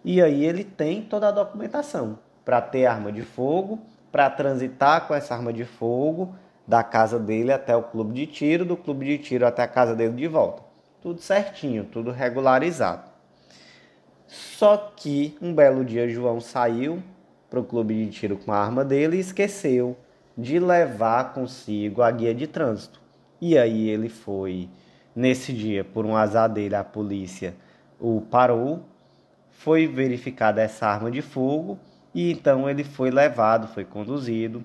e 0.04 0.22
aí 0.22 0.44
ele 0.44 0.62
tem 0.62 1.02
toda 1.02 1.28
a 1.28 1.32
documentação 1.32 2.18
para 2.44 2.60
ter 2.60 2.86
arma 2.86 3.10
de 3.10 3.22
fogo, 3.22 3.80
para 4.12 4.30
transitar 4.30 5.06
com 5.06 5.14
essa 5.14 5.34
arma 5.34 5.52
de 5.52 5.64
fogo 5.64 6.34
da 6.66 6.82
casa 6.82 7.18
dele 7.18 7.52
até 7.52 7.74
o 7.76 7.82
clube 7.82 8.14
de 8.14 8.26
tiro, 8.26 8.64
do 8.64 8.76
clube 8.76 9.04
de 9.06 9.18
tiro 9.18 9.46
até 9.46 9.62
a 9.62 9.68
casa 9.68 9.94
dele 9.94 10.14
de 10.14 10.28
volta. 10.28 10.62
Tudo 11.02 11.20
certinho, 11.20 11.84
tudo 11.84 12.10
regularizado. 12.10 13.10
Só 14.26 14.92
que 14.96 15.36
um 15.40 15.54
belo 15.54 15.84
dia 15.84 16.08
João 16.08 16.40
saiu 16.40 17.02
para 17.54 17.60
o 17.60 17.64
clube 17.64 17.94
de 17.94 18.10
tiro 18.10 18.36
com 18.36 18.50
a 18.50 18.58
arma 18.58 18.84
dele 18.84 19.16
e 19.16 19.20
esqueceu 19.20 19.96
de 20.36 20.58
levar 20.58 21.32
consigo 21.32 22.02
a 22.02 22.10
guia 22.10 22.34
de 22.34 22.48
trânsito. 22.48 23.00
E 23.40 23.56
aí 23.56 23.88
ele 23.88 24.08
foi, 24.08 24.68
nesse 25.14 25.52
dia, 25.52 25.84
por 25.84 26.04
um 26.04 26.16
azar 26.16 26.48
dele, 26.48 26.74
a 26.74 26.82
polícia 26.82 27.54
o 28.00 28.20
parou, 28.20 28.82
foi 29.50 29.86
verificada 29.86 30.60
essa 30.60 30.88
arma 30.88 31.12
de 31.12 31.22
fogo 31.22 31.78
e 32.12 32.32
então 32.32 32.68
ele 32.68 32.82
foi 32.82 33.12
levado, 33.12 33.68
foi 33.68 33.84
conduzido 33.84 34.64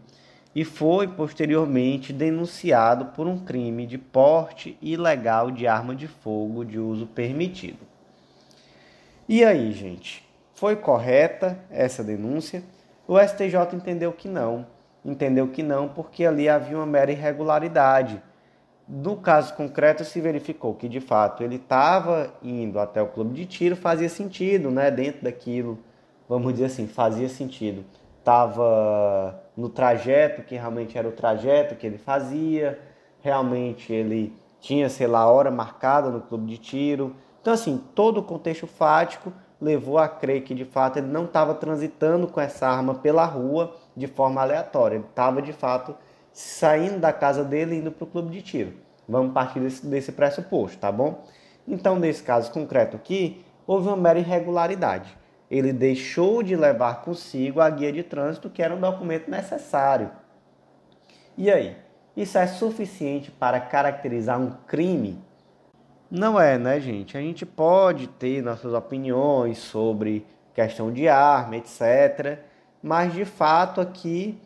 e 0.55 0.65
foi 0.65 1.07
posteriormente 1.07 2.11
denunciado 2.11 3.05
por 3.05 3.27
um 3.27 3.37
crime 3.37 3.85
de 3.85 3.99
porte 3.99 4.75
ilegal 4.81 5.51
de 5.51 5.67
arma 5.67 5.95
de 5.95 6.07
fogo 6.07 6.65
de 6.65 6.79
uso 6.79 7.05
permitido. 7.05 7.85
E 9.27 9.43
aí, 9.43 9.71
gente, 9.73 10.27
foi 10.59 10.75
correta 10.75 11.57
essa 11.71 12.03
denúncia? 12.03 12.61
O 13.09 13.19
STJ 13.19 13.73
entendeu 13.73 14.13
que 14.13 14.27
não. 14.27 14.67
Entendeu 15.03 15.47
que 15.47 15.63
não 15.63 15.87
porque 15.87 16.25
ali 16.25 16.47
havia 16.47 16.77
uma 16.77 16.85
mera 16.85 17.11
irregularidade. 17.11 18.21
No 18.87 19.17
caso 19.17 19.55
concreto, 19.55 20.05
se 20.05 20.21
verificou 20.21 20.75
que 20.75 20.87
de 20.87 20.99
fato 20.99 21.43
ele 21.43 21.55
estava 21.55 22.31
indo 22.43 22.79
até 22.79 23.01
o 23.01 23.07
clube 23.07 23.33
de 23.33 23.47
tiro, 23.47 23.75
fazia 23.75 24.09
sentido, 24.09 24.69
né? 24.69 24.91
Dentro 24.91 25.23
daquilo, 25.23 25.79
vamos 26.27 26.53
dizer 26.53 26.65
assim, 26.65 26.87
fazia 26.87 27.27
sentido 27.27 27.83
estava 28.29 29.41
no 29.57 29.69
trajeto, 29.69 30.43
que 30.43 30.53
realmente 30.55 30.95
era 30.95 31.07
o 31.07 31.11
trajeto 31.11 31.75
que 31.75 31.87
ele 31.87 31.97
fazia, 31.97 32.79
realmente 33.21 33.91
ele 33.91 34.33
tinha, 34.59 34.87
sei 34.87 35.07
lá, 35.07 35.29
hora 35.29 35.49
marcada 35.49 36.09
no 36.09 36.21
clube 36.21 36.45
de 36.45 36.57
tiro. 36.59 37.15
Então, 37.41 37.53
assim, 37.53 37.81
todo 37.95 38.19
o 38.19 38.23
contexto 38.23 38.67
fático 38.67 39.33
levou 39.61 39.97
a 39.97 40.07
crer 40.07 40.43
que 40.43 40.53
de 40.53 40.65
fato 40.65 40.97
ele 40.97 41.07
não 41.07 41.25
estava 41.25 41.53
transitando 41.53 42.27
com 42.27 42.39
essa 42.39 42.67
arma 42.67 42.95
pela 42.95 43.25
rua 43.25 43.75
de 43.95 44.07
forma 44.07 44.41
aleatória. 44.41 44.95
Ele 44.95 45.05
estava 45.09 45.41
de 45.41 45.53
fato 45.53 45.95
saindo 46.31 46.99
da 46.99 47.11
casa 47.11 47.43
dele 47.43 47.75
e 47.75 47.79
indo 47.79 47.91
para 47.91 48.03
o 48.03 48.07
clube 48.07 48.31
de 48.31 48.41
tiro. 48.41 48.73
Vamos 49.07 49.33
partir 49.33 49.59
desse, 49.59 49.85
desse 49.85 50.11
pressuposto, 50.11 50.77
tá 50.77 50.91
bom? 50.91 51.25
Então, 51.67 51.97
nesse 51.97 52.23
caso 52.23 52.51
concreto 52.51 52.95
aqui, 52.95 53.43
houve 53.65 53.87
uma 53.87 53.97
mera 53.97 54.19
irregularidade 54.19 55.19
ele 55.49 55.73
deixou 55.73 56.43
de 56.43 56.55
levar 56.55 57.01
consigo 57.01 57.59
a 57.59 57.69
guia 57.69 57.91
de 57.91 58.03
trânsito, 58.03 58.49
que 58.49 58.61
era 58.61 58.75
um 58.75 58.79
documento 58.79 59.29
necessário. 59.31 60.11
E 61.35 61.49
aí? 61.49 61.75
Isso 62.15 62.37
é 62.37 62.45
suficiente 62.45 63.31
para 63.31 63.59
caracterizar 63.59 64.39
um 64.39 64.51
crime? 64.67 65.23
Não 66.11 66.39
é, 66.39 66.57
né, 66.57 66.79
gente? 66.79 67.15
A 67.15 67.21
gente 67.21 67.45
pode 67.45 68.07
ter 68.07 68.41
nossas 68.41 68.73
opiniões 68.73 69.59
sobre 69.59 70.25
questão 70.55 70.91
de 70.91 71.07
arma, 71.07 71.57
etc. 71.57 72.39
Mas 72.81 73.13
de 73.13 73.25
fato 73.25 73.79
aqui 73.79 74.39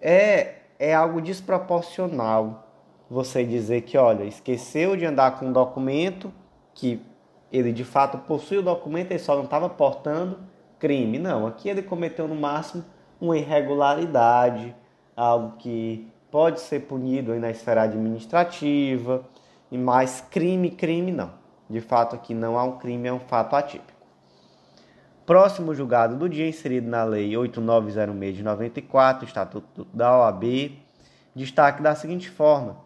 é, 0.00 0.56
é 0.78 0.94
algo 0.94 1.22
desproporcional 1.22 2.66
você 3.08 3.44
dizer 3.44 3.82
que, 3.82 3.96
olha, 3.96 4.24
esqueceu 4.24 4.94
de 4.94 5.06
andar 5.06 5.38
com 5.38 5.46
um 5.46 5.52
documento 5.52 6.30
que 6.74 7.00
ele 7.50 7.72
de 7.72 7.84
fato 7.84 8.18
possui 8.18 8.58
o 8.58 8.62
documento, 8.62 9.12
ele 9.12 9.18
só 9.18 9.36
não 9.36 9.44
estava 9.44 9.70
portando 9.70 10.38
crime. 10.78 11.18
Não, 11.18 11.46
aqui 11.46 11.68
ele 11.68 11.82
cometeu 11.82 12.28
no 12.28 12.34
máximo 12.34 12.84
uma 13.18 13.38
irregularidade, 13.38 14.74
algo 15.16 15.56
que 15.56 16.06
pode 16.30 16.60
ser 16.60 16.80
punido 16.80 17.34
na 17.36 17.50
esfera 17.50 17.82
administrativa, 17.82 19.24
e 19.70 19.78
mais 19.78 20.20
crime, 20.30 20.70
crime 20.70 21.12
não. 21.12 21.30
De 21.68 21.80
fato, 21.80 22.14
aqui 22.14 22.34
não 22.34 22.58
há 22.58 22.64
um 22.64 22.78
crime, 22.78 23.08
é 23.08 23.12
um 23.12 23.20
fato 23.20 23.56
atípico. 23.56 23.96
Próximo 25.24 25.74
julgado 25.74 26.16
do 26.16 26.28
dia, 26.28 26.48
inserido 26.48 26.88
na 26.88 27.02
Lei 27.02 27.36
8906 27.36 28.36
de 28.36 28.42
94, 28.44 29.26
Estatuto 29.26 29.86
da 29.92 30.16
OAB, 30.16 30.78
destaque 31.34 31.82
da 31.82 31.96
seguinte 31.96 32.30
forma: 32.30 32.76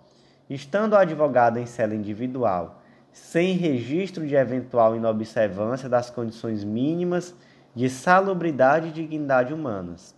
estando 0.48 0.94
o 0.94 0.96
advogado 0.96 1.58
em 1.58 1.66
cela 1.66 1.94
individual 1.94 2.80
sem 3.12 3.56
registro 3.56 4.26
de 4.26 4.34
eventual 4.34 4.96
inobservância 4.96 5.88
das 5.88 6.10
condições 6.10 6.64
mínimas 6.64 7.34
de 7.74 7.88
salubridade 7.88 8.88
e 8.88 8.92
dignidade 8.92 9.52
humanas. 9.52 10.14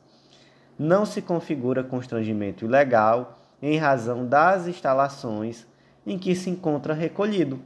Não 0.79 1.05
se 1.05 1.21
configura 1.21 1.83
constrangimento 1.83 2.65
ilegal 2.65 3.39
em 3.61 3.79
razão 3.79 4.27
das 4.27 4.67
instalações 4.67 5.67
em 6.07 6.19
que 6.19 6.35
se 6.35 6.51
encontra 6.51 6.95
recolhido. 6.95 7.61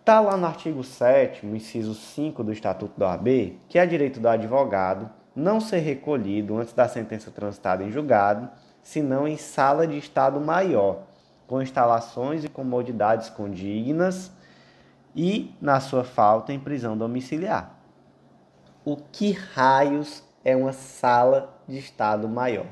Está 0.00 0.20
lá 0.20 0.36
no 0.36 0.46
artigo 0.46 0.84
7, 0.84 1.46
inciso 1.46 1.94
5 1.94 2.44
do 2.44 2.52
Estatuto 2.52 2.98
da 2.98 3.08
OAB, 3.08 3.58
que 3.68 3.78
é 3.78 3.84
direito 3.84 4.20
do 4.20 4.28
advogado 4.28 5.10
não 5.36 5.60
ser 5.60 5.80
recolhido 5.80 6.56
antes 6.56 6.72
da 6.72 6.88
sentença 6.88 7.30
transitada 7.30 7.84
em 7.84 7.90
julgado, 7.90 8.48
senão 8.82 9.28
em 9.28 9.36
sala 9.36 9.86
de 9.86 9.98
estado 9.98 10.40
maior, 10.40 11.02
com 11.46 11.60
instalações 11.60 12.42
e 12.42 12.48
comodidades 12.48 13.28
condignas 13.28 14.32
e, 15.14 15.54
na 15.60 15.78
sua 15.78 16.04
falta, 16.04 16.52
em 16.52 16.58
prisão 16.58 16.96
domiciliar. 16.96 17.76
O 18.84 18.96
que 18.96 19.32
raios 19.32 20.22
é 20.42 20.56
uma 20.56 20.72
sala 20.72 21.54
de 21.68 21.78
estado 21.78 22.28
maior? 22.28 22.66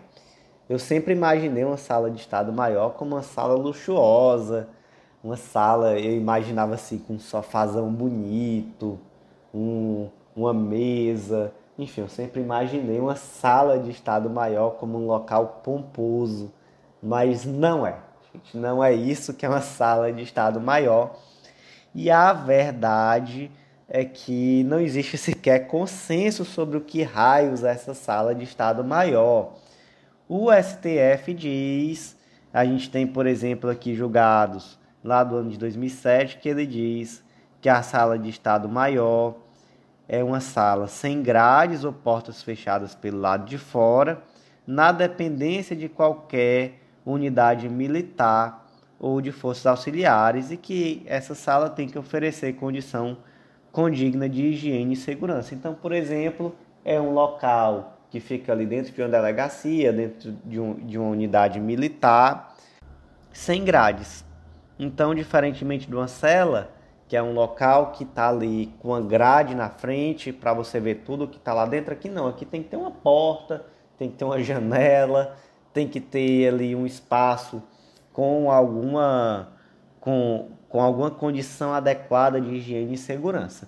Eu 0.68 0.78
sempre 0.78 1.12
imaginei 1.12 1.64
uma 1.64 1.76
sala 1.76 2.10
de 2.10 2.18
estado 2.20 2.52
maior 2.52 2.90
como 2.94 3.14
uma 3.14 3.22
sala 3.22 3.54
luxuosa, 3.54 4.68
uma 5.22 5.36
sala, 5.36 5.98
eu 5.98 6.16
imaginava 6.16 6.74
assim, 6.74 6.98
com 6.98 7.14
um 7.14 7.18
sofazão 7.18 7.92
bonito, 7.92 8.98
um, 9.52 10.08
uma 10.34 10.54
mesa, 10.54 11.52
enfim, 11.78 12.02
eu 12.02 12.08
sempre 12.08 12.40
imaginei 12.40 13.00
uma 13.00 13.16
sala 13.16 13.78
de 13.78 13.90
estado 13.90 14.30
maior 14.30 14.70
como 14.72 14.96
um 14.96 15.06
local 15.06 15.60
pomposo, 15.64 16.52
mas 17.02 17.44
não 17.44 17.86
é. 17.86 17.96
Gente, 18.32 18.56
não 18.56 18.82
é 18.82 18.92
isso 18.92 19.34
que 19.34 19.44
é 19.44 19.48
uma 19.48 19.60
sala 19.60 20.12
de 20.12 20.22
estado 20.22 20.60
maior. 20.60 21.16
E 21.94 22.10
a 22.10 22.32
verdade 22.32 23.50
é 23.88 24.04
que 24.04 24.64
não 24.64 24.80
existe 24.80 25.18
sequer 25.18 25.66
consenso 25.66 26.44
sobre 26.44 26.76
o 26.76 26.80
que 26.80 27.02
raios 27.02 27.64
é 27.64 27.70
essa 27.70 27.92
sala 27.92 28.34
de 28.34 28.44
estado 28.44 28.82
maior. 28.84 29.54
O 30.26 30.50
STF 30.50 31.34
diz, 31.34 32.16
a 32.50 32.64
gente 32.64 32.90
tem, 32.90 33.06
por 33.06 33.26
exemplo, 33.26 33.68
aqui 33.68 33.94
julgados 33.94 34.78
lá 35.02 35.22
do 35.22 35.36
ano 35.36 35.50
de 35.50 35.58
2007, 35.58 36.38
que 36.38 36.48
ele 36.48 36.66
diz 36.66 37.22
que 37.60 37.68
a 37.68 37.82
sala 37.82 38.18
de 38.18 38.30
estado 38.30 38.66
maior 38.66 39.34
é 40.08 40.24
uma 40.24 40.40
sala 40.40 40.86
sem 40.86 41.22
grades 41.22 41.84
ou 41.84 41.92
portas 41.92 42.42
fechadas 42.42 42.94
pelo 42.94 43.18
lado 43.18 43.44
de 43.44 43.58
fora, 43.58 44.22
na 44.66 44.92
dependência 44.92 45.76
de 45.76 45.90
qualquer 45.90 46.80
unidade 47.04 47.68
militar 47.68 48.66
ou 48.98 49.20
de 49.20 49.30
forças 49.30 49.66
auxiliares 49.66 50.50
e 50.50 50.56
que 50.56 51.02
essa 51.04 51.34
sala 51.34 51.68
tem 51.68 51.86
que 51.86 51.98
oferecer 51.98 52.54
condição 52.54 53.18
condigna 53.70 54.26
de 54.26 54.42
higiene 54.42 54.94
e 54.94 54.96
segurança. 54.96 55.54
Então, 55.54 55.74
por 55.74 55.92
exemplo, 55.92 56.54
é 56.82 56.98
um 56.98 57.12
local 57.12 57.93
que 58.14 58.20
fica 58.20 58.52
ali 58.52 58.64
dentro 58.64 58.92
de 58.92 59.02
uma 59.02 59.08
delegacia, 59.08 59.92
dentro 59.92 60.30
de, 60.44 60.60
um, 60.60 60.74
de 60.74 60.96
uma 60.96 61.08
unidade 61.08 61.58
militar, 61.58 62.54
sem 63.32 63.64
grades. 63.64 64.24
Então, 64.78 65.12
diferentemente 65.12 65.88
de 65.88 65.96
uma 65.96 66.06
cela, 66.06 66.70
que 67.08 67.16
é 67.16 67.22
um 67.22 67.32
local 67.32 67.90
que 67.90 68.04
está 68.04 68.28
ali 68.28 68.72
com 68.78 68.90
uma 68.90 69.00
grade 69.00 69.52
na 69.56 69.68
frente 69.68 70.32
para 70.32 70.54
você 70.54 70.78
ver 70.78 71.02
tudo 71.04 71.26
que 71.26 71.38
está 71.38 71.52
lá 71.52 71.66
dentro, 71.66 71.92
aqui 71.92 72.08
não. 72.08 72.28
Aqui 72.28 72.44
tem 72.44 72.62
que 72.62 72.68
ter 72.68 72.76
uma 72.76 72.92
porta, 72.92 73.66
tem 73.98 74.08
que 74.08 74.16
ter 74.16 74.24
uma 74.24 74.40
janela, 74.40 75.34
tem 75.72 75.88
que 75.88 75.98
ter 75.98 76.50
ali 76.50 76.76
um 76.76 76.86
espaço 76.86 77.60
com 78.12 78.48
alguma 78.48 79.48
com, 79.98 80.50
com 80.68 80.80
alguma 80.80 81.10
condição 81.10 81.74
adequada 81.74 82.40
de 82.40 82.54
higiene 82.54 82.94
e 82.94 82.96
segurança. 82.96 83.66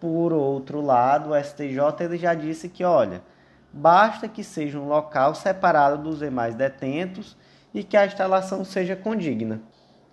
Por 0.00 0.32
outro 0.32 0.80
lado, 0.80 1.32
o 1.32 1.38
STJ 1.38 1.78
ele 2.00 2.16
já 2.16 2.32
disse 2.32 2.70
que, 2.70 2.82
olha, 2.84 3.20
basta 3.72 4.28
que 4.28 4.44
seja 4.44 4.78
um 4.78 4.88
local 4.88 5.34
separado 5.34 6.02
dos 6.02 6.18
demais 6.18 6.54
detentos 6.54 7.36
e 7.72 7.82
que 7.82 7.96
a 7.96 8.06
instalação 8.06 8.64
seja 8.64 8.94
condigna. 8.94 9.60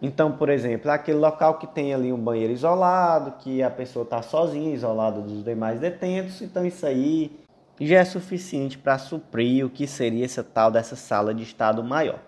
Então, 0.01 0.31
por 0.31 0.49
exemplo, 0.49 0.89
aquele 0.89 1.17
local 1.17 1.57
que 1.57 1.67
tem 1.67 1.93
ali 1.93 2.13
um 2.13 2.17
banheiro 2.17 2.53
isolado, 2.53 3.33
que 3.39 3.61
a 3.61 3.69
pessoa 3.69 4.03
está 4.03 4.21
sozinha, 4.21 4.73
isolada 4.73 5.19
dos 5.19 5.43
demais 5.43 5.79
detentos, 5.79 6.41
então 6.41 6.65
isso 6.65 6.85
aí 6.85 7.37
já 7.81 7.97
é 7.99 8.05
suficiente 8.05 8.77
para 8.77 8.97
suprir 8.97 9.65
o 9.65 9.69
que 9.69 9.85
seria 9.85 10.23
essa 10.23 10.43
tal 10.43 10.71
dessa 10.71 10.95
sala 10.95 11.33
de 11.33 11.43
estado 11.43 11.83
maior. 11.83 12.19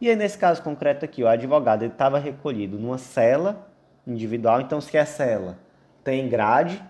E 0.00 0.08
aí, 0.10 0.16
nesse 0.16 0.36
caso 0.36 0.62
concreto 0.62 1.04
aqui, 1.04 1.22
o 1.22 1.28
advogado 1.28 1.84
estava 1.84 2.18
recolhido 2.18 2.78
numa 2.78 2.98
cela 2.98 3.68
individual, 4.06 4.60
então 4.60 4.80
se 4.80 4.96
é 4.96 5.04
cela 5.04 5.58
tem 6.04 6.28
grade, 6.28 6.80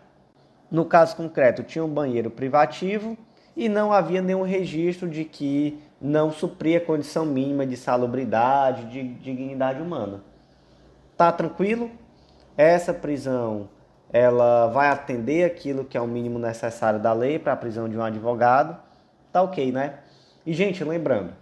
no 0.71 0.85
caso 0.85 1.17
concreto 1.17 1.63
tinha 1.63 1.83
um 1.83 1.89
banheiro 1.89 2.31
privativo 2.31 3.17
e 3.57 3.69
não 3.69 3.93
havia 3.93 4.21
nenhum 4.21 4.43
registro 4.43 5.09
de 5.09 5.25
que 5.25 5.81
não 6.01 6.31
supria 6.31 6.79
a 6.79 6.81
condição 6.81 7.25
mínima 7.25 7.67
de 7.67 7.77
salubridade, 7.77 8.85
de 8.85 9.03
dignidade 9.03 9.81
humana. 9.81 10.21
Tá 11.17 11.33
tranquilo? 11.33 11.91
Essa 12.57 12.93
prisão 12.93 13.69
ela 14.13 14.69
vai 14.69 14.89
atender 14.89 15.45
aquilo 15.45 15.85
que 15.85 15.97
é 15.97 16.01
o 16.01 16.07
mínimo 16.07 16.39
necessário 16.39 17.01
da 17.01 17.13
lei 17.13 17.39
para 17.39 17.55
a 17.55 17.57
prisão 17.57 17.89
de 17.89 17.97
um 17.97 18.03
advogado, 18.03 18.77
tá 19.33 19.43
ok, 19.43 19.73
né? 19.73 20.01
E, 20.45 20.53
gente, 20.53 20.85
lembrando, 20.85 21.33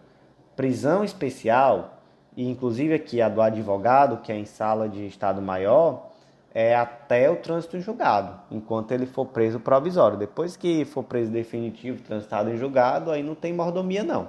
prisão 0.57 1.05
especial, 1.05 1.99
e 2.37 2.49
inclusive 2.49 2.95
aqui 2.95 3.21
a 3.21 3.29
do 3.29 3.43
advogado, 3.43 4.23
que 4.23 4.33
é 4.33 4.37
em 4.37 4.45
sala 4.45 4.89
de 4.89 5.07
estado 5.07 5.43
maior, 5.43 6.11
é 6.55 6.77
até 6.77 7.29
o 7.29 7.37
trânsito 7.37 7.77
em 7.77 7.81
julgado, 7.81 8.41
enquanto 8.49 8.93
ele 8.93 9.07
for 9.07 9.27
preso 9.27 9.59
provisório. 9.59 10.17
Depois 10.17 10.57
que 10.57 10.85
for 10.85 11.03
preso 11.03 11.33
definitivo, 11.33 12.01
transitado 12.01 12.49
em 12.49 12.57
julgado, 12.57 13.11
aí 13.11 13.23
não 13.23 13.35
tem 13.35 13.53
mordomia 13.53 14.05
não. 14.05 14.29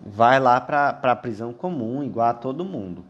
Vai 0.00 0.38
lá 0.38 0.60
para 0.60 0.90
a 1.02 1.16
prisão 1.16 1.52
comum, 1.52 2.04
igual 2.04 2.28
a 2.28 2.34
todo 2.34 2.64
mundo. 2.64 3.04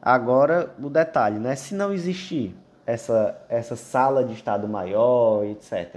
Agora, 0.00 0.72
o 0.80 0.88
detalhe, 0.88 1.40
né? 1.40 1.56
Se 1.56 1.74
não 1.74 1.92
existir 1.92 2.56
essa, 2.86 3.36
essa 3.48 3.74
sala 3.74 4.24
de 4.24 4.34
estado 4.34 4.68
maior, 4.68 5.44
etc., 5.44 5.96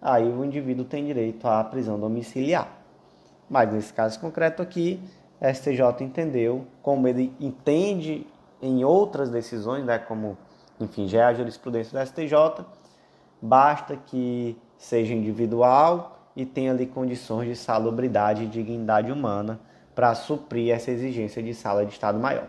aí 0.00 0.30
o 0.30 0.44
indivíduo 0.44 0.84
tem 0.84 1.06
direito 1.06 1.48
à 1.48 1.64
prisão 1.64 1.98
domiciliar. 1.98 2.68
Mas 3.48 3.72
nesse 3.72 3.92
caso 3.92 4.20
concreto 4.20 4.62
aqui, 4.62 5.02
STJ 5.42 6.04
entendeu, 6.04 6.66
como 6.82 7.08
ele 7.08 7.34
entende 7.40 8.26
em 8.60 8.84
outras 8.84 9.30
decisões, 9.30 9.84
né, 9.84 9.98
como, 9.98 10.36
enfim, 10.80 11.06
já 11.06 11.20
é 11.20 11.24
a 11.24 11.34
jurisprudência 11.34 11.92
da 11.92 12.04
STJ, 12.04 12.64
basta 13.40 13.96
que 13.96 14.56
seja 14.78 15.14
individual 15.14 16.18
e 16.34 16.46
tenha 16.46 16.72
ali 16.72 16.86
condições 16.86 17.48
de 17.48 17.56
salubridade 17.56 18.44
e 18.44 18.46
dignidade 18.46 19.12
humana 19.12 19.60
para 19.94 20.14
suprir 20.14 20.72
essa 20.72 20.90
exigência 20.90 21.42
de 21.42 21.54
sala 21.54 21.84
de 21.84 21.92
Estado 21.92 22.18
maior. 22.18 22.48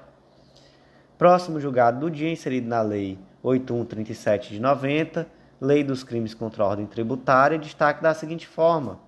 Próximo 1.17 1.59
julgado 1.59 1.99
do 1.99 2.09
dia, 2.09 2.31
inserido 2.31 2.67
na 2.67 2.81
Lei 2.81 3.19
8137 3.43 4.53
de 4.53 4.59
90, 4.59 5.27
Lei 5.59 5.83
dos 5.83 6.03
Crimes 6.03 6.33
contra 6.33 6.63
a 6.63 6.67
Ordem 6.67 6.85
Tributária, 6.85 7.59
destaque 7.59 8.01
da 8.01 8.13
seguinte 8.13 8.47
forma: 8.47 8.99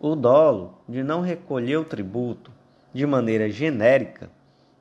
o 0.00 0.14
dolo 0.14 0.78
de 0.88 1.02
não 1.02 1.20
recolher 1.20 1.76
o 1.76 1.84
tributo 1.84 2.50
de 2.94 3.04
maneira 3.04 3.50
genérica 3.50 4.30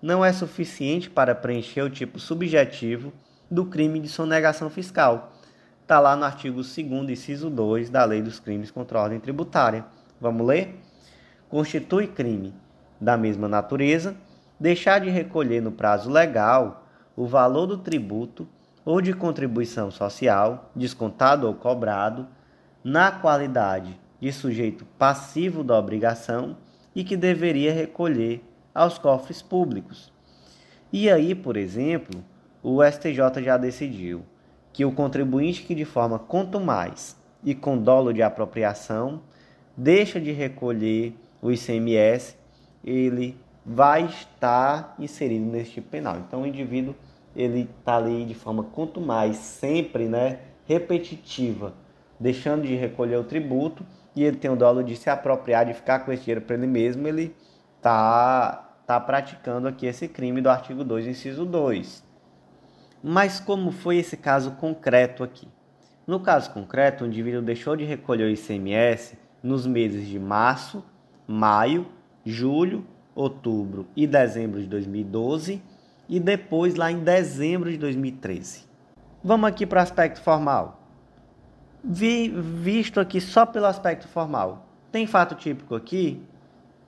não 0.02 0.24
é 0.24 0.32
suficiente 0.32 1.10
para 1.10 1.36
preencher 1.36 1.82
o 1.82 1.90
tipo 1.90 2.20
subjetivo 2.20 3.12
do 3.50 3.66
crime 3.66 4.00
de 4.00 4.08
sonegação 4.08 4.70
fiscal. 4.70 5.34
Está 5.82 6.00
lá 6.00 6.16
no 6.16 6.26
artigo 6.26 6.62
2 6.62 6.78
inciso 7.10 7.50
2 7.50 7.90
da 7.90 8.04
Lei 8.04 8.22
dos 8.22 8.40
Crimes 8.40 8.72
contra 8.72 9.00
a 9.00 9.04
Ordem 9.04 9.20
Tributária. 9.20 9.86
Vamos 10.20 10.46
ler? 10.46 10.80
Constitui 11.50 12.08
crime 12.08 12.54
da 13.00 13.16
mesma 13.16 13.48
natureza 13.48 14.16
deixar 14.60 15.00
de 15.00 15.10
recolher 15.10 15.62
no 15.62 15.72
prazo 15.72 16.10
legal 16.10 16.88
o 17.16 17.26
valor 17.26 17.66
do 17.66 17.78
tributo 17.78 18.48
ou 18.84 19.02
de 19.02 19.14
contribuição 19.14 19.92
social, 19.92 20.72
descontado 20.76 21.48
ou 21.48 21.54
cobrado, 21.54 22.28
na 22.84 23.12
qualidade 23.12 24.00
de 24.20 24.32
sujeito 24.32 24.86
passivo 24.98 25.64
da 25.64 25.78
obrigação 25.78 26.58
e 26.96 27.04
que 27.04 27.18
deveria 27.18 27.74
recolher 27.74 28.44
aos 28.74 28.98
cofres 28.98 29.42
públicos. 29.42 30.12
E 30.92 31.10
aí, 31.10 31.36
por 31.36 31.58
exemplo, 31.58 32.24
o 32.62 32.84
STJ 32.84 33.44
já 33.44 33.58
decidiu 33.58 34.24
que 34.74 34.86
o 34.86 34.92
contribuinte 34.92 35.64
que 35.64 35.74
de 35.74 35.86
forma 35.86 36.20
contumaz 36.20 37.16
e 37.44 37.56
com 37.56 37.78
dolo 37.78 38.14
de 38.14 38.22
apropriação 38.22 39.22
deixa 39.76 40.20
de 40.20 40.32
recolher 40.32 41.16
o 41.42 41.52
ICMS, 41.52 42.36
ele 42.84 43.38
vai 43.66 44.06
estar 44.06 44.96
inserido 44.98 45.46
nesse 45.46 45.72
tipo 45.72 45.90
penal. 45.90 46.18
Então 46.18 46.42
o 46.42 46.48
indivíduo 46.48 46.96
ele 47.36 47.70
está 47.80 47.98
ali 47.98 48.26
de 48.26 48.34
forma 48.34 48.64
contumaz, 48.64 49.36
sempre, 49.38 50.08
né, 50.08 50.40
repetitiva, 50.66 51.74
deixando 52.20 52.64
de 52.64 52.76
recolher 52.76 53.18
o 53.18 53.24
tributo 53.24 53.86
e 54.16 54.24
ele 54.24 54.38
tem 54.38 54.50
o 54.50 54.56
dolo 54.56 54.84
de 54.84 54.96
se 54.96 55.10
apropriar, 55.10 55.66
de 55.66 55.74
ficar 55.74 56.00
com 56.00 56.12
esse 56.12 56.24
dinheiro 56.24 56.42
para 56.42 56.56
ele 56.56 56.66
mesmo, 56.66 57.08
ele 57.08 57.36
está 57.78 58.74
tá 58.88 59.00
praticando 59.00 59.68
aqui 59.68 59.86
esse 59.86 60.08
crime 60.08 60.42
do 60.42 60.50
artigo 60.50 60.84
2, 60.84 61.06
inciso 61.06 61.46
2. 61.46 62.07
Mas 63.04 63.40
como 63.40 63.72
foi 63.72 63.98
esse 63.98 64.18
caso 64.18 64.52
concreto 64.52 65.24
aqui? 65.24 65.48
No 66.06 66.20
caso 66.20 66.52
concreto, 66.52 67.04
o 67.04 67.08
indivíduo 67.08 67.42
deixou 67.42 67.76
de 67.76 67.84
recolher 67.84 68.26
o 68.26 68.30
ICMS 68.30 69.18
nos 69.44 69.68
meses 69.68 70.08
de 70.08 70.20
março, 70.20 70.84
maio, 71.28 71.88
julho, 72.26 72.86
outubro 73.14 73.88
e 73.96 74.08
dezembro 74.08 74.62
de 74.62 74.68
2012 74.68 75.62
e 76.08 76.20
depois 76.20 76.76
lá 76.76 76.92
em 76.92 77.00
dezembro 77.00 77.72
de 77.72 77.78
2013. 77.78 78.66
Vamos 79.24 79.50
aqui 79.50 79.66
para 79.66 79.80
o 79.80 79.84
aspecto 79.84 80.22
formal 80.22 80.78
vi, 81.88 82.30
visto 82.30 83.00
aqui 83.00 83.22
só 83.22 83.46
pelo 83.46 83.66
aspecto 83.66 84.08
formal. 84.08 84.68
Tem 84.92 85.08
fato 85.08 85.36
típico 85.36 85.76
aqui? 85.76 86.22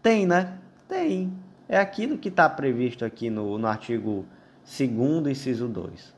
Tem, 0.02 0.26
né? 0.26 0.58
Tem. 0.88 1.32
É 1.68 1.78
aquilo 1.78 2.18
que 2.18 2.30
está 2.30 2.50
previsto 2.50 3.06
aqui 3.06 3.30
no, 3.30 3.58
no 3.58 3.68
artigo 3.68 4.26
2 4.78 5.28
inciso 5.28 5.68
2. 5.68 6.14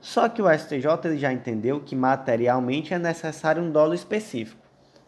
Só 0.00 0.28
que 0.28 0.42
o 0.42 0.52
STJ 0.52 1.16
já 1.16 1.32
entendeu 1.32 1.80
que 1.80 1.94
materialmente 1.94 2.92
é 2.92 2.98
necessário 2.98 3.62
um 3.62 3.70
dolo 3.70 3.94
específico, 3.94 4.60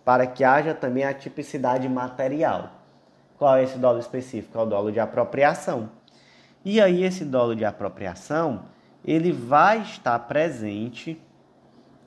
para 0.05 0.26
que 0.26 0.45
haja 0.45 0.72
também 0.72 1.05
a 1.05 1.12
tipicidade 1.12 1.89
material. 1.89 2.70
Qual 3.37 3.57
é 3.57 3.64
esse 3.64 3.76
dolo 3.76 3.99
específico? 3.99 4.57
É 4.57 4.62
o 4.62 4.66
dolo 4.66 4.91
de 4.91 5.01
apropriação. 5.01 5.91
E 6.64 6.80
aí 6.80 7.05
esse 7.05 7.24
dolo 7.24 7.55
de 7.55 7.64
apropriação, 7.64 8.62
ele 9.05 9.32
vai 9.32 9.82
estar 9.82 10.18
presente 10.20 11.20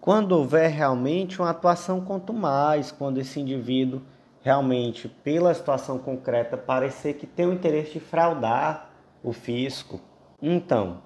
quando 0.02 0.32
houver 0.32 0.72
realmente 0.72 1.40
uma 1.40 1.52
atuação 1.52 2.02
quanto 2.02 2.34
mais, 2.34 2.92
quando 2.92 3.20
esse 3.20 3.40
indivíduo 3.40 4.02
realmente, 4.42 5.08
pela 5.08 5.54
situação 5.54 6.00
concreta, 6.00 6.58
parecer 6.58 7.14
que 7.14 7.28
tem 7.28 7.46
o 7.46 7.54
interesse 7.54 7.94
de 7.94 8.00
fraudar 8.00 8.90
o 9.22 9.34
fisco. 9.34 10.00
Então, 10.42 11.02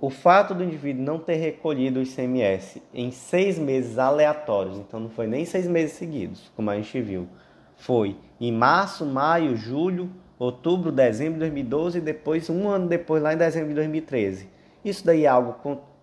o 0.00 0.10
fato 0.10 0.54
do 0.54 0.62
indivíduo 0.62 1.02
não 1.02 1.18
ter 1.18 1.36
recolhido 1.36 1.98
o 1.98 2.02
ICMS 2.02 2.82
em 2.94 3.10
seis 3.10 3.58
meses 3.58 3.98
aleatórios, 3.98 4.76
então 4.78 5.00
não 5.00 5.10
foi 5.10 5.26
nem 5.26 5.44
seis 5.44 5.66
meses 5.66 5.96
seguidos, 5.96 6.52
como 6.54 6.70
a 6.70 6.76
gente 6.76 7.00
viu, 7.00 7.28
foi 7.76 8.16
em 8.40 8.52
março, 8.52 9.04
maio, 9.04 9.56
julho, 9.56 10.10
outubro, 10.38 10.92
dezembro 10.92 11.34
de 11.34 11.40
2012 11.40 11.98
e 11.98 12.00
depois, 12.00 12.48
um 12.48 12.68
ano 12.68 12.86
depois, 12.86 13.22
lá 13.22 13.34
em 13.34 13.36
dezembro 13.36 13.70
de 13.70 13.74
2013. 13.74 14.48
Isso 14.84 15.04
daí 15.04 15.24
é 15.24 15.28
algo 15.28 15.56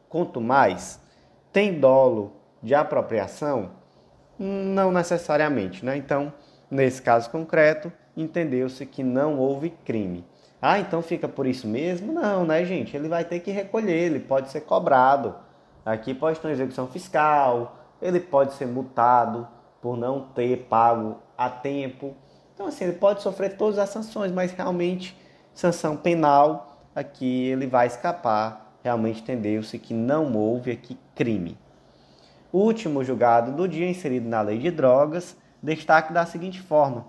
quanto 0.10 0.42
mais 0.42 1.00
tem 1.54 1.80
dolo 1.80 2.34
de 2.62 2.76
apropriação? 2.76 3.72
Não 4.38 4.92
necessariamente, 4.92 5.86
né? 5.86 5.96
Então, 5.96 6.34
nesse 6.70 7.02
caso 7.02 7.30
concreto, 7.30 7.92
entendeu-se 8.18 8.86
que 8.86 9.04
não 9.04 9.38
houve 9.38 9.70
crime. 9.86 10.26
Ah, 10.68 10.80
então 10.80 11.00
fica 11.04 11.28
por 11.28 11.46
isso 11.46 11.68
mesmo? 11.68 12.12
Não, 12.12 12.44
né, 12.44 12.66
gente? 12.66 12.98
Ele 12.98 13.08
vai 13.08 13.24
ter 13.24 13.40
que 13.40 13.52
recolher, 13.52 14.06
ele 14.06 14.20
pode 14.20 14.50
ser 14.50 14.62
cobrado. 14.62 15.36
Aqui 15.86 16.12
pode 16.12 16.40
ter 16.40 16.48
uma 16.48 16.54
execução 16.54 16.88
fiscal, 16.88 17.78
ele 18.02 18.20
pode 18.20 18.54
ser 18.54 18.66
multado 18.66 19.48
por 19.80 19.96
não 19.96 20.22
ter 20.22 20.66
pago 20.68 21.18
a 21.38 21.52
tempo. 21.52 22.16
Então, 22.52 22.66
assim, 22.66 22.86
ele 22.86 22.94
pode 22.94 23.22
sofrer 23.22 23.58
todas 23.58 23.78
as 23.78 23.90
sanções, 23.90 24.32
mas 24.32 24.54
realmente, 24.54 25.16
sanção 25.54 25.96
penal, 25.96 26.80
aqui 26.96 27.46
ele 27.46 27.68
vai 27.68 27.86
escapar 27.86 28.66
realmente 28.84 29.22
entendeu-se 29.22 29.78
que 29.78 29.94
não 29.94 30.36
houve 30.36 30.72
aqui 30.72 30.98
crime. 31.14 31.58
O 32.52 32.60
último 32.60 33.04
julgado 33.04 33.52
do 33.52 33.68
dia 33.68 33.88
inserido 33.88 34.28
na 34.28 34.42
lei 34.42 34.58
de 34.58 34.72
drogas 34.72 35.38
destaque 35.62 36.12
da 36.12 36.26
seguinte 36.26 36.60
forma: 36.60 37.06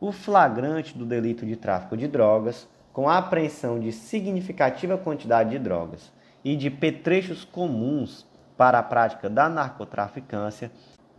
o 0.00 0.10
flagrante 0.10 0.96
do 0.96 1.04
delito 1.04 1.44
de 1.44 1.56
tráfico 1.56 1.94
de 1.94 2.06
drogas, 2.06 2.66
com 2.98 3.08
a 3.08 3.18
apreensão 3.18 3.78
de 3.78 3.92
significativa 3.92 4.98
quantidade 4.98 5.50
de 5.50 5.58
drogas 5.60 6.12
e 6.44 6.56
de 6.56 6.68
petrechos 6.68 7.44
comuns 7.44 8.26
para 8.56 8.80
a 8.80 8.82
prática 8.82 9.30
da 9.30 9.48
narcotraficância 9.48 10.72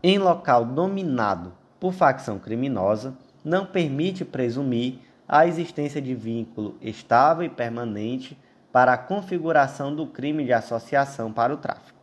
em 0.04 0.18
local 0.18 0.66
dominado 0.66 1.54
por 1.80 1.94
facção 1.94 2.38
criminosa, 2.38 3.18
não 3.46 3.66
permite 3.66 4.26
presumir 4.26 5.00
a 5.26 5.48
existência 5.48 6.02
de 6.02 6.14
vínculo 6.14 6.76
estável 6.82 7.46
e 7.46 7.50
permanente 7.50 8.38
para 8.74 8.92
a 8.92 8.98
configuração 8.98 9.96
do 9.96 10.06
crime 10.06 10.44
de 10.44 10.52
associação 10.52 11.32
para 11.32 11.54
o 11.54 11.58
tráfico. 11.58 11.98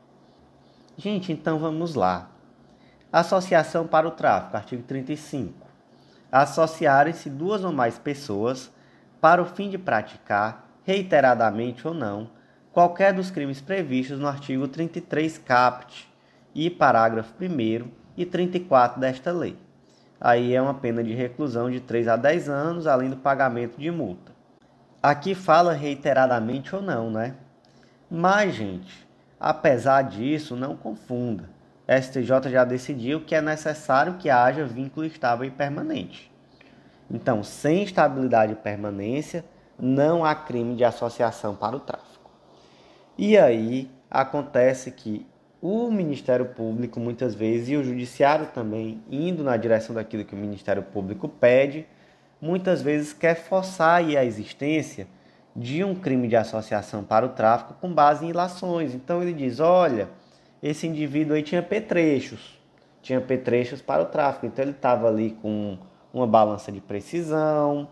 Gente, 0.97 1.33
então 1.33 1.59
vamos 1.59 1.95
lá. 1.95 2.31
Associação 3.13 3.87
para 3.87 4.09
o 4.09 4.13
tráfico, 4.13 4.57
artigo 4.57 4.83
35. 4.85 5.53
Associarem-se 6.33 7.29
duas 7.29 7.63
ou 7.63 7.73
mais 7.73 7.99
pessoas 7.99 8.75
para 9.21 9.43
o 9.43 9.47
fim 9.47 9.69
de 9.69 9.79
praticar, 9.79 10.69
reiteradamente 10.85 11.87
ou 11.87 11.95
não, 11.95 12.31
qualquer 12.73 13.13
dos 13.13 13.31
crimes 13.31 13.61
previstos 13.61 14.19
no 14.19 14.27
artigo 14.29 14.69
33 14.69 15.39
caput 15.39 16.09
e 16.55 16.71
parágrafo 16.71 17.35
1 17.41 17.89
e 18.17 18.25
34 18.25 19.01
desta 19.01 19.33
lei. 19.33 19.59
Aí 20.21 20.55
é 20.55 20.63
uma 20.63 20.75
pena 20.75 21.05
de 21.05 21.13
reclusão 21.13 21.71
de 21.71 21.81
3 21.81 22.09
a 22.09 22.17
10 22.17 22.49
anos, 22.49 22.87
além 22.87 23.11
do 23.11 23.17
pagamento 23.17 23.79
de 23.79 23.91
multa. 23.91 24.33
Aqui 25.03 25.35
fala 25.35 25.73
reiteradamente 25.73 26.75
ou 26.75 26.81
não, 26.81 27.11
né? 27.11 27.35
Mas, 28.11 28.55
gente, 28.55 29.07
Apesar 29.39 30.03
disso, 30.03 30.57
não 30.57 30.77
confunda. 30.77 31.49
STJ 31.87 32.51
já 32.51 32.65
decidiu 32.65 33.21
que 33.21 33.35
é 33.35 33.41
necessário 33.41 34.15
que 34.15 34.31
haja 34.31 34.65
vínculo 34.65 35.07
estável 35.07 35.45
e 35.45 35.51
permanente. 35.51 36.33
Então, 37.11 37.43
sem 37.43 37.83
estabilidade 37.83 38.53
e 38.53 38.57
permanência, 38.57 39.45
não 39.79 40.25
há 40.25 40.35
crime 40.35 40.75
de 40.75 40.85
associação 40.85 41.55
para 41.55 41.77
o 41.77 41.81
tráfico. 41.81 42.31
E 43.17 43.37
aí 43.37 43.91
acontece 44.11 44.91
que 44.91 45.27
o 45.61 45.91
Ministério 45.91 46.47
Público, 46.47 47.01
muitas 47.01 47.35
vezes, 47.35 47.69
e 47.69 47.77
o 47.77 47.85
Judiciário 47.85 48.47
também, 48.47 49.03
indo 49.11 49.43
na 49.43 49.57
direção 49.57 49.95
daquilo 49.95 50.25
que 50.25 50.35
o 50.35 50.39
Ministério 50.39 50.83
Público 50.83 51.29
pede, 51.29 51.87
muitas 52.41 52.83
vezes 52.83 53.13
quer 53.13 53.35
forçar 53.35 54.03
a 54.03 54.25
existência 54.25 55.07
de 55.55 55.83
um 55.83 55.95
crime 55.95 56.29
de 56.29 56.37
associação 56.37 57.03
para 57.03 57.25
o 57.25 57.31
tráfico 57.31 57.75
com 57.81 57.93
base 57.93 58.27
em 58.27 58.31
ilações. 58.31 58.95
Então 58.95 59.23
ele 59.23 59.33
diz: 59.33 59.59
olha, 59.59 60.09
esse 60.63 60.87
indivíduo 60.87 61.35
aí 61.35 61.43
tinha 61.43 61.63
petrechos, 61.63 62.61
tinha 63.01 63.21
petrechos 63.21 63.81
para 63.81 64.03
o 64.03 64.07
tráfico. 64.07 64.47
Então 64.47 64.63
ele 64.63 64.73
estava 64.73 65.09
ali 65.09 65.31
com 65.41 65.79
uma 66.17 66.27
balança 66.27 66.73
de 66.73 66.81
precisão, 66.81 67.89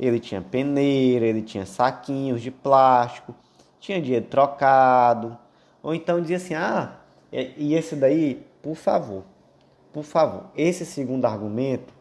ele 0.00 0.18
tinha 0.18 0.40
peneira, 0.40 1.26
ele 1.26 1.42
tinha 1.42 1.66
saquinhos 1.66 2.40
de 2.40 2.50
plástico, 2.50 3.34
tinha 3.78 4.00
dinheiro 4.00 4.26
trocado. 4.26 5.36
Ou 5.82 5.94
então 5.94 6.20
dizia 6.20 6.38
assim: 6.38 6.54
ah, 6.54 6.96
e 7.32 7.74
esse 7.74 7.94
daí, 7.94 8.46
por 8.62 8.74
favor, 8.74 9.24
por 9.92 10.04
favor, 10.04 10.44
esse 10.56 10.86
segundo 10.86 11.26
argumento, 11.26 11.92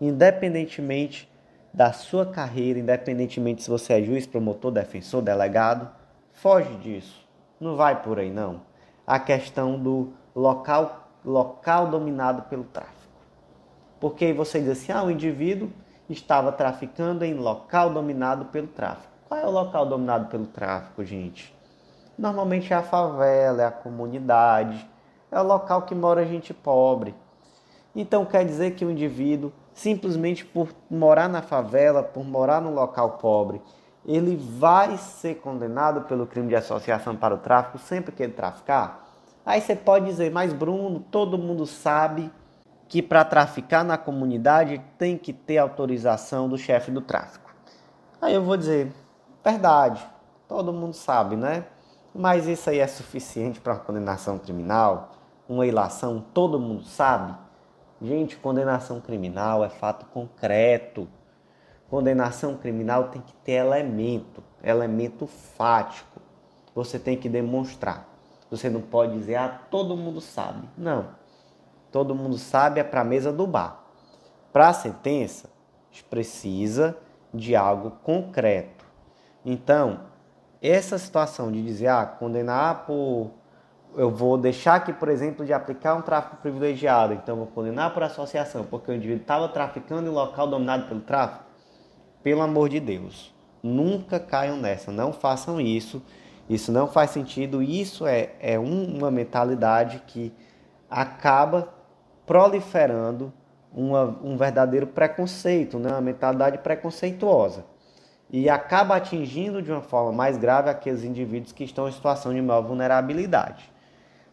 independentemente 0.00 1.30
da 1.72 1.92
sua 1.92 2.26
carreira, 2.26 2.78
independentemente 2.78 3.62
se 3.62 3.70
você 3.70 3.94
é 3.94 4.02
juiz, 4.02 4.26
promotor, 4.26 4.72
defensor, 4.72 5.22
delegado, 5.22 5.88
foge 6.32 6.74
disso. 6.76 7.28
Não 7.60 7.76
vai 7.76 8.02
por 8.02 8.18
aí 8.18 8.30
não. 8.30 8.62
A 9.06 9.18
questão 9.18 9.78
do 9.78 10.12
local 10.34 11.08
local 11.24 11.88
dominado 11.88 12.42
pelo 12.42 12.64
tráfico. 12.64 12.99
Porque 14.00 14.32
você 14.32 14.60
diz 14.60 14.70
assim: 14.70 14.92
"Ah, 14.92 15.04
o 15.04 15.10
indivíduo 15.10 15.70
estava 16.08 16.50
traficando 16.50 17.24
em 17.24 17.34
local 17.34 17.90
dominado 17.90 18.46
pelo 18.46 18.66
tráfico". 18.66 19.12
Qual 19.28 19.38
é 19.38 19.46
o 19.46 19.50
local 19.50 19.86
dominado 19.86 20.26
pelo 20.26 20.46
tráfico, 20.46 21.04
gente? 21.04 21.54
Normalmente 22.18 22.72
é 22.72 22.76
a 22.76 22.82
favela, 22.82 23.62
é 23.62 23.66
a 23.66 23.70
comunidade, 23.70 24.88
é 25.30 25.40
o 25.40 25.44
local 25.44 25.82
que 25.82 25.94
mora 25.94 26.26
gente 26.26 26.52
pobre. 26.52 27.14
Então 27.94 28.24
quer 28.24 28.44
dizer 28.44 28.72
que 28.72 28.84
o 28.84 28.90
indivíduo 28.90 29.52
simplesmente 29.72 30.44
por 30.44 30.68
morar 30.90 31.28
na 31.28 31.42
favela, 31.42 32.02
por 32.02 32.24
morar 32.24 32.60
num 32.60 32.74
local 32.74 33.12
pobre, 33.12 33.62
ele 34.04 34.36
vai 34.36 34.96
ser 34.96 35.36
condenado 35.36 36.02
pelo 36.02 36.26
crime 36.26 36.48
de 36.48 36.56
associação 36.56 37.16
para 37.16 37.34
o 37.34 37.38
tráfico 37.38 37.78
sempre 37.78 38.12
que 38.12 38.22
ele 38.22 38.32
traficar? 38.32 39.08
Aí 39.44 39.60
você 39.60 39.74
pode 39.74 40.06
dizer, 40.06 40.30
mas 40.30 40.52
Bruno, 40.52 41.00
todo 41.10 41.38
mundo 41.38 41.66
sabe 41.66 42.30
que 42.90 43.00
para 43.00 43.24
traficar 43.24 43.84
na 43.84 43.96
comunidade 43.96 44.82
tem 44.98 45.16
que 45.16 45.32
ter 45.32 45.58
autorização 45.58 46.48
do 46.48 46.58
chefe 46.58 46.90
do 46.90 47.00
tráfico. 47.00 47.54
Aí 48.20 48.34
eu 48.34 48.42
vou 48.42 48.56
dizer, 48.56 48.92
verdade, 49.44 50.04
todo 50.48 50.72
mundo 50.72 50.92
sabe, 50.92 51.36
né? 51.36 51.66
Mas 52.12 52.48
isso 52.48 52.68
aí 52.68 52.80
é 52.80 52.86
suficiente 52.88 53.60
para 53.60 53.74
uma 53.74 53.78
condenação 53.78 54.40
criminal? 54.40 55.12
Uma 55.48 55.64
ilação, 55.64 56.20
todo 56.34 56.58
mundo 56.58 56.82
sabe? 56.82 57.32
Gente, 58.02 58.36
condenação 58.36 59.00
criminal 59.00 59.64
é 59.64 59.68
fato 59.68 60.06
concreto. 60.06 61.08
Condenação 61.88 62.56
criminal 62.56 63.04
tem 63.04 63.22
que 63.22 63.34
ter 63.34 63.52
elemento, 63.52 64.42
elemento 64.64 65.28
fático. 65.28 66.20
Você 66.74 66.98
tem 66.98 67.16
que 67.16 67.28
demonstrar. 67.28 68.08
Você 68.50 68.68
não 68.68 68.80
pode 68.80 69.12
dizer, 69.16 69.36
ah, 69.36 69.60
todo 69.70 69.96
mundo 69.96 70.20
sabe. 70.20 70.68
Não. 70.76 71.19
Todo 71.90 72.14
mundo 72.14 72.38
sabe 72.38 72.80
é 72.80 72.84
para 72.84 73.00
a 73.00 73.04
mesa 73.04 73.32
do 73.32 73.46
bar. 73.46 73.84
Para 74.52 74.68
a 74.68 74.72
sentença, 74.72 75.48
precisa 76.08 76.96
de 77.32 77.54
algo 77.54 77.92
concreto. 78.02 78.84
Então, 79.44 80.00
essa 80.60 80.98
situação 80.98 81.50
de 81.50 81.62
dizer, 81.62 81.88
ah, 81.88 82.06
condenar 82.06 82.86
por 82.86 83.30
eu 83.96 84.10
vou 84.10 84.38
deixar 84.38 84.76
aqui, 84.76 84.92
por 84.92 85.08
exemplo, 85.08 85.44
de 85.44 85.52
aplicar 85.52 85.96
um 85.96 86.02
tráfico 86.02 86.36
privilegiado, 86.36 87.12
então 87.12 87.36
vou 87.36 87.46
condenar 87.46 87.92
por 87.92 88.02
associação, 88.02 88.64
porque 88.64 88.90
o 88.90 88.94
indivíduo 88.94 89.22
estava 89.22 89.48
traficando 89.48 90.08
em 90.08 90.12
local 90.12 90.46
dominado 90.46 90.86
pelo 90.86 91.00
tráfico. 91.00 91.44
Pelo 92.22 92.42
amor 92.42 92.68
de 92.68 92.78
Deus, 92.78 93.34
nunca 93.62 94.20
caiam 94.20 94.56
nessa, 94.56 94.92
não 94.92 95.12
façam 95.12 95.60
isso. 95.60 96.02
Isso 96.48 96.70
não 96.70 96.86
faz 96.86 97.10
sentido. 97.10 97.62
Isso 97.62 98.06
é, 98.06 98.30
é 98.40 98.58
uma 98.58 99.10
mentalidade 99.10 100.02
que 100.06 100.32
acaba 100.88 101.72
proliferando 102.30 103.32
uma, 103.74 104.16
um 104.22 104.36
verdadeiro 104.36 104.86
preconceito, 104.86 105.80
né? 105.80 105.90
uma 105.90 106.00
mentalidade 106.00 106.58
preconceituosa. 106.58 107.64
E 108.30 108.48
acaba 108.48 108.94
atingindo 108.94 109.60
de 109.60 109.72
uma 109.72 109.80
forma 109.80 110.12
mais 110.12 110.38
grave 110.38 110.70
aqueles 110.70 111.02
indivíduos 111.02 111.50
que 111.50 111.64
estão 111.64 111.88
em 111.88 111.92
situação 111.92 112.32
de 112.32 112.40
maior 112.40 112.60
vulnerabilidade. 112.60 113.68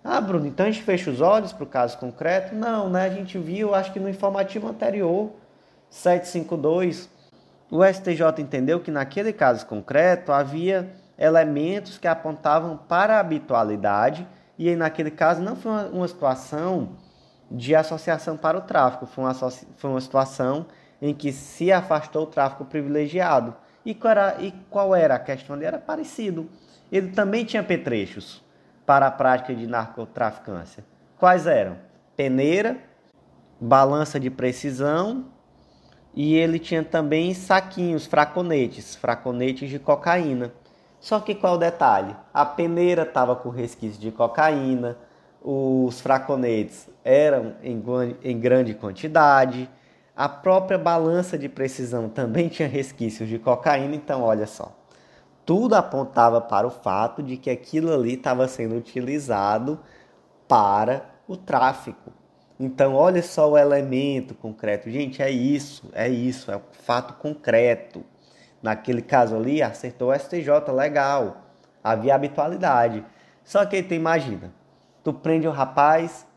Ah, 0.04 0.22
Bruno, 0.22 0.46
então 0.46 0.68
a 0.68 0.70
gente 0.70 0.84
fecha 0.84 1.10
os 1.10 1.22
olhos 1.22 1.52
para 1.52 1.64
o 1.64 1.68
caso 1.68 1.98
concreto? 1.98 2.54
Não, 2.54 2.88
né? 2.88 3.06
A 3.06 3.10
gente 3.10 3.36
viu, 3.40 3.74
acho 3.74 3.92
que 3.92 4.00
no 4.00 4.08
informativo 4.08 4.68
anterior, 4.68 5.32
752, 5.90 7.10
o 7.72 7.84
STJ 7.84 8.44
entendeu 8.44 8.80
que 8.80 8.92
naquele 8.92 9.34
caso 9.34 9.66
concreto 9.66 10.32
havia 10.32 10.88
elementos 11.18 11.98
que 11.98 12.08
apontavam 12.08 12.78
para 12.78 13.16
a 13.16 13.20
habitualidade 13.22 14.28
e 14.56 14.70
aí 14.70 14.76
naquele 14.76 15.10
caso 15.10 15.42
não 15.42 15.56
foi 15.56 15.72
uma, 15.72 15.86
uma 15.88 16.08
situação 16.08 16.90
de 17.50 17.76
associação 17.76 18.36
para 18.36 18.58
o 18.58 18.62
tráfico, 18.62 19.06
foi 19.06 19.24
uma, 19.24 19.34
foi 19.34 19.90
uma 19.90 20.02
situação 20.02 20.66
em 21.02 21.14
que 21.14 21.32
se 21.32 21.72
afastou 21.72 22.24
o 22.24 22.28
tráfico 22.28 22.66
privilegiado. 22.66 23.56
E 23.86 23.94
qual, 23.94 24.12
era, 24.12 24.36
e 24.42 24.52
qual 24.70 24.96
era 24.96 25.16
a 25.16 25.20
questão 25.20 25.56
ali? 25.56 25.66
Era 25.66 25.78
parecido. 25.78 26.50
Ele 26.92 27.10
também 27.12 27.46
tinha 27.46 27.64
petrechos 27.64 28.44
para 28.86 29.08
a 29.08 29.12
prática 29.12 29.54
de 29.56 29.68
narcotraficância. 29.68 30.84
Quais 31.18 31.48
eram? 31.48 31.78
Peneira, 32.16 32.78
balança 33.60 34.20
de 34.20 34.30
precisão 34.30 35.26
e 36.14 36.36
ele 36.36 36.58
tinha 36.58 36.84
também 36.84 37.34
saquinhos, 37.34 38.06
fraconetes, 38.06 38.96
fraconetes 38.96 39.70
de 39.70 39.78
cocaína. 39.78 40.52
Só 41.00 41.20
que 41.20 41.36
qual 41.36 41.56
o 41.56 41.60
detalhe? 41.60 42.16
A 42.34 42.44
peneira 42.44 43.04
estava 43.04 43.36
com 43.36 43.50
resquício 43.50 44.02
de 44.02 44.12
cocaína, 44.12 44.98
os 45.50 46.02
fraconetes 46.02 46.90
eram 47.04 47.56
em, 47.64 48.40
grande 48.40 48.74
quantidade, 48.74 49.70
a 50.16 50.28
própria 50.28 50.78
balança 50.78 51.38
de 51.38 51.48
precisão 51.48 52.10
também 52.10 52.48
tinha 52.50 52.68
resquícios 52.68 53.30
de 53.30 53.40
cocaína, 53.40 53.96
então 53.96 54.22
olha 54.22 54.46
só 54.48 54.76
tudo 55.48 55.76
apontava 55.76 56.42
para 56.42 56.68
o 56.68 56.70
fato 56.70 57.24
de 57.24 57.38
que 57.38 57.50
aquilo 57.50 57.94
ali 57.94 58.16
estava 58.16 58.50
sendo 58.50 58.76
utilizado 58.76 59.80
para 60.46 61.06
o 61.26 61.38
tráfico. 61.38 62.12
Então, 62.60 62.94
olha 62.94 63.24
só 63.24 63.50
o 63.50 63.58
elemento 63.58 64.36
concreto. 64.36 64.90
Gente, 64.92 65.22
é 65.22 65.32
isso, 65.32 65.90
é 65.94 66.10
isso, 66.10 66.52
é 66.52 66.58
o 66.58 66.62
fato 66.84 67.14
concreto. 67.14 68.04
Naquele 68.62 69.02
caso 69.02 69.38
ali, 69.38 69.62
acertou 69.62 70.10
o 70.10 70.20
STJ, 70.20 70.70
legal. 70.76 71.38
Havia 71.82 72.16
habitualidade. 72.16 73.06
Só 73.46 73.66
que 73.66 73.82
tu 73.82 73.94
imagina, 73.94 74.54
tu 75.08 75.14
prende 75.14 75.48
o 75.48 75.52
rapaz, 75.52 76.28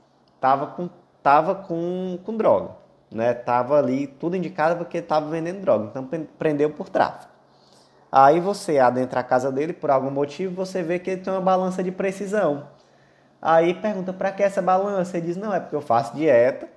tava 0.40 0.68
com, 0.68 0.88
tava 1.20 1.56
com, 1.56 2.20
com 2.24 2.36
droga, 2.36 2.70
né? 3.10 3.34
Tava 3.34 3.76
ali, 3.76 4.06
tudo 4.06 4.36
indicado 4.36 4.76
porque 4.76 5.02
tava 5.02 5.28
vendendo 5.28 5.60
droga. 5.60 5.86
Então, 5.86 6.08
prendeu 6.38 6.70
por 6.70 6.88
tráfico. 6.88 7.32
Aí 8.12 8.38
você 8.38 8.78
adentra 8.78 9.18
a 9.18 9.24
casa 9.24 9.50
dele, 9.50 9.72
por 9.72 9.90
algum 9.90 10.12
motivo, 10.12 10.54
você 10.54 10.84
vê 10.84 11.00
que 11.00 11.10
ele 11.10 11.20
tem 11.20 11.32
uma 11.32 11.40
balança 11.40 11.82
de 11.82 11.90
precisão. 11.90 12.68
Aí 13.42 13.74
pergunta 13.74 14.12
para 14.12 14.30
que 14.30 14.40
essa 14.40 14.62
balança? 14.62 15.16
Ele 15.16 15.26
diz: 15.26 15.36
Não, 15.36 15.52
é 15.52 15.58
porque 15.58 15.74
eu 15.74 15.80
faço 15.80 16.14
dieta 16.14 16.68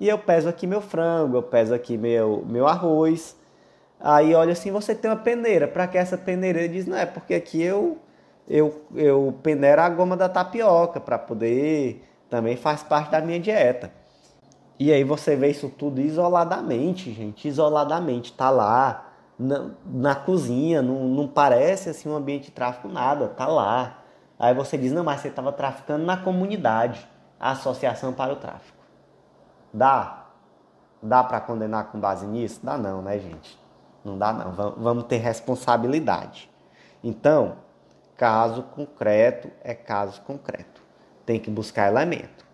e 0.00 0.08
eu 0.08 0.18
peso 0.18 0.48
aqui 0.48 0.66
meu 0.66 0.80
frango, 0.80 1.36
eu 1.36 1.42
peso 1.42 1.74
aqui 1.74 1.98
meu, 1.98 2.46
meu 2.46 2.66
arroz. 2.66 3.36
Aí 4.00 4.34
olha 4.34 4.52
assim: 4.52 4.70
Você 4.70 4.94
tem 4.94 5.10
uma 5.10 5.18
peneira, 5.18 5.68
para 5.68 5.86
que 5.86 5.98
essa 5.98 6.16
peneira? 6.16 6.60
Ele 6.60 6.72
diz: 6.72 6.86
Não, 6.86 6.96
é 6.96 7.04
porque 7.04 7.34
aqui 7.34 7.62
eu, 7.62 7.98
eu, 8.48 8.84
eu 8.94 9.34
peneiro 9.42 9.80
a 9.80 9.88
goma 9.88 10.16
da 10.16 10.28
tapioca 10.28 11.00
para 11.00 11.18
poder. 11.18 12.08
Também 12.28 12.56
faz 12.56 12.82
parte 12.82 13.10
da 13.10 13.20
minha 13.20 13.38
dieta. 13.38 13.92
E 14.78 14.92
aí 14.92 15.04
você 15.04 15.36
vê 15.36 15.50
isso 15.50 15.68
tudo 15.68 16.00
isoladamente, 16.00 17.12
gente, 17.12 17.46
isoladamente. 17.46 18.32
Tá 18.32 18.50
lá 18.50 19.12
na, 19.38 19.70
na 19.84 20.14
cozinha, 20.14 20.82
não, 20.82 21.04
não 21.08 21.28
parece 21.28 21.90
assim 21.90 22.08
um 22.08 22.16
ambiente 22.16 22.46
de 22.46 22.50
tráfico 22.52 22.88
nada, 22.88 23.28
tá 23.28 23.46
lá. 23.46 23.98
Aí 24.38 24.54
você 24.54 24.76
diz, 24.76 24.92
não, 24.92 25.04
mas 25.04 25.20
você 25.20 25.28
estava 25.28 25.52
traficando 25.52 26.04
na 26.04 26.16
comunidade, 26.16 27.06
a 27.38 27.52
associação 27.52 28.12
para 28.12 28.32
o 28.32 28.36
tráfico. 28.36 28.82
Dá? 29.72 30.26
Dá 31.02 31.22
para 31.22 31.40
condenar 31.40 31.92
com 31.92 32.00
base 32.00 32.26
nisso? 32.26 32.60
Dá 32.62 32.76
não, 32.76 33.02
né, 33.02 33.18
gente? 33.18 33.58
Não 34.04 34.18
dá 34.18 34.32
não. 34.32 34.52
Vamos 34.76 35.04
ter 35.04 35.18
responsabilidade. 35.18 36.50
Então, 37.02 37.56
caso 38.22 38.62
concreto 38.62 39.50
é 39.64 39.74
caso 39.74 40.20
concreto. 40.20 40.80
Tem 41.26 41.40
que 41.40 41.50
buscar 41.50 41.88
elemento. 41.88 42.46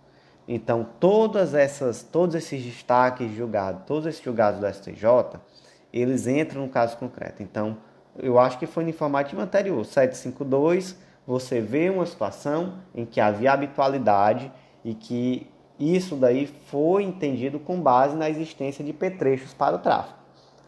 Então, 0.49 0.83
todas 0.99 1.53
essas, 1.53 2.03
todos 2.03 2.35
esses 2.35 2.65
destaques 2.65 3.31
julgados, 3.33 3.83
todos 3.85 4.07
esses 4.07 4.23
julgados 4.25 4.61
do 4.61 4.67
STJ, 4.67 5.39
eles 5.93 6.27
entram 6.27 6.63
no 6.63 6.71
caso 6.71 6.97
concreto. 6.97 7.43
Então, 7.43 7.77
eu 8.17 8.39
acho 8.39 8.59
que 8.59 8.67
foi 8.67 8.83
no 8.83 8.89
informativo 8.89 9.43
anterior, 9.43 9.85
752, 9.85 10.97
você 11.27 11.61
vê 11.61 11.91
uma 11.91 12.07
situação 12.07 12.79
em 12.95 13.05
que 13.05 13.21
havia 13.21 13.53
habitualidade 13.53 14.51
e 14.83 14.95
que 14.95 15.51
isso 15.79 16.17
daí 16.17 16.47
foi 16.47 17.03
entendido 17.03 17.61
com 17.61 17.79
base 17.79 18.17
na 18.17 18.31
existência 18.31 18.83
de 18.83 18.95
petrechos 18.95 19.53
para 19.53 19.77
o 19.77 19.81
tráfego. 19.81 20.17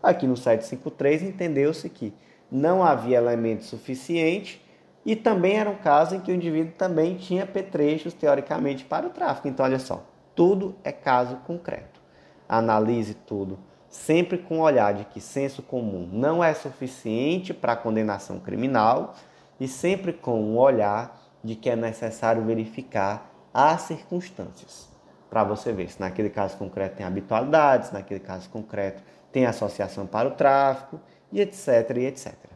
Aqui 0.02 0.26
no 0.26 0.36
753 0.36 1.22
entendeu-se 1.22 1.88
que 1.88 2.12
não 2.52 2.82
havia 2.84 3.16
elemento 3.16 3.64
suficiente 3.64 4.60
e 5.04 5.16
também 5.16 5.58
era 5.58 5.70
um 5.70 5.76
caso 5.76 6.14
em 6.14 6.20
que 6.20 6.30
o 6.30 6.34
indivíduo 6.34 6.72
também 6.76 7.16
tinha 7.16 7.46
petrechos 7.46 8.12
teoricamente 8.12 8.84
para 8.84 9.06
o 9.06 9.10
tráfico. 9.10 9.48
Então, 9.48 9.64
olha 9.64 9.78
só, 9.78 10.04
tudo 10.34 10.74
é 10.84 10.92
caso 10.92 11.36
concreto. 11.46 12.00
Analise 12.48 13.14
tudo, 13.14 13.58
sempre 13.88 14.38
com 14.38 14.58
o 14.58 14.62
olhar 14.62 14.92
de 14.92 15.04
que 15.04 15.20
senso 15.20 15.62
comum 15.62 16.08
não 16.12 16.42
é 16.42 16.52
suficiente 16.52 17.54
para 17.54 17.72
a 17.72 17.76
condenação 17.76 18.38
criminal 18.40 19.14
e 19.58 19.68
sempre 19.68 20.12
com 20.12 20.42
o 20.42 20.56
olhar 20.56 21.20
de 21.42 21.54
que 21.54 21.70
é 21.70 21.76
necessário 21.76 22.44
verificar 22.44 23.30
as 23.54 23.82
circunstâncias 23.82 24.90
para 25.30 25.44
você 25.44 25.72
ver 25.72 25.88
se 25.88 26.00
naquele 26.00 26.28
caso 26.28 26.56
concreto 26.56 26.96
tem 26.96 27.06
habitualidades, 27.06 27.92
naquele 27.92 28.20
caso 28.20 28.50
concreto 28.50 29.02
tem 29.30 29.46
associação 29.46 30.04
para 30.06 30.28
o 30.28 30.32
tráfico 30.32 31.00
e 31.32 31.40
etc 31.40 31.66
e 31.96 32.06
etc. 32.06 32.49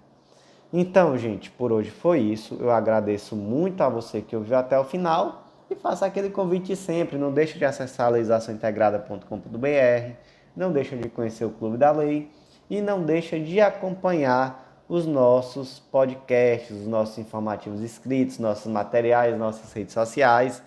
Então, 0.77 1.17
gente, 1.17 1.53
por 1.53 1.71
hoje 1.71 1.89
foi 1.89 2.19
isso. 2.19 2.57
Eu 2.59 2.73
agradeço 2.73 3.37
muito 3.37 3.81
a 3.81 3.89
você 3.89 4.21
que 4.21 4.35
ouviu 4.35 4.57
até 4.57 4.77
o 4.77 4.83
final 4.83 5.47
e 5.71 5.77
faça 5.77 6.05
aquele 6.05 6.31
convite 6.31 6.75
sempre. 6.75 7.17
Não 7.17 7.33
deixe 7.33 7.57
de 7.57 7.65
acessar 7.65 8.11
legislaçãointegrada.com.br, 8.11 10.15
não 10.57 10.73
deixe 10.73 10.97
de 10.97 11.09
conhecer 11.09 11.45
o 11.45 11.51
Clube 11.51 11.77
da 11.77 11.93
Lei 11.93 12.29
e 12.69 12.81
não 12.81 13.05
deixe 13.05 13.39
de 13.39 13.61
acompanhar 13.61 14.83
os 14.89 15.07
nossos 15.07 15.79
podcasts, 15.79 16.73
os 16.73 16.89
nossos 16.89 17.19
informativos 17.19 17.81
escritos, 17.81 18.41
nossos 18.41 18.67
materiais, 18.67 19.39
nossas 19.39 19.73
redes 19.73 19.95
sociais. 19.95 20.61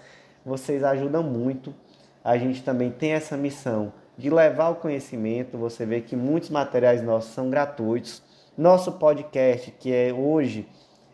Vocês 0.46 0.86
ajudam 0.86 1.22
muito. 1.22 1.76
A 2.24 2.38
gente 2.38 2.64
também 2.64 2.92
tem 2.92 3.12
essa 3.12 3.36
missão 3.36 3.92
de 4.18 4.30
levar 4.30 4.70
o 4.70 4.76
conhecimento. 4.76 5.58
Você 5.58 5.86
vê 5.86 6.00
que 6.00 6.16
muitos 6.16 6.50
materiais 6.50 7.04
nossos 7.04 7.34
são 7.34 7.50
gratuitos. 7.50 8.26
Nosso 8.58 8.94
podcast, 8.94 9.70
que 9.70 9.94
é 9.94 10.12
hoje 10.12 10.68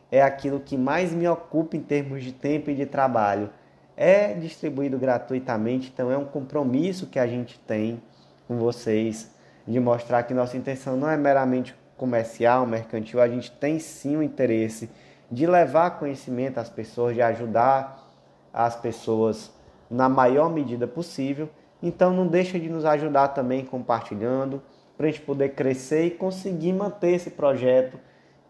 é 0.10 0.22
aquilo 0.22 0.62
que 0.62 0.78
mais 0.78 1.12
me 1.12 1.28
ocupa 1.28 1.76
em 1.76 1.82
termos 1.82 2.24
de 2.24 2.32
tempo 2.32 2.70
e 2.70 2.74
de 2.74 2.86
trabalho, 2.86 3.50
é 3.98 4.34
distribuído 4.34 4.98
gratuitamente, 4.98 5.92
então 5.94 6.10
é 6.10 6.18
um 6.18 6.24
compromisso 6.24 7.08
que 7.08 7.20
a 7.20 7.28
gente 7.28 7.60
tem 7.60 8.02
com 8.48 8.58
vocês 8.58 9.30
de 9.68 9.78
mostrar 9.78 10.24
que 10.24 10.34
nossa 10.34 10.56
intenção 10.56 10.96
não 10.96 11.10
é 11.10 11.18
meramente 11.18 11.76
comercial, 11.98 12.66
mercantil, 12.66 13.20
a 13.20 13.28
gente 13.28 13.52
tem 13.52 13.78
sim 13.78 14.16
o 14.16 14.24
interesse 14.24 14.90
de 15.30 15.46
levar 15.46 16.00
conhecimento 16.00 16.60
às 16.60 16.70
pessoas, 16.70 17.14
de 17.14 17.22
ajudar 17.22 18.10
as 18.54 18.78
pessoas 18.78 19.52
na 19.92 20.08
maior 20.08 20.50
medida 20.50 20.88
possível. 20.88 21.50
Então 21.82 22.14
não 22.14 22.26
deixa 22.26 22.58
de 22.58 22.70
nos 22.70 22.86
ajudar 22.86 23.30
também 23.30 23.66
compartilhando, 23.66 24.64
para 24.98 25.08
a 25.08 25.10
gente 25.10 25.22
poder 25.22 25.50
crescer 25.50 26.06
e 26.06 26.12
conseguir 26.12 26.74
manter 26.74 27.14
esse 27.14 27.32
projeto, 27.32 27.98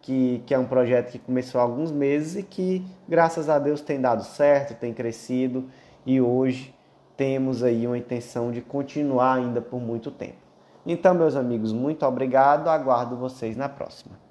que, 0.01 0.43
que 0.45 0.53
é 0.53 0.59
um 0.59 0.65
projeto 0.65 1.11
que 1.11 1.19
começou 1.19 1.61
há 1.61 1.63
alguns 1.63 1.91
meses 1.91 2.35
e 2.35 2.43
que, 2.43 2.85
graças 3.07 3.49
a 3.49 3.57
Deus, 3.57 3.81
tem 3.81 3.99
dado 3.99 4.23
certo, 4.23 4.77
tem 4.77 4.93
crescido 4.93 5.69
e 6.05 6.19
hoje 6.19 6.75
temos 7.15 7.63
aí 7.63 7.87
uma 7.87 7.97
intenção 7.97 8.51
de 8.51 8.61
continuar 8.61 9.35
ainda 9.35 9.61
por 9.61 9.79
muito 9.79 10.11
tempo. 10.11 10.43
Então, 10.85 11.13
meus 11.13 11.35
amigos, 11.35 11.71
muito 11.71 12.05
obrigado, 12.05 12.67
aguardo 12.67 13.15
vocês 13.15 13.55
na 13.55 13.69
próxima. 13.69 14.22